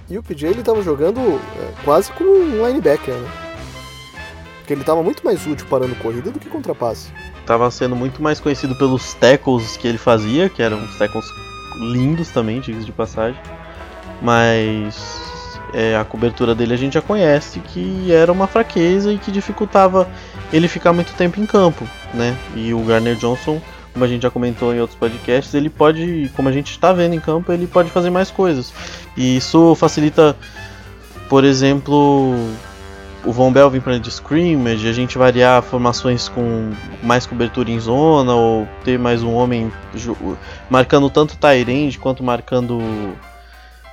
E 0.07 0.19
o 0.19 0.21
PJ 0.21 0.51
ele 0.51 0.62
tava 0.62 0.83
jogando 0.83 1.19
é, 1.19 1.83
quase 1.83 2.12
como 2.12 2.29
um 2.29 2.67
linebacker, 2.67 3.15
né? 3.15 3.27
Porque 4.60 4.71
ele 4.71 4.83
tava 4.83 5.01
muito 5.01 5.25
mais 5.25 5.47
útil 5.47 5.65
parando 5.67 5.95
corrida 5.95 6.29
do 6.29 6.39
que 6.39 6.47
contra 6.47 6.75
passe. 6.75 7.12
Tava 7.43 7.71
sendo 7.71 7.95
muito 7.95 8.21
mais 8.21 8.39
conhecido 8.39 8.75
pelos 8.75 9.15
tackles 9.15 9.77
que 9.77 9.88
ele 9.88 9.97
fazia, 9.97 10.47
que 10.47 10.62
eram 10.62 10.77
uns 10.77 10.95
tackles 10.95 11.25
lindos 11.79 12.29
também, 12.29 12.60
diga 12.60 12.79
de 12.81 12.91
passagem. 12.91 13.41
Mas 14.21 15.49
é, 15.73 15.97
a 15.97 16.05
cobertura 16.05 16.53
dele 16.53 16.75
a 16.75 16.77
gente 16.77 16.93
já 16.93 17.01
conhece 17.01 17.60
que 17.62 18.12
era 18.12 18.31
uma 18.31 18.45
fraqueza 18.45 19.12
e 19.12 19.17
que 19.17 19.31
dificultava 19.31 20.07
ele 20.53 20.67
ficar 20.67 20.93
muito 20.93 21.13
tempo 21.15 21.39
em 21.41 21.47
campo, 21.47 21.83
né? 22.13 22.38
E 22.55 22.75
o 22.75 22.79
Garner 22.81 23.15
Johnson 23.15 23.60
como 23.97 24.05
a 24.05 24.07
gente 24.07 24.21
já 24.21 24.29
comentou 24.29 24.75
em 24.75 24.79
outros 24.79 24.97
podcasts, 24.97 25.55
ele 25.55 25.71
pode, 25.71 26.31
como 26.36 26.47
a 26.47 26.51
gente 26.51 26.69
está 26.69 26.93
vendo 26.93 27.15
em 27.15 27.19
campo, 27.19 27.51
ele 27.51 27.65
pode 27.65 27.89
fazer 27.89 28.12
mais 28.12 28.29
coisas. 28.29 28.71
E 29.17 29.38
isso 29.38 29.73
facilita, 29.73 30.36
por 31.27 31.43
exemplo, 31.43 32.36
o 33.25 33.31
Von 33.31 33.51
Bell 33.51 33.71
vir 33.71 33.81
para 33.81 33.97
de 33.97 34.10
scrimmage, 34.10 34.88
a 34.88 34.93
gente 34.93 35.17
variar 35.17 35.63
formações 35.63 36.29
com 36.29 36.71
mais 37.01 37.25
cobertura 37.25 37.71
em 37.71 37.79
zona, 37.79 38.36
ou 38.36 38.67
ter 38.83 38.99
mais 38.99 39.23
um 39.23 39.33
homem 39.33 39.73
marcando 40.69 41.10
tanto 41.10 41.36
end 41.47 41.97
quanto 41.97 42.23
marcando 42.23 42.79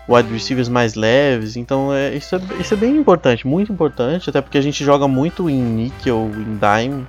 wide 0.06 0.30
receivers 0.30 0.68
mais 0.68 0.94
leves. 0.94 1.56
Então 1.56 1.94
é, 1.94 2.14
isso, 2.14 2.36
é, 2.36 2.40
isso 2.60 2.74
é 2.74 2.76
bem 2.76 2.94
importante, 2.94 3.46
muito 3.46 3.72
importante, 3.72 4.28
até 4.28 4.42
porque 4.42 4.58
a 4.58 4.62
gente 4.62 4.84
joga 4.84 5.08
muito 5.08 5.48
em 5.48 5.62
nickel, 5.62 6.30
em 6.36 6.58
dime 6.58 7.06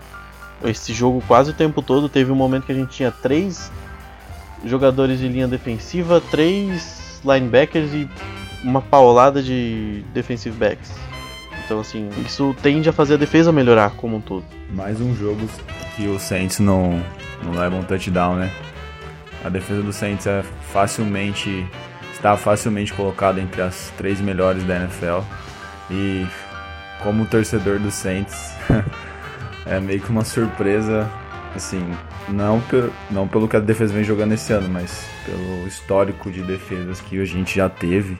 esse 0.68 0.94
jogo 0.94 1.24
quase 1.28 1.52
o 1.52 1.54
tempo 1.54 1.82
todo. 1.82 2.10
Teve 2.10 2.32
um 2.32 2.36
momento 2.36 2.66
que 2.66 2.72
a 2.72 2.76
gente 2.76 2.90
tinha 2.90 3.12
três 3.12 3.72
jogadores 4.66 5.20
de 5.20 5.28
linha 5.28 5.48
defensiva, 5.48 6.22
três 6.32 7.22
linebackers 7.24 7.94
e 7.94 8.10
uma 8.64 8.82
paulada 8.82 9.42
de 9.42 10.04
defensive 10.14 10.56
backs. 10.58 10.92
Então, 11.66 11.80
assim, 11.80 12.10
isso 12.26 12.56
tende 12.62 12.90
a 12.90 12.94
fazer 12.94 13.16
a 13.16 13.18
defesa 13.18 13.52
melhorar 13.52 13.92
como 13.92 14.18
um 14.18 14.22
todo. 14.22 14.46
Mais 14.72 15.02
um 15.02 15.16
jogo 15.16 15.48
que 15.96 16.08
o 16.08 16.20
Saints 16.20 16.60
não, 16.60 17.02
não 17.44 17.54
leva 17.54 17.76
um 17.76 17.84
touchdown, 17.84 18.36
né? 18.36 18.52
A 19.44 19.50
defesa 19.50 19.82
do 19.82 19.94
Saints 19.94 20.28
é 20.28 20.44
facilmente 20.72 21.68
está 22.26 22.36
facilmente 22.36 22.92
colocada 22.94 23.40
entre 23.40 23.62
as 23.62 23.92
três 23.98 24.20
melhores 24.20 24.64
da 24.64 24.78
NFL. 24.78 25.20
E 25.92 26.26
como 27.04 27.26
torcedor 27.26 27.78
do 27.78 27.92
Saints, 27.92 28.54
é 29.66 29.80
meio 29.80 30.00
que 30.00 30.10
uma 30.10 30.24
surpresa, 30.24 31.10
assim, 31.56 31.84
não, 32.30 32.60
per, 32.62 32.90
não 33.10 33.28
pelo 33.28 33.48
que 33.48 33.56
a 33.56 33.60
defesa 33.60 33.94
vem 33.94 34.04
jogando 34.04 34.34
esse 34.34 34.54
ano, 34.54 34.70
mas 34.70 35.06
pelo 35.26 35.68
histórico 35.68 36.30
de 36.30 36.42
defesas 36.42 37.02
que 37.02 37.20
a 37.20 37.26
gente 37.26 37.56
já 37.56 37.70
teve 37.70 38.18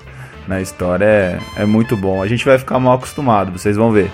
na 0.48 0.62
história, 0.62 1.06
é, 1.06 1.40
é 1.58 1.66
muito 1.66 1.96
bom. 1.96 2.22
A 2.22 2.28
gente 2.28 2.46
vai 2.46 2.58
ficar 2.58 2.80
mal 2.80 2.96
acostumado, 2.96 3.52
vocês 3.52 3.76
vão 3.76 3.92
ver. 3.92 4.10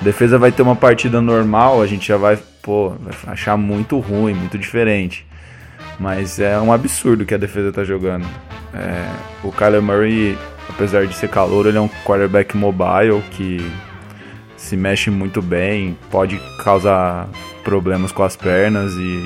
A 0.00 0.04
defesa 0.04 0.38
vai 0.38 0.52
ter 0.52 0.62
uma 0.62 0.76
partida 0.76 1.20
normal, 1.20 1.80
a 1.80 1.86
gente 1.86 2.06
já 2.06 2.16
vai, 2.16 2.38
pô, 2.62 2.90
vai 2.90 3.14
achar 3.32 3.56
muito 3.56 3.98
ruim, 3.98 4.34
muito 4.34 4.58
diferente. 4.58 5.26
Mas 5.98 6.38
é 6.38 6.58
um 6.60 6.72
absurdo 6.72 7.24
que 7.24 7.34
a 7.34 7.38
defesa 7.38 7.72
tá 7.72 7.82
jogando. 7.82 8.26
É, 8.74 9.08
o 9.42 9.50
Kyler 9.50 9.80
Murray, 9.80 10.36
apesar 10.68 11.06
de 11.06 11.14
ser 11.14 11.28
calor, 11.28 11.66
ele 11.66 11.78
é 11.78 11.80
um 11.80 11.88
quarterback 12.04 12.54
mobile 12.56 13.22
que 13.30 13.66
se 14.56 14.76
mexe 14.76 15.10
muito 15.10 15.42
bem, 15.42 15.96
pode 16.10 16.40
causar 16.62 17.28
problemas 17.62 18.12
com 18.12 18.22
as 18.22 18.36
pernas 18.36 18.92
e 18.94 19.24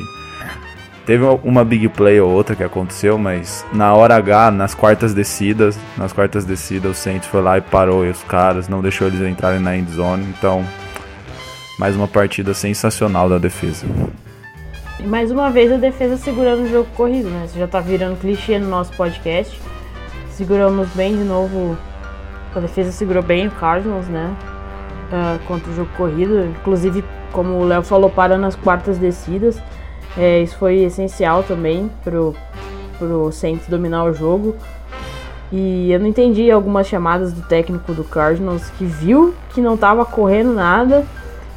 teve 1.07 1.25
uma 1.43 1.65
big 1.65 1.89
play 1.89 2.21
ou 2.21 2.31
outra 2.31 2.55
que 2.57 2.63
aconteceu, 2.63 3.19
mas 3.19 3.65
na 3.73 3.95
hora 3.95 4.17
H, 4.17 4.51
nas 4.51 4.75
quartas 4.75 5.15
descidas, 5.15 5.79
nas 5.97 6.13
quartas 6.13 6.45
descidas, 6.45 6.93
o 6.93 6.95
Saints 6.95 7.29
foi 7.29 7.43
lá 7.43 7.59
e 7.59 7.61
parou 7.61 8.09
os 8.09 8.23
caras, 8.25 8.69
não 8.69 8.81
deixou 8.81 9.07
eles 9.07 9.21
entrarem 9.21 9.61
na 9.61 9.77
end 9.77 9.91
zone, 9.91 10.25
então 10.39 10.65
mais 11.79 11.97
uma 11.97 12.07
partida 12.07 12.53
sensacional 12.53 13.29
da 13.29 13.39
defesa. 13.39 13.87
E 14.99 15.03
mais 15.03 15.31
uma 15.31 15.51
vez 15.51 15.73
a 15.73 15.79
defesa 15.79 16.19
segurando 16.19 16.65
o 16.65 16.69
jogo 16.69 16.89
corrido, 16.95 17.31
né? 17.31 17.45
Isso 17.47 17.59
já 17.59 17.67
tá 17.67 17.81
virando 17.81 18.21
clichê 18.21 18.59
no 18.59 18.69
nosso 18.69 18.93
podcast. 18.93 19.59
Seguramos 20.33 20.89
bem 20.91 21.17
de 21.17 21.25
novo. 21.25 21.77
A 22.55 22.61
defesa 22.61 22.93
segurou 22.93 23.23
bem 23.23 23.47
o 23.47 23.51
Cardinals, 23.51 24.09
né? 24.09 24.37
Uh, 25.11 25.39
contra 25.47 25.71
o 25.71 25.75
jogo 25.75 25.91
corrido. 25.97 26.45
Inclusive, 26.47 27.05
como 27.33 27.59
o 27.59 27.65
Léo 27.65 27.83
falou, 27.83 28.11
parando 28.11 28.47
as 28.47 28.57
quartas 28.57 28.99
descidas. 28.99 29.61
É, 30.17 30.43
isso 30.43 30.57
foi 30.57 30.79
essencial 30.81 31.43
também 31.43 31.91
pro, 32.03 32.35
pro 32.99 33.31
Saints 33.31 33.69
dominar 33.69 34.05
o 34.05 34.13
jogo. 34.13 34.57
E 35.53 35.91
eu 35.91 35.99
não 35.99 36.07
entendi 36.07 36.51
algumas 36.51 36.87
chamadas 36.87 37.33
do 37.33 37.43
técnico 37.43 37.93
do 37.93 38.05
Cardinals 38.05 38.71
que 38.79 38.85
viu 38.85 39.35
que 39.53 39.61
não 39.61 39.75
estava 39.75 40.05
correndo 40.05 40.53
nada 40.53 41.05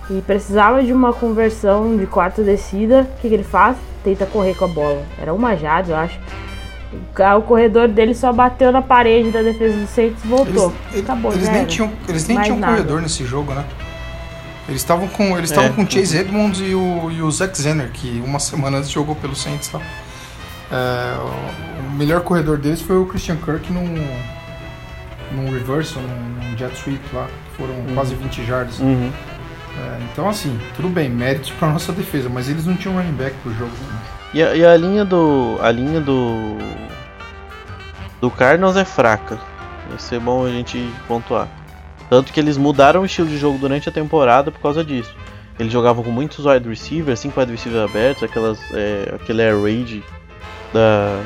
e 0.09 0.21
precisava 0.21 0.83
de 0.83 0.91
uma 0.91 1.13
conversão 1.13 1.95
de 1.95 2.07
quarta 2.07 2.43
descida. 2.43 3.01
O 3.01 3.21
que, 3.21 3.29
que 3.29 3.33
ele 3.33 3.43
faz? 3.43 3.77
Tenta 4.03 4.25
correr 4.25 4.55
com 4.55 4.65
a 4.65 4.67
bola. 4.67 5.03
Era 5.19 5.33
uma 5.33 5.55
jade, 5.55 5.91
eu 5.91 5.97
acho. 5.97 6.19
O 7.37 7.41
corredor 7.41 7.87
dele 7.87 8.13
só 8.13 8.31
bateu 8.33 8.71
na 8.71 8.81
parede 8.81 9.31
da 9.31 9.41
defesa 9.41 9.77
do 9.77 9.87
Saints 9.87 10.23
e 10.23 10.27
voltou. 10.27 10.73
Eles, 10.91 11.03
Acabou, 11.03 11.33
eles 11.33 11.49
nem 11.49 11.65
tinham, 11.65 11.91
eles 12.07 12.27
nem 12.27 12.41
tinham 12.41 12.59
corredor 12.59 13.01
nesse 13.01 13.25
jogo, 13.25 13.53
né? 13.53 13.65
Eles 14.67 14.81
estavam 14.81 15.07
com 15.07 15.37
eles 15.37 15.49
estavam 15.49 15.71
é. 15.71 15.73
com 15.73 15.83
o 15.83 15.91
Chase 15.91 16.17
Edmonds 16.17 16.59
e 16.61 16.73
o, 16.73 17.11
e 17.11 17.21
o 17.21 17.29
Zach 17.29 17.59
Zenner, 17.59 17.91
que 17.91 18.21
uma 18.25 18.39
semana 18.39 18.77
antes 18.77 18.89
jogou 18.89 19.15
pelo 19.15 19.35
Saints 19.35 19.67
tá? 19.67 19.81
É, 20.71 21.17
o 21.87 21.91
melhor 21.91 22.21
corredor 22.21 22.57
deles 22.57 22.81
foi 22.81 22.97
o 22.97 23.05
Christian 23.05 23.35
Kirk 23.37 23.71
num, 23.71 23.95
num 25.31 25.51
reverse, 25.51 25.95
num, 25.99 26.49
num 26.49 26.57
jet 26.57 26.75
sweep 26.75 27.01
lá, 27.13 27.27
foram 27.57 27.73
uhum. 27.73 27.93
quase 27.93 28.15
20 28.15 28.45
jardas. 28.45 28.79
Uhum. 28.79 29.11
É, 29.77 29.99
então 30.11 30.29
assim, 30.29 30.57
tudo 30.75 30.87
bem, 30.89 31.09
méritos 31.09 31.51
para 31.51 31.69
nossa 31.73 31.91
defesa, 31.91 32.29
mas 32.29 32.49
eles 32.49 32.65
não 32.65 32.75
tinham 32.75 32.95
running 32.95 33.13
back 33.13 33.35
pro 33.43 33.53
jogo. 33.53 33.71
Né? 33.71 33.99
E 34.33 34.41
a, 34.41 34.55
e 34.55 34.65
a 34.65 34.75
linha 34.75 35.05
do. 35.05 35.57
A 35.61 35.71
linha 35.71 36.01
do. 36.01 36.57
Do 38.19 38.31
Cardinals 38.31 38.75
é 38.77 38.85
fraca. 38.85 39.39
Vai 39.89 39.99
ser 39.99 40.19
bom 40.19 40.45
a 40.45 40.49
gente 40.49 40.89
pontuar. 41.07 41.47
Tanto 42.09 42.31
que 42.31 42.39
eles 42.39 42.57
mudaram 42.57 43.01
o 43.01 43.05
estilo 43.05 43.27
de 43.27 43.37
jogo 43.37 43.57
durante 43.57 43.89
a 43.89 43.91
temporada 43.91 44.51
por 44.51 44.59
causa 44.61 44.83
disso. 44.83 45.13
Eles 45.59 45.71
jogavam 45.71 46.03
com 46.03 46.09
muitos 46.09 46.45
wide 46.45 46.67
receivers, 46.67 47.19
cinco 47.19 47.39
wide 47.39 47.51
receivers 47.51 47.89
abertos, 47.89 48.23
aquelas, 48.23 48.59
é, 48.73 49.15
aquele 49.15 49.41
air 49.41 49.61
raid 49.61 50.03
da, 50.73 51.21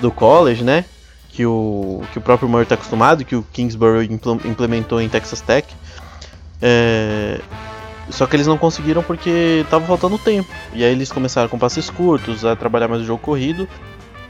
do 0.00 0.10
college, 0.10 0.64
né? 0.64 0.84
Que 1.28 1.46
o, 1.46 2.02
que 2.12 2.18
o 2.18 2.20
próprio 2.20 2.48
Murray 2.48 2.64
está 2.64 2.74
acostumado, 2.74 3.24
que 3.24 3.36
o 3.36 3.42
Kingsbury 3.52 4.08
implementou 4.44 5.00
em 5.00 5.08
Texas 5.08 5.40
Tech. 5.40 5.68
É, 6.60 7.40
só 8.10 8.26
que 8.26 8.36
eles 8.36 8.46
não 8.46 8.56
conseguiram 8.56 9.02
porque 9.02 9.64
tava 9.70 9.86
faltando 9.86 10.18
tempo. 10.18 10.48
E 10.72 10.84
aí 10.84 10.92
eles 10.92 11.10
começaram 11.10 11.48
com 11.48 11.58
passes 11.58 11.90
curtos, 11.90 12.44
a 12.44 12.54
trabalhar 12.54 12.88
mais 12.88 13.02
o 13.02 13.04
jogo 13.04 13.20
corrido. 13.20 13.68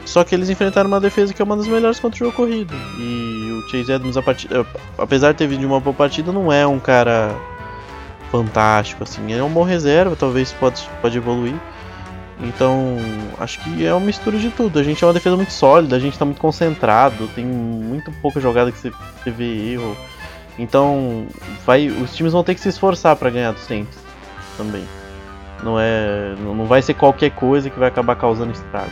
Só 0.04 0.22
que 0.22 0.34
eles 0.34 0.48
enfrentaram 0.48 0.88
uma 0.88 1.00
defesa 1.00 1.34
que 1.34 1.42
é 1.42 1.44
uma 1.44 1.56
das 1.56 1.66
melhores 1.66 1.98
contra 1.98 2.16
o 2.16 2.26
jogo 2.26 2.36
corrido. 2.36 2.74
E 2.98 3.50
o 3.50 3.68
Chase 3.68 3.92
Edmonds, 3.92 4.16
part... 4.24 4.48
apesar 4.96 5.32
de 5.32 5.38
ter 5.38 5.48
vindo 5.48 5.60
de 5.60 5.66
uma 5.66 5.80
boa 5.80 5.94
partida, 5.94 6.30
não 6.30 6.52
é 6.52 6.66
um 6.66 6.78
cara 6.78 7.34
fantástico, 8.30 9.02
assim. 9.02 9.22
Ele 9.24 9.40
é 9.40 9.44
um 9.44 9.50
bom 9.50 9.64
reserva, 9.64 10.14
talvez 10.14 10.52
pode, 10.52 10.88
pode 11.02 11.18
evoluir. 11.18 11.56
Então, 12.40 12.96
acho 13.40 13.58
que 13.60 13.84
é 13.84 13.92
uma 13.92 14.04
mistura 14.04 14.38
de 14.38 14.50
tudo. 14.50 14.78
A 14.78 14.82
gente 14.82 15.02
é 15.02 15.06
uma 15.06 15.12
defesa 15.12 15.36
muito 15.36 15.52
sólida, 15.52 15.96
a 15.96 15.98
gente 15.98 16.18
tá 16.18 16.24
muito 16.24 16.40
concentrado, 16.40 17.28
tem 17.34 17.44
muito 17.44 18.12
pouca 18.22 18.40
jogada 18.40 18.70
que 18.70 18.78
você 18.78 18.92
vê 19.26 19.72
erro. 19.72 19.96
Então, 20.58 21.26
vai, 21.64 21.88
os 21.88 22.14
times 22.16 22.32
vão 22.32 22.42
ter 22.42 22.54
que 22.54 22.60
se 22.60 22.68
esforçar 22.68 23.14
para 23.16 23.30
ganhar 23.30 23.52
dos 23.52 23.62
Saints 23.62 23.98
também. 24.56 24.86
Não 25.62 25.78
é, 25.78 26.34
não 26.38 26.66
vai 26.66 26.82
ser 26.82 26.94
qualquer 26.94 27.30
coisa 27.30 27.70
que 27.70 27.78
vai 27.78 27.88
acabar 27.88 28.16
causando 28.16 28.52
estrago. 28.52 28.90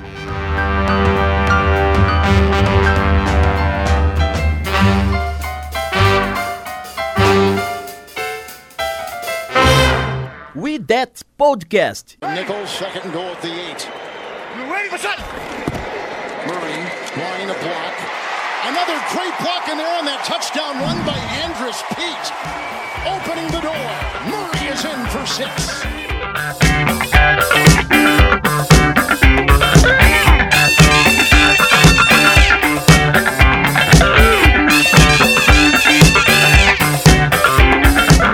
We 10.55 10.79
That 10.79 11.23
Podcast. 11.37 12.17
Nichols, 12.23 12.71
second 12.71 13.13
goal 13.13 13.33
at 13.33 13.43
the 13.43 13.49
eight. 13.49 13.89
You're 14.57 14.71
waiting 14.73 14.91
for 14.91 14.99
something. 14.99 15.25
Murray, 16.47 16.79
line 17.17 17.51
a 17.51 17.59
block. 17.59 17.95
Another 18.65 18.97
great 19.13 19.35
block 19.41 19.69
in 19.69 19.77
there 19.77 19.99
on 19.99 20.07
that 20.07 20.25
touchdown 20.25 20.81
run 20.81 21.05
by 21.05 21.34
Andrus 21.75 21.83
Pete. 21.97 22.33
Opening 23.05 23.49
the 23.51 23.61
door. 23.61 23.75
Murray 24.31 24.69
is 24.73 24.85
in 24.85 25.07
for 25.07 25.27
six. 25.27 25.83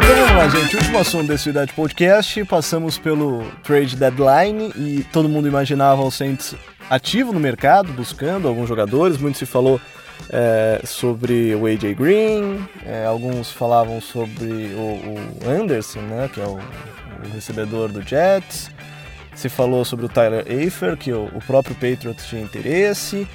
Então 0.02 0.50
gente. 0.50 0.76
Último 0.76 0.98
assunto 0.98 1.28
desse 1.28 1.44
Cidade 1.44 1.72
Podcast. 1.72 2.44
Passamos 2.44 2.98
pelo 2.98 3.42
trade 3.62 3.96
deadline 3.96 4.70
e 4.76 5.04
todo 5.12 5.28
mundo 5.28 5.48
imaginava 5.48 6.02
o 6.02 6.10
Saints 6.10 6.54
ativo 6.90 7.32
no 7.32 7.40
mercado, 7.40 7.90
buscando 7.92 8.46
alguns 8.46 8.68
jogadores. 8.68 9.16
Muito 9.16 9.38
se 9.38 9.46
falou 9.46 9.80
é, 10.28 10.80
sobre 10.84 11.54
o 11.54 11.66
AJ 11.66 11.94
Green, 11.94 12.68
é, 12.84 13.04
alguns 13.06 13.50
falavam 13.50 14.00
sobre 14.00 14.74
o, 14.74 15.46
o, 15.46 15.50
Anderson, 15.50 16.00
né, 16.00 16.30
que 16.32 16.40
é 16.40 16.44
o, 16.44 16.58
o, 16.58 17.34
recebedor 17.34 17.88
do 17.88 18.02
Jets. 18.02 18.70
Se 19.34 19.48
falou 19.48 19.84
sobre 19.84 20.06
o 20.06 20.08
Tyler 20.08 20.44
Afer, 20.44 20.96
que 20.96 21.12
o, 21.12 21.24
o 21.34 21.40
próprio 21.46 21.74
Patriots 21.74 22.26
tinha 22.26 22.42
interesse. 22.42 23.26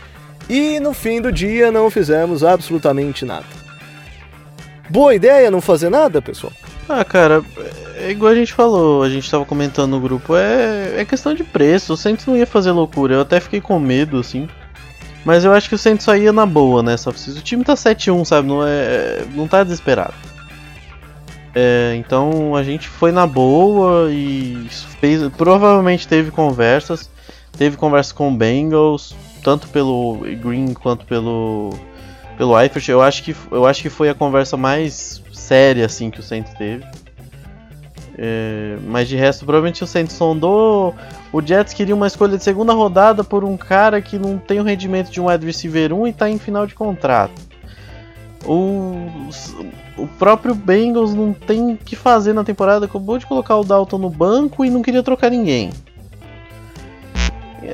E 0.47 0.79
no 0.79 0.93
fim 0.93 1.19
do 1.19 1.31
dia 1.31 1.71
não 1.71 1.89
fizemos 1.89 2.43
absolutamente 2.43 3.25
nada. 3.25 3.45
Boa 4.89 5.15
ideia 5.15 5.49
não 5.49 5.61
fazer 5.61 5.89
nada, 5.89 6.21
pessoal? 6.21 6.53
Ah, 6.88 7.03
cara, 7.03 7.43
é 7.97 8.11
igual 8.11 8.31
a 8.31 8.36
gente 8.36 8.53
falou, 8.53 9.01
a 9.01 9.09
gente 9.09 9.29
tava 9.29 9.43
comentando 9.43 9.91
no 9.91 9.99
grupo, 9.99 10.36
é, 10.36 11.01
é 11.01 11.05
questão 11.05 11.33
de 11.33 11.43
preço, 11.43 11.93
o 11.93 11.97
Santos 11.97 12.27
não 12.27 12.38
ia 12.38 12.45
fazer 12.45 12.69
loucura, 12.69 13.15
eu 13.15 13.21
até 13.21 13.39
fiquei 13.39 13.59
com 13.59 13.79
medo, 13.79 14.19
assim. 14.19 14.47
Mas 15.26 15.43
eu 15.43 15.51
acho 15.51 15.67
que 15.67 15.76
o 15.76 15.78
Santos 15.78 16.05
só 16.05 16.15
ia 16.15 16.32
na 16.32 16.45
boa 16.45 16.84
nessa 16.84 17.09
oficina. 17.09 17.39
O 17.39 17.41
time 17.41 17.63
tá 17.63 17.73
7-1, 17.73 18.23
sabe? 18.26 18.47
Não, 18.47 18.65
é, 18.65 19.26
não 19.34 19.47
tá 19.47 19.63
desesperado. 19.63 20.13
É, 21.55 21.95
então 21.97 22.55
a 22.55 22.63
gente 22.63 22.88
foi 22.88 23.11
na 23.11 23.26
boa 23.26 24.11
e 24.11 24.67
fez. 25.01 25.28
Provavelmente 25.30 26.07
teve 26.07 26.30
conversas. 26.30 27.09
Teve 27.57 27.76
conversa 27.76 28.13
com 28.13 28.30
o 28.30 28.36
Bengals, 28.36 29.15
tanto 29.41 29.67
pelo 29.69 30.19
Green 30.41 30.73
quanto 30.73 31.05
pelo 31.05 31.73
pelo 32.38 32.59
Eifert. 32.59 32.89
Eu 32.89 33.01
acho 33.01 33.23
que 33.23 33.36
eu 33.49 33.65
acho 33.65 33.82
que 33.82 33.89
foi 33.89 34.09
a 34.09 34.13
conversa 34.13 34.57
mais 34.57 35.23
séria 35.32 35.86
assim 35.86 36.11
que 36.11 36.19
o 36.19 36.23
Saints 36.23 36.53
teve. 36.53 36.86
É, 38.17 38.78
mas 38.86 39.07
de 39.07 39.15
resto, 39.15 39.45
provavelmente 39.45 39.84
o 39.84 39.88
Saints 39.88 40.15
sondou. 40.15 40.93
O 41.36 41.45
Jets 41.45 41.73
queria 41.73 41.93
uma 41.93 42.07
escolha 42.07 42.38
de 42.38 42.43
segunda 42.45 42.71
rodada 42.71 43.21
por 43.21 43.43
um 43.43 43.57
cara 43.57 44.01
que 44.01 44.17
não 44.17 44.38
tem 44.38 44.57
o 44.61 44.63
rendimento 44.63 45.11
de 45.11 45.19
um 45.19 45.27
wide 45.27 45.45
receiver 45.45 45.91
1 45.91 46.07
e 46.07 46.09
está 46.11 46.29
em 46.29 46.39
final 46.39 46.65
de 46.65 46.73
contrato. 46.73 47.41
O, 48.45 49.09
o 49.97 50.07
próprio 50.17 50.55
Bengals 50.55 51.13
não 51.13 51.33
tem 51.33 51.73
o 51.73 51.75
que 51.75 51.93
fazer 51.93 52.31
na 52.31 52.45
temporada, 52.45 52.86
acabou 52.86 53.17
de 53.17 53.25
colocar 53.25 53.57
o 53.57 53.65
Dalton 53.65 53.97
no 53.97 54.09
banco 54.09 54.63
e 54.63 54.69
não 54.69 54.81
queria 54.81 55.03
trocar 55.03 55.29
ninguém. 55.29 55.71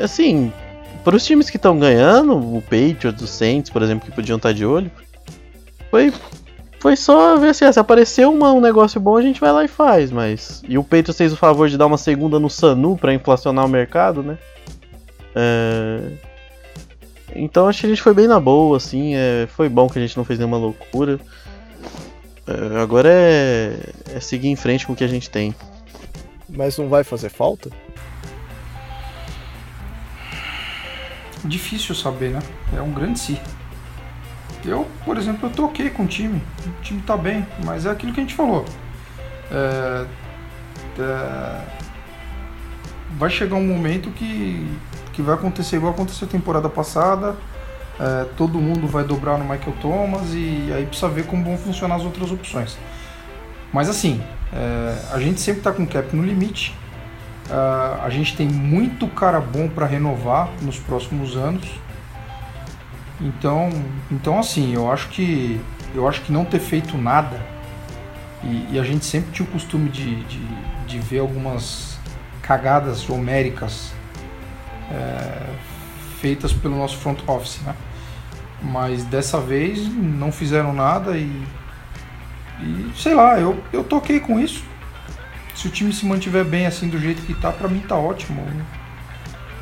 Assim, 0.04 0.52
para 1.04 1.16
os 1.16 1.24
times 1.24 1.48
que 1.48 1.58
estão 1.58 1.78
ganhando, 1.78 2.34
o 2.34 2.64
Patriots, 2.64 3.22
o 3.22 3.28
Saints, 3.28 3.70
por 3.70 3.84
exemplo, 3.84 4.10
que 4.10 4.16
podiam 4.16 4.38
estar 4.38 4.50
tá 4.50 4.54
de 4.54 4.66
olho, 4.66 4.90
foi 5.92 6.12
foi 6.82 6.96
só 6.96 7.38
ver 7.38 7.50
assim, 7.50 7.72
se 7.72 7.80
apareceu 7.80 8.34
uma, 8.34 8.52
um 8.52 8.60
negócio 8.60 9.00
bom, 9.00 9.16
a 9.16 9.22
gente 9.22 9.40
vai 9.40 9.52
lá 9.52 9.64
e 9.64 9.68
faz, 9.68 10.10
mas. 10.10 10.64
E 10.68 10.80
o 10.80 10.84
Patriots 10.84 11.16
fez 11.16 11.32
o 11.32 11.38
favor 11.38 11.70
de 11.70 11.78
dar 11.78 11.86
uma 11.86 11.98
segunda 11.98 12.40
no 12.40 12.50
Sanu 12.50 12.98
para 12.98 13.14
inflacionar 13.14 13.64
o 13.64 13.70
mercado, 13.70 14.24
né? 14.24 14.40
É... 15.36 16.12
Então 17.36 17.68
acho 17.68 17.82
que 17.82 17.86
a 17.86 17.90
gente 17.90 18.02
foi 18.02 18.16
bem 18.16 18.26
na 18.26 18.40
boa, 18.40 18.78
assim. 18.78 19.14
É... 19.14 19.48
Foi 19.56 19.70
bom 19.70 19.88
que 19.88 20.00
a 20.00 20.02
gente 20.02 20.18
não 20.18 20.26
fez 20.26 20.40
nenhuma 20.40 20.58
loucura. 20.58 21.20
É... 22.48 22.82
Agora 22.82 23.10
é... 23.12 23.78
é 24.16 24.20
seguir 24.20 24.48
em 24.48 24.56
frente 24.56 24.88
com 24.88 24.94
o 24.94 24.96
que 24.96 25.04
a 25.04 25.08
gente 25.08 25.30
tem. 25.30 25.54
Mas 26.50 26.80
não 26.80 26.90
vai 26.90 27.04
fazer 27.04 27.30
falta? 27.30 27.70
Difícil 31.46 31.94
saber, 31.94 32.32
né? 32.32 32.40
É 32.76 32.82
um 32.82 32.92
grande 32.92 33.20
si. 33.20 33.40
Eu, 34.64 34.88
por 35.04 35.18
exemplo, 35.18 35.50
eu 35.50 35.54
troquei 35.54 35.90
com 35.90 36.04
o 36.04 36.08
time. 36.08 36.42
O 36.66 36.82
time 36.82 37.02
tá 37.02 37.18
bem, 37.18 37.46
mas 37.66 37.86
é 37.86 37.90
aquilo 37.90 38.14
que 38.14 38.20
a 38.20 38.24
gente 38.24 38.36
falou. 38.36 38.66
É, 39.52 40.06
é, 41.00 41.62
vai 43.18 43.30
chegar 43.30 43.56
um 43.56 43.66
momento 43.66 44.10
que, 44.12 44.68
que 45.14 45.22
vai 45.22 45.36
acontecer 45.36 45.78
igual 45.78 45.94
aconteceu 45.94 46.28
a 46.28 46.32
temporada 46.32 46.70
passada. 46.70 47.36
É, 48.00 48.26
todo 48.38 48.60
mundo 48.60 48.88
vai 48.88 49.04
dobrar 49.04 49.38
no 49.38 49.44
Michael 49.44 49.76
Thomas 49.82 50.34
e 50.34 50.72
aí 50.74 50.86
precisa 50.86 51.10
ver 51.10 51.26
como 51.26 51.44
vão 51.44 51.58
funcionar 51.58 51.96
as 51.96 52.04
outras 52.04 52.32
opções. 52.32 52.78
Mas 53.74 53.90
assim, 53.90 54.22
é, 54.54 55.14
a 55.14 55.20
gente 55.20 55.40
sempre 55.40 55.60
está 55.60 55.72
com 55.72 55.84
o 55.84 55.88
cap 55.88 56.16
no 56.16 56.24
limite. 56.24 56.76
É, 57.50 58.04
a 58.04 58.10
gente 58.10 58.36
tem 58.36 58.48
muito 58.48 59.08
cara 59.08 59.40
bom 59.40 59.68
para 59.68 59.86
renovar 59.86 60.50
nos 60.62 60.80
próximos 60.80 61.36
anos. 61.36 61.68
Então, 63.22 63.70
então 64.12 64.40
assim, 64.40 64.74
eu 64.74 64.92
acho 64.92 65.10
que 65.10 65.62
eu 65.94 66.08
acho 66.08 66.22
que 66.22 66.32
não 66.32 66.44
ter 66.44 66.60
feito 66.60 66.98
nada 66.98 67.40
e, 68.44 68.70
e 68.72 68.80
a 68.80 68.84
gente 68.84 69.06
sempre 69.06 69.32
tinha 69.32 69.48
o 69.48 69.52
costume 69.52 69.90
de, 69.90 70.24
de, 70.24 70.40
de 70.88 71.00
ver 71.00 71.20
algumas 71.20 72.00
cagadas 72.42 73.08
homéricas 73.10 73.94
é, 74.90 75.44
feitas 76.20 76.52
pelo 76.52 76.76
nosso 76.76 76.98
front 76.98 77.20
office, 77.28 77.60
né? 77.62 77.76
Mas 78.62 79.04
dessa 79.06 79.40
vez 79.40 79.88
não 79.88 80.32
fizeram 80.32 80.74
nada 80.74 81.18
e, 81.18 81.44
e 82.60 82.92
sei 82.96 83.14
lá, 83.14 83.40
eu, 83.40 83.62
eu 83.72 83.84
toquei 83.84 84.20
com 84.20 84.40
isso. 84.40 84.64
Se 85.56 85.68
o 85.68 85.70
time 85.70 85.94
se 85.94 86.06
mantiver 86.06 86.46
bem 86.46 86.66
assim 86.66 86.90
do 86.90 87.00
jeito 87.00 87.22
que 87.24 87.34
tá, 87.36 87.52
pra 87.52 87.68
mim 87.68 87.80
tá 87.80 87.96
ótimo. 87.96 88.44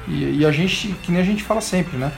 E, 0.07 0.39
e 0.39 0.45
a 0.45 0.51
gente, 0.51 0.89
que 1.03 1.11
nem 1.11 1.21
a 1.21 1.25
gente 1.25 1.43
fala 1.43 1.61
sempre, 1.61 1.97
né? 1.97 2.11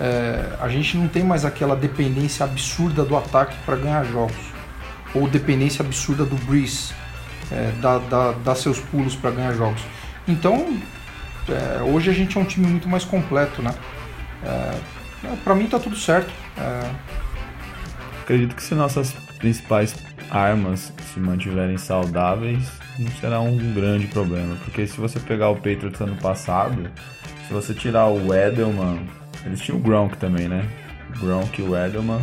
É, 0.00 0.56
a 0.60 0.68
gente 0.68 0.96
não 0.96 1.08
tem 1.08 1.22
mais 1.22 1.44
aquela 1.44 1.76
dependência 1.76 2.44
absurda 2.44 3.04
do 3.04 3.16
ataque 3.16 3.56
para 3.64 3.76
ganhar 3.76 4.04
jogos, 4.04 4.52
ou 5.14 5.28
dependência 5.28 5.84
absurda 5.84 6.24
do 6.24 6.36
Breeze, 6.46 6.92
é, 7.50 7.72
dar, 7.80 7.98
dar, 8.00 8.32
dar 8.32 8.54
seus 8.54 8.80
pulos 8.80 9.14
para 9.14 9.30
ganhar 9.30 9.52
jogos. 9.52 9.82
Então, 10.26 10.78
é, 11.48 11.82
hoje 11.82 12.10
a 12.10 12.12
gente 12.12 12.36
é 12.36 12.40
um 12.40 12.44
time 12.44 12.66
muito 12.66 12.88
mais 12.88 13.04
completo, 13.04 13.62
né? 13.62 13.74
É, 14.42 15.36
para 15.42 15.54
mim 15.54 15.66
tá 15.66 15.78
tudo 15.78 15.96
certo. 15.96 16.32
É. 16.58 16.90
Acredito 18.22 18.54
que 18.56 18.62
se 18.62 18.74
nossas 18.74 19.12
principais 19.38 19.94
armas 20.30 20.92
se 21.12 21.20
mantiverem 21.20 21.76
saudáveis, 21.76 22.66
não 22.98 23.10
será 23.20 23.40
um 23.40 23.56
grande 23.74 24.06
problema. 24.06 24.56
Porque 24.64 24.86
se 24.86 24.98
você 24.98 25.20
pegar 25.20 25.50
o 25.50 25.56
Patriots 25.56 26.00
ano 26.00 26.16
passado, 26.16 26.90
se 27.46 27.52
você 27.52 27.74
tirar 27.74 28.06
o 28.06 28.34
Edelman, 28.34 29.06
eles 29.44 29.60
tinham 29.60 29.78
o 29.78 29.82
Gronk 29.82 30.16
também, 30.16 30.48
né? 30.48 30.64
O 31.16 31.20
Gronk 31.20 31.60
e 31.60 31.64
o 31.64 31.76
Edelman 31.76 32.20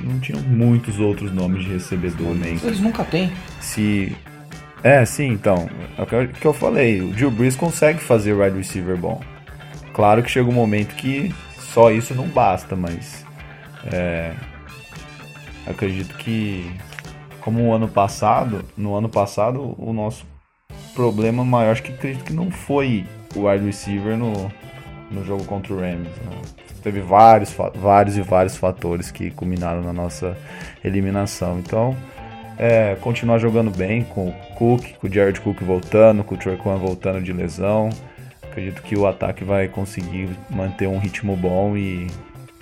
não 0.00 0.20
tinham 0.20 0.40
muitos 0.42 0.98
outros 0.98 1.32
nomes 1.32 1.64
de 1.64 1.72
recebedor 1.72 2.34
nem. 2.34 2.52
Eles 2.52 2.80
nunca 2.80 3.04
têm. 3.04 3.32
Se. 3.60 4.16
É, 4.82 5.04
sim, 5.04 5.28
então. 5.28 5.68
É 5.96 6.02
o 6.02 6.28
que 6.28 6.46
eu 6.46 6.52
falei. 6.52 7.00
O 7.00 7.08
Drew 7.08 7.30
Brees 7.30 7.56
consegue 7.56 8.00
fazer 8.00 8.32
wide 8.32 8.56
receiver 8.56 8.96
bom. 8.96 9.20
Claro 9.92 10.22
que 10.22 10.30
chega 10.30 10.48
um 10.48 10.52
momento 10.52 10.94
que 10.94 11.34
só 11.58 11.90
isso 11.90 12.14
não 12.14 12.28
basta, 12.28 12.76
mas. 12.76 13.24
É, 13.92 14.32
acredito 15.66 16.16
que. 16.16 16.70
Como 17.40 17.66
o 17.66 17.72
ano 17.72 17.88
passado, 17.88 18.64
no 18.76 18.94
ano 18.94 19.08
passado, 19.08 19.74
o 19.78 19.92
nosso 19.92 20.26
problema 20.94 21.44
maior, 21.44 21.72
acho 21.72 21.82
que 21.82 21.92
acredito 21.92 22.24
que 22.24 22.32
não 22.32 22.50
foi 22.50 23.06
o 23.34 23.48
wide 23.48 23.64
receiver 23.64 24.18
no, 24.18 24.52
no 25.10 25.24
jogo 25.24 25.44
contra 25.44 25.72
o 25.72 25.80
Rams. 25.80 26.08
Né? 26.08 26.42
Teve 26.82 27.00
vários, 27.00 27.54
vários 27.74 28.16
e 28.16 28.22
vários 28.22 28.56
fatores 28.56 29.10
que 29.10 29.30
culminaram 29.30 29.82
na 29.82 29.92
nossa 29.92 30.36
eliminação. 30.84 31.58
Então, 31.58 31.96
é, 32.58 32.96
continuar 33.00 33.38
jogando 33.38 33.70
bem 33.70 34.02
com 34.04 34.28
o 34.28 34.32
Cook, 34.54 34.94
com 35.00 35.06
o 35.06 35.12
Jared 35.12 35.40
Cook 35.40 35.62
voltando, 35.62 36.24
com 36.24 36.34
o 36.34 36.38
Troy 36.38 36.56
voltando 36.56 37.22
de 37.22 37.32
lesão. 37.32 37.90
Acredito 38.42 38.82
que 38.82 38.96
o 38.96 39.06
ataque 39.06 39.44
vai 39.44 39.68
conseguir 39.68 40.30
manter 40.50 40.88
um 40.88 40.98
ritmo 40.98 41.36
bom 41.36 41.76
e 41.76 42.08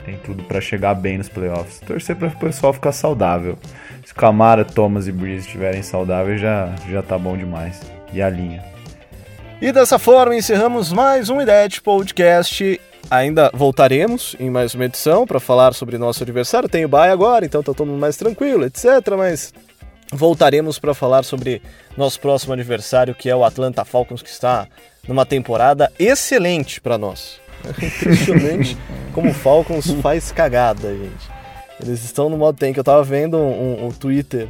tem 0.05 0.17
tudo 0.19 0.43
para 0.45 0.61
chegar 0.61 0.95
bem 0.95 1.19
nos 1.19 1.29
playoffs. 1.29 1.81
Torcer 1.81 2.15
para 2.15 2.29
o 2.29 2.37
pessoal 2.37 2.73
ficar 2.73 2.93
saudável. 2.93 3.59
Se 4.05 4.15
Camara, 4.15 4.65
Thomas 4.65 5.09
e 5.09 5.13
Breeze 5.13 5.47
estiverem 5.47 5.83
saudáveis, 5.83 6.41
já, 6.41 6.75
já 6.89 7.03
tá 7.03 7.19
bom 7.19 7.37
demais. 7.37 7.81
E 8.13 8.23
a 8.23 8.31
linha. 8.31 8.76
E 9.59 9.73
dessa 9.73 9.99
forma 9.99 10.37
encerramos 10.37 10.93
mais 10.93 11.31
um 11.31 11.41
IDET 11.41 11.81
Podcast. 11.81 12.79
Ainda 13.11 13.51
voltaremos 13.55 14.37
em 14.39 14.51
mais 14.51 14.75
uma 14.75 14.85
edição 14.85 15.27
para 15.27 15.41
falar 15.41 15.73
sobre 15.73 15.97
nosso 15.97 16.23
adversário. 16.23 16.69
Tem 16.69 16.85
o 16.85 16.89
Bay 16.89 17.11
agora, 17.11 17.47
então 17.47 17.63
tá 17.63 17.73
todo 17.73 17.87
mundo 17.87 17.99
mais 17.99 18.19
tranquilo, 18.19 18.67
etc. 18.67 18.85
Mas 19.17 19.55
voltaremos 20.13 20.79
para 20.79 20.93
falar 20.93 21.25
sobre 21.25 21.63
nosso 21.97 22.21
próximo 22.21 22.53
adversário, 22.53 23.15
que 23.15 23.31
é 23.31 23.35
o 23.35 23.45
Atlanta 23.45 23.83
Falcons, 23.83 24.21
que 24.21 24.29
está 24.29 24.69
numa 25.09 25.25
temporada 25.25 25.91
excelente 25.99 26.79
para 26.79 26.99
nós. 26.99 27.41
É 27.65 27.71
impressionante 27.87 28.77
como 29.15 29.31
o 29.31 29.35
Falcons 29.35 29.91
faz 30.03 30.31
cagada, 30.31 30.95
gente. 30.95 31.31
Eles 31.81 32.05
estão 32.05 32.29
no 32.29 32.37
modo 32.37 32.59
tank. 32.59 32.77
Eu 32.77 32.85
tava 32.85 33.03
vendo 33.03 33.39
um, 33.39 33.85
um, 33.85 33.87
um 33.87 33.91
Twitter 33.91 34.49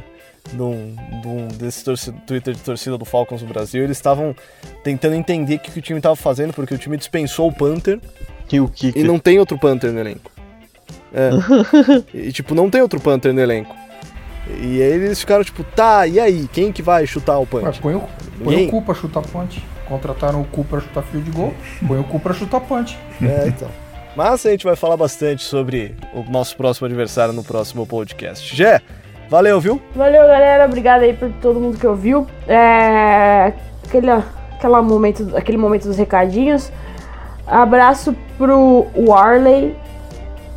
de 0.51 0.61
um, 0.61 0.95
de 1.21 1.27
um 1.27 1.47
desse 1.47 2.11
Twitter 2.25 2.53
de 2.53 2.61
torcida 2.61 2.97
do 2.97 3.05
Falcons 3.05 3.41
no 3.41 3.47
Brasil. 3.47 3.83
Eles 3.83 3.97
estavam 3.97 4.35
tentando 4.83 5.15
entender 5.15 5.55
o 5.55 5.59
que, 5.59 5.71
que 5.71 5.79
o 5.79 5.81
time 5.81 5.99
estava 5.99 6.15
fazendo, 6.15 6.53
porque 6.53 6.73
o 6.73 6.77
time 6.77 6.97
dispensou 6.97 7.49
o 7.49 7.53
Panther. 7.53 7.99
E 8.51 8.59
o 8.59 8.67
que? 8.67 8.93
E 8.95 9.03
não 9.03 9.19
tem 9.19 9.39
outro 9.39 9.57
Panther 9.57 9.91
no 9.91 9.99
elenco. 9.99 10.31
É. 11.13 11.29
e 12.13 12.31
tipo, 12.31 12.55
não 12.55 12.69
tem 12.69 12.81
outro 12.81 12.99
Panther 12.99 13.33
no 13.33 13.41
elenco. 13.41 13.75
E 14.49 14.81
aí 14.81 14.91
eles 14.93 15.19
ficaram 15.19 15.43
tipo, 15.43 15.63
tá, 15.63 16.07
e 16.07 16.19
aí? 16.19 16.47
Quem 16.53 16.71
que 16.71 16.81
vai 16.81 17.05
chutar 17.05 17.37
o 17.37 17.45
punch? 17.45 17.81
põe 17.81 17.95
o, 17.95 18.03
põe 18.43 18.65
o 18.65 18.69
cu 18.69 18.81
pra 18.81 18.95
chutar 18.95 19.21
punch. 19.23 19.61
Contrataram 19.87 20.41
o 20.41 20.45
cu 20.45 20.63
pra 20.63 20.79
chutar 20.79 21.03
fio 21.03 21.21
de 21.21 21.31
gol, 21.31 21.53
põe 21.85 21.99
o 21.99 22.03
cu 22.03 22.19
pra 22.19 22.33
chutar 22.33 22.61
punch. 22.61 22.97
É, 23.21 23.47
então. 23.47 23.69
Mas 24.15 24.45
a 24.45 24.49
gente 24.49 24.63
vai 24.63 24.75
falar 24.75 24.97
bastante 24.97 25.43
sobre 25.43 25.95
o 26.13 26.23
nosso 26.23 26.55
próximo 26.57 26.87
adversário 26.87 27.33
no 27.33 27.43
próximo 27.43 27.85
podcast. 27.85 28.55
Gé, 28.55 28.81
valeu, 29.29 29.59
viu? 29.59 29.81
Valeu, 29.95 30.21
galera. 30.21 30.65
Obrigado 30.65 31.03
aí 31.03 31.13
por 31.13 31.29
todo 31.41 31.59
mundo 31.59 31.77
que 31.77 31.87
ouviu. 31.87 32.27
É... 32.47 33.53
Aquele, 33.85 34.11
aquela 34.11 34.81
momento, 34.81 35.35
aquele 35.35 35.57
momento 35.57 35.87
dos 35.87 35.97
recadinhos. 35.97 36.71
Abraço 37.45 38.15
pro 38.37 38.87
Warley, 38.95 39.75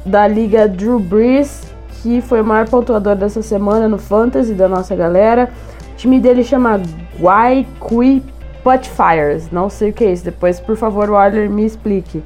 da 0.04 0.26
Liga 0.26 0.66
Drew 0.66 0.98
Brees 0.98 1.70
que 2.02 2.20
foi 2.20 2.40
o 2.40 2.44
maior 2.44 2.68
pontuador 2.68 3.14
dessa 3.14 3.42
semana 3.42 3.88
no 3.88 3.98
Fantasy 3.98 4.54
da 4.54 4.68
nossa 4.68 4.96
galera. 4.96 5.50
O 5.92 5.96
time 5.96 6.18
dele 6.18 6.42
chama 6.42 6.80
Guaycui 7.18 8.22
Potfires. 8.62 9.50
Não 9.50 9.68
sei 9.68 9.90
o 9.90 9.92
que 9.92 10.04
é 10.04 10.12
isso. 10.12 10.24
Depois, 10.24 10.58
por 10.58 10.76
favor, 10.76 11.10
o 11.10 11.12
Warler 11.12 11.50
me 11.50 11.64
explique. 11.64 12.22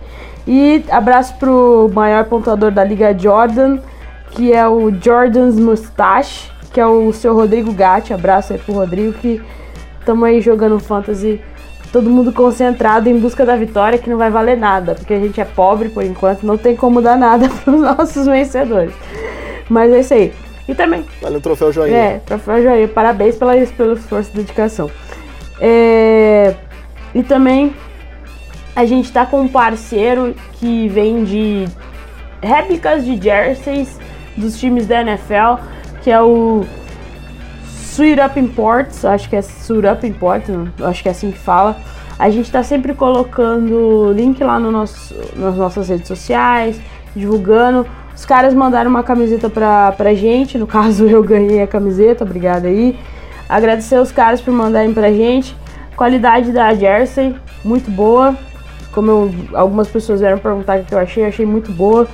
E 0.46 0.84
abraço 0.90 1.34
pro 1.38 1.90
maior 1.92 2.24
pontuador 2.26 2.70
da 2.70 2.84
Liga 2.84 3.16
Jordan, 3.18 3.78
que 4.34 4.52
é 4.52 4.66
o 4.68 4.90
Jordan's 4.90 5.58
Mustache, 5.58 6.50
que 6.72 6.80
é 6.80 6.86
o 6.86 7.12
seu 7.12 7.34
Rodrigo 7.34 7.72
Gatti. 7.72 8.12
Abraço 8.12 8.52
aí 8.52 8.58
pro 8.58 8.74
Rodrigo, 8.74 9.12
que 9.14 9.40
estamos 9.98 10.24
aí 10.24 10.40
jogando 10.40 10.78
Fantasy. 10.78 11.40
Todo 11.92 12.10
mundo 12.10 12.32
concentrado 12.32 13.08
em 13.08 13.18
busca 13.18 13.46
da 13.46 13.54
vitória, 13.54 13.98
que 13.98 14.10
não 14.10 14.18
vai 14.18 14.28
valer 14.28 14.56
nada, 14.56 14.96
porque 14.96 15.14
a 15.14 15.20
gente 15.20 15.40
é 15.40 15.44
pobre 15.44 15.88
por 15.88 16.02
enquanto, 16.02 16.44
não 16.44 16.58
tem 16.58 16.74
como 16.74 17.00
dar 17.00 17.16
nada 17.16 17.48
para 17.62 17.72
os 17.72 17.80
nossos 17.80 18.26
vencedores. 18.26 18.92
Mas 19.68 19.92
é 19.92 20.00
isso 20.00 20.14
aí. 20.14 20.32
E 20.68 20.74
também. 20.74 21.04
Vale 21.22 21.36
um 21.36 21.40
troféu 21.40 21.72
joinha. 21.72 21.96
É, 21.96 22.18
troféu 22.18 22.62
joinha. 22.62 22.88
Parabéns 22.88 23.36
pela, 23.36 23.54
pelo 23.76 23.92
esforço 23.92 24.30
e 24.32 24.36
dedicação. 24.38 24.90
É, 25.60 26.54
e 27.14 27.22
também 27.22 27.72
a 28.74 28.84
gente 28.84 29.12
tá 29.12 29.24
com 29.24 29.42
um 29.42 29.48
parceiro 29.48 30.34
que 30.54 30.88
vende 30.88 31.66
réplicas 32.42 33.04
de 33.04 33.20
jerseys 33.22 33.98
dos 34.36 34.58
times 34.58 34.86
da 34.86 35.00
NFL, 35.00 35.62
que 36.02 36.10
é 36.10 36.20
o 36.20 36.64
Sweet 37.94 38.20
Up 38.20 38.40
Imports, 38.40 39.04
acho 39.04 39.28
que 39.28 39.36
é 39.36 39.38
Sweet 39.38 39.86
Up 39.86 40.06
Imports, 40.06 40.50
acho 40.82 41.02
que 41.02 41.08
é 41.08 41.12
assim 41.12 41.30
que 41.30 41.38
fala. 41.38 41.76
A 42.18 42.30
gente 42.30 42.50
tá 42.50 42.62
sempre 42.62 42.94
colocando 42.94 44.12
link 44.12 44.42
lá 44.42 44.58
no 44.58 44.70
nosso, 44.70 45.14
nas 45.36 45.56
nossas 45.56 45.88
redes 45.88 46.08
sociais, 46.08 46.80
divulgando. 47.14 47.86
Os 48.14 48.24
caras 48.24 48.54
mandaram 48.54 48.90
uma 48.90 49.02
camiseta 49.02 49.50
pra, 49.50 49.92
pra 49.92 50.14
gente, 50.14 50.56
no 50.56 50.66
caso 50.66 51.06
eu 51.08 51.22
ganhei 51.22 51.62
a 51.62 51.66
camiseta, 51.66 52.24
obrigada 52.24 52.68
aí. 52.68 52.98
Agradecer 53.48 53.98
os 54.00 54.10
caras 54.10 54.40
por 54.40 54.52
mandarem 54.52 54.92
pra 54.92 55.12
gente. 55.12 55.56
Qualidade 55.96 56.50
da 56.50 56.74
Jersey, 56.74 57.34
muito 57.64 57.90
boa. 57.90 58.36
Como 58.92 59.10
eu, 59.10 59.34
algumas 59.54 59.88
pessoas 59.88 60.20
vieram 60.20 60.38
perguntar 60.38 60.80
o 60.80 60.84
que 60.84 60.94
eu 60.94 60.98
achei, 60.98 61.24
achei 61.24 61.44
muito 61.44 61.70
boa. 61.70 62.08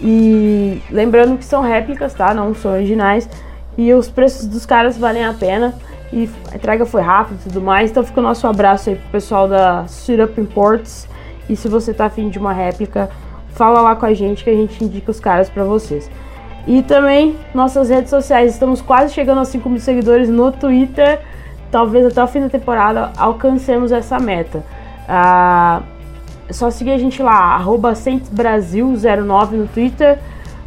E 0.00 0.82
lembrando 0.90 1.38
que 1.38 1.44
são 1.44 1.62
réplicas, 1.62 2.14
tá? 2.14 2.34
Não 2.34 2.54
são 2.54 2.72
originais. 2.72 3.28
E 3.76 3.92
os 3.92 4.08
preços 4.08 4.46
dos 4.46 4.66
caras 4.66 4.96
valem 4.96 5.24
a 5.24 5.32
pena. 5.32 5.74
E 6.12 6.28
a 6.52 6.56
entrega 6.56 6.86
foi 6.86 7.02
rápida 7.02 7.40
e 7.40 7.48
tudo 7.48 7.60
mais. 7.60 7.90
Então 7.90 8.04
fica 8.04 8.20
o 8.20 8.22
nosso 8.22 8.46
abraço 8.46 8.90
aí 8.90 8.96
pro 8.96 9.10
pessoal 9.10 9.48
da 9.48 9.86
Syrup 9.86 10.38
Imports. 10.38 11.08
E 11.48 11.56
se 11.56 11.68
você 11.68 11.92
tá 11.94 12.06
afim 12.06 12.28
de 12.28 12.38
uma 12.38 12.52
réplica, 12.52 13.10
fala 13.50 13.80
lá 13.80 13.96
com 13.96 14.06
a 14.06 14.14
gente 14.14 14.44
que 14.44 14.50
a 14.50 14.54
gente 14.54 14.82
indica 14.84 15.10
os 15.10 15.20
caras 15.20 15.48
para 15.48 15.64
vocês. 15.64 16.10
E 16.66 16.82
também 16.82 17.36
nossas 17.54 17.88
redes 17.88 18.10
sociais, 18.10 18.52
estamos 18.52 18.80
quase 18.80 19.14
chegando 19.14 19.40
a 19.40 19.44
5 19.44 19.68
mil 19.68 19.80
seguidores 19.80 20.28
no 20.28 20.50
Twitter. 20.50 21.20
Talvez 21.70 22.06
até 22.06 22.22
o 22.22 22.26
fim 22.26 22.40
da 22.40 22.48
temporada 22.48 23.12
alcancemos 23.16 23.92
essa 23.92 24.18
meta. 24.18 24.64
Ah, 25.08 25.82
só 26.50 26.70
seguir 26.70 26.92
a 26.92 26.98
gente 26.98 27.22
lá, 27.22 27.62
Brasil09 27.64 29.50
no 29.52 29.68
Twitter. 29.68 30.18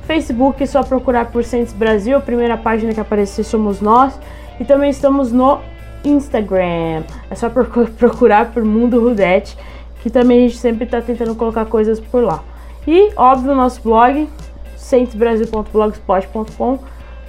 Facebook 0.06 0.64
é 0.64 0.66
só 0.66 0.84
procurar 0.84 1.32
por 1.32 1.44
Saints 1.44 1.72
Brasil, 1.72 2.18
a 2.18 2.22
primeira 2.22 2.58
página 2.58 2.94
que 2.94 3.00
aparecer 3.00 3.44
somos 3.44 3.80
nós. 3.80 4.20
E 4.60 4.66
também 4.66 4.90
estamos 4.90 5.32
no 5.32 5.60
Instagram. 6.04 7.04
É 7.30 7.36
só 7.36 7.50
procurar 7.98 8.52
por 8.52 8.64
Mundo 8.64 9.00
Rudete, 9.00 9.58
que 10.02 10.10
também 10.10 10.40
a 10.40 10.42
gente 10.48 10.58
sempre 10.58 10.86
está 10.86 11.02
tentando 11.02 11.36
colocar 11.36 11.66
coisas 11.66 12.00
por 12.00 12.24
lá. 12.24 12.44
E, 12.88 13.12
óbvio, 13.16 13.52
o 13.52 13.56
nosso 13.56 13.82
blog, 13.82 14.28
centesbrasil.blogspot.com, 14.76 16.80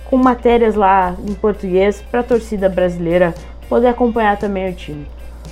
com 0.08 0.16
matérias 0.16 0.74
lá 0.74 1.14
em 1.26 1.34
português 1.34 2.02
para 2.10 2.20
a 2.20 2.24
torcida 2.24 2.68
brasileira 2.68 3.34
poder 3.68 3.88
acompanhar 3.88 4.38
também 4.38 4.70
o 4.70 4.74
time. 4.74 5.06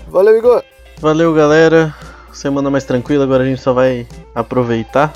Valeu, 0.08 0.36
Igor! 0.36 0.62
Valeu, 1.00 1.34
galera! 1.34 2.07
Semana 2.38 2.70
mais 2.70 2.84
tranquila, 2.84 3.24
agora 3.24 3.42
a 3.42 3.46
gente 3.46 3.60
só 3.60 3.72
vai 3.72 4.06
aproveitar. 4.32 5.12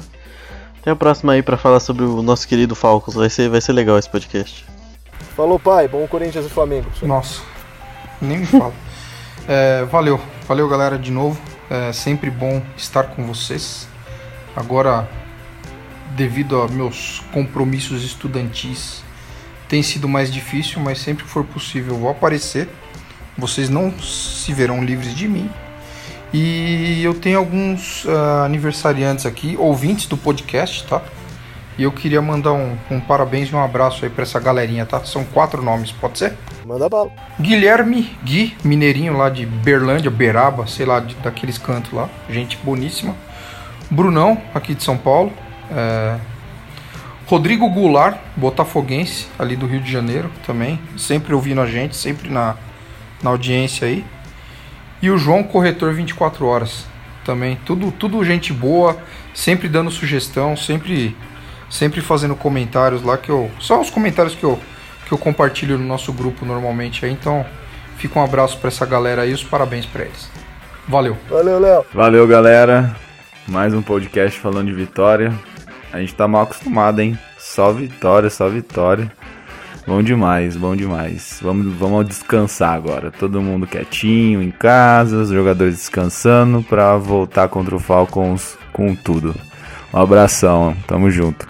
Até 0.80 0.90
a 0.90 0.96
próxima 0.96 1.34
aí 1.34 1.40
para 1.40 1.56
falar 1.56 1.78
sobre 1.78 2.04
o 2.04 2.20
nosso 2.20 2.48
querido 2.48 2.74
Falcons. 2.74 3.14
Vai 3.14 3.30
ser, 3.30 3.48
vai 3.48 3.60
ser 3.60 3.72
legal 3.74 3.96
esse 3.96 4.10
podcast. 4.10 4.66
Falou, 5.36 5.56
pai. 5.56 5.86
Bom 5.86 6.04
Corinthians 6.08 6.46
e 6.46 6.48
Flamengo. 6.48 6.90
Nossa, 7.00 7.40
nem 8.20 8.38
me 8.38 8.46
fala. 8.46 8.72
é, 9.46 9.84
valeu, 9.84 10.20
valeu, 10.48 10.68
galera, 10.68 10.98
de 10.98 11.12
novo. 11.12 11.40
É 11.70 11.92
sempre 11.92 12.28
bom 12.28 12.60
estar 12.76 13.04
com 13.04 13.24
vocês. 13.24 13.86
Agora, 14.56 15.08
devido 16.16 16.60
a 16.60 16.66
meus 16.66 17.22
compromissos 17.32 18.02
estudantis, 18.02 19.04
tem 19.68 19.80
sido 19.80 20.08
mais 20.08 20.32
difícil, 20.32 20.82
mas 20.82 20.98
sempre 20.98 21.22
que 21.22 21.30
for 21.30 21.44
possível 21.44 21.94
eu 21.94 22.00
vou 22.00 22.10
aparecer. 22.10 22.68
Vocês 23.38 23.70
não 23.70 23.96
se 24.00 24.52
verão 24.52 24.84
livres 24.84 25.14
de 25.14 25.28
mim. 25.28 25.48
E 26.32 27.02
eu 27.04 27.12
tenho 27.12 27.38
alguns 27.38 28.04
uh, 28.04 28.44
aniversariantes 28.44 29.26
aqui, 29.26 29.54
ouvintes 29.58 30.06
do 30.06 30.16
podcast, 30.16 30.86
tá? 30.86 31.02
E 31.78 31.82
eu 31.82 31.92
queria 31.92 32.20
mandar 32.22 32.52
um, 32.52 32.76
um 32.90 33.00
parabéns 33.00 33.50
e 33.50 33.54
um 33.54 33.62
abraço 33.62 34.04
aí 34.04 34.10
pra 34.10 34.22
essa 34.22 34.38
galerinha, 34.40 34.86
tá? 34.86 35.04
São 35.04 35.24
quatro 35.24 35.62
nomes, 35.62 35.92
pode 35.92 36.18
ser? 36.18 36.34
Manda 36.66 36.88
bala. 36.88 37.10
Guilherme 37.40 38.16
Gui, 38.24 38.56
mineirinho 38.62 39.16
lá 39.16 39.28
de 39.28 39.44
Berlândia, 39.44 40.10
Beraba, 40.10 40.66
sei 40.66 40.86
lá, 40.86 41.00
de, 41.00 41.14
daqueles 41.16 41.58
cantos 41.58 41.92
lá. 41.92 42.08
Gente 42.30 42.58
boníssima. 42.58 43.14
Brunão, 43.90 44.40
aqui 44.54 44.74
de 44.74 44.82
São 44.82 44.96
Paulo. 44.96 45.32
É... 45.70 46.18
Rodrigo 47.26 47.68
Goulart, 47.70 48.18
botafoguense, 48.36 49.26
ali 49.38 49.56
do 49.56 49.66
Rio 49.66 49.80
de 49.80 49.90
Janeiro 49.90 50.30
também. 50.46 50.78
Sempre 50.98 51.34
ouvindo 51.34 51.60
a 51.60 51.66
gente, 51.66 51.96
sempre 51.96 52.28
na, 52.28 52.56
na 53.22 53.30
audiência 53.30 53.86
aí. 53.86 54.04
E 55.02 55.10
o 55.10 55.18
João 55.18 55.42
Corretor 55.42 55.92
24 55.92 56.46
Horas 56.46 56.86
também. 57.24 57.58
Tudo, 57.66 57.90
tudo 57.90 58.24
gente 58.24 58.52
boa, 58.52 58.96
sempre 59.34 59.68
dando 59.68 59.90
sugestão, 59.90 60.56
sempre, 60.56 61.16
sempre 61.68 62.00
fazendo 62.00 62.36
comentários 62.36 63.02
lá 63.02 63.18
que 63.18 63.28
eu. 63.28 63.50
Só 63.58 63.80
os 63.80 63.90
comentários 63.90 64.36
que 64.36 64.44
eu, 64.44 64.60
que 65.06 65.12
eu 65.12 65.18
compartilho 65.18 65.76
no 65.76 65.84
nosso 65.84 66.12
grupo 66.12 66.46
normalmente 66.46 67.04
aí. 67.04 67.10
Então, 67.10 67.44
fica 67.96 68.18
um 68.20 68.24
abraço 68.24 68.58
para 68.58 68.68
essa 68.68 68.86
galera 68.86 69.22
aí 69.22 69.32
e 69.32 69.34
os 69.34 69.42
parabéns 69.42 69.86
para 69.86 70.04
eles. 70.04 70.30
Valeu. 70.86 71.16
Valeu, 71.28 71.58
Léo. 71.58 71.84
Valeu, 71.92 72.26
galera. 72.28 72.94
Mais 73.48 73.74
um 73.74 73.82
podcast 73.82 74.38
falando 74.38 74.68
de 74.68 74.72
vitória. 74.72 75.32
A 75.92 75.98
gente 75.98 76.14
tá 76.14 76.28
mal 76.28 76.42
acostumado, 76.42 77.00
hein? 77.00 77.18
Só 77.38 77.72
vitória, 77.72 78.30
só 78.30 78.48
vitória. 78.48 79.10
Bom 79.86 80.02
demais, 80.02 80.56
bom 80.56 80.76
demais. 80.76 81.38
Vamos, 81.42 81.74
vamos 81.74 82.06
descansar 82.06 82.74
agora. 82.74 83.10
Todo 83.10 83.42
mundo 83.42 83.66
quietinho 83.66 84.42
em 84.42 84.50
casa, 84.50 85.18
os 85.18 85.30
jogadores 85.30 85.74
descansando 85.74 86.62
para 86.62 86.96
voltar 86.96 87.48
contra 87.48 87.74
o 87.74 87.80
Falcons 87.80 88.56
com 88.72 88.94
tudo. 88.94 89.34
Um 89.92 89.98
abração, 89.98 90.76
tamo 90.86 91.10
junto. 91.10 91.48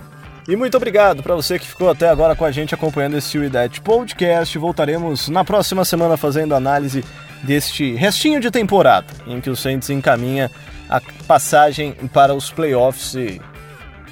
E 0.49 0.57
muito 0.57 0.77
obrigado 0.77 1.23
para 1.23 1.37
você 1.37 1.59
que 1.59 1.69
ficou 1.69 1.89
até 1.89 2.09
agora 2.09 2.35
com 2.35 2.45
a 2.45 2.51
gente 2.51 2.75
acompanhando 2.75 3.17
esse 3.17 3.39
UIDET 3.39 3.81
Podcast. 3.81 4.59
Voltaremos 4.59 5.29
na 5.29 5.45
próxima 5.45 5.85
semana 5.85 6.17
fazendo 6.17 6.55
análise 6.55 7.05
deste 7.43 7.95
restinho 7.95 8.41
de 8.41 8.51
temporada 8.51 9.07
em 9.27 9.41
que 9.41 9.51
o 9.51 9.57
Saints 9.57 9.91
encaminha 9.91 10.51
a 10.89 11.01
passagem 11.27 11.93
para 12.13 12.35
os 12.35 12.51
playoffs 12.51 13.15
e... 13.15 13.41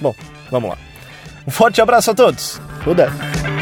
Bom, 0.00 0.14
vamos 0.50 0.70
lá. 0.70 0.78
Um 1.46 1.50
forte 1.50 1.80
abraço 1.80 2.12
a 2.12 2.14
todos. 2.14 2.60
Udete. 2.86 3.59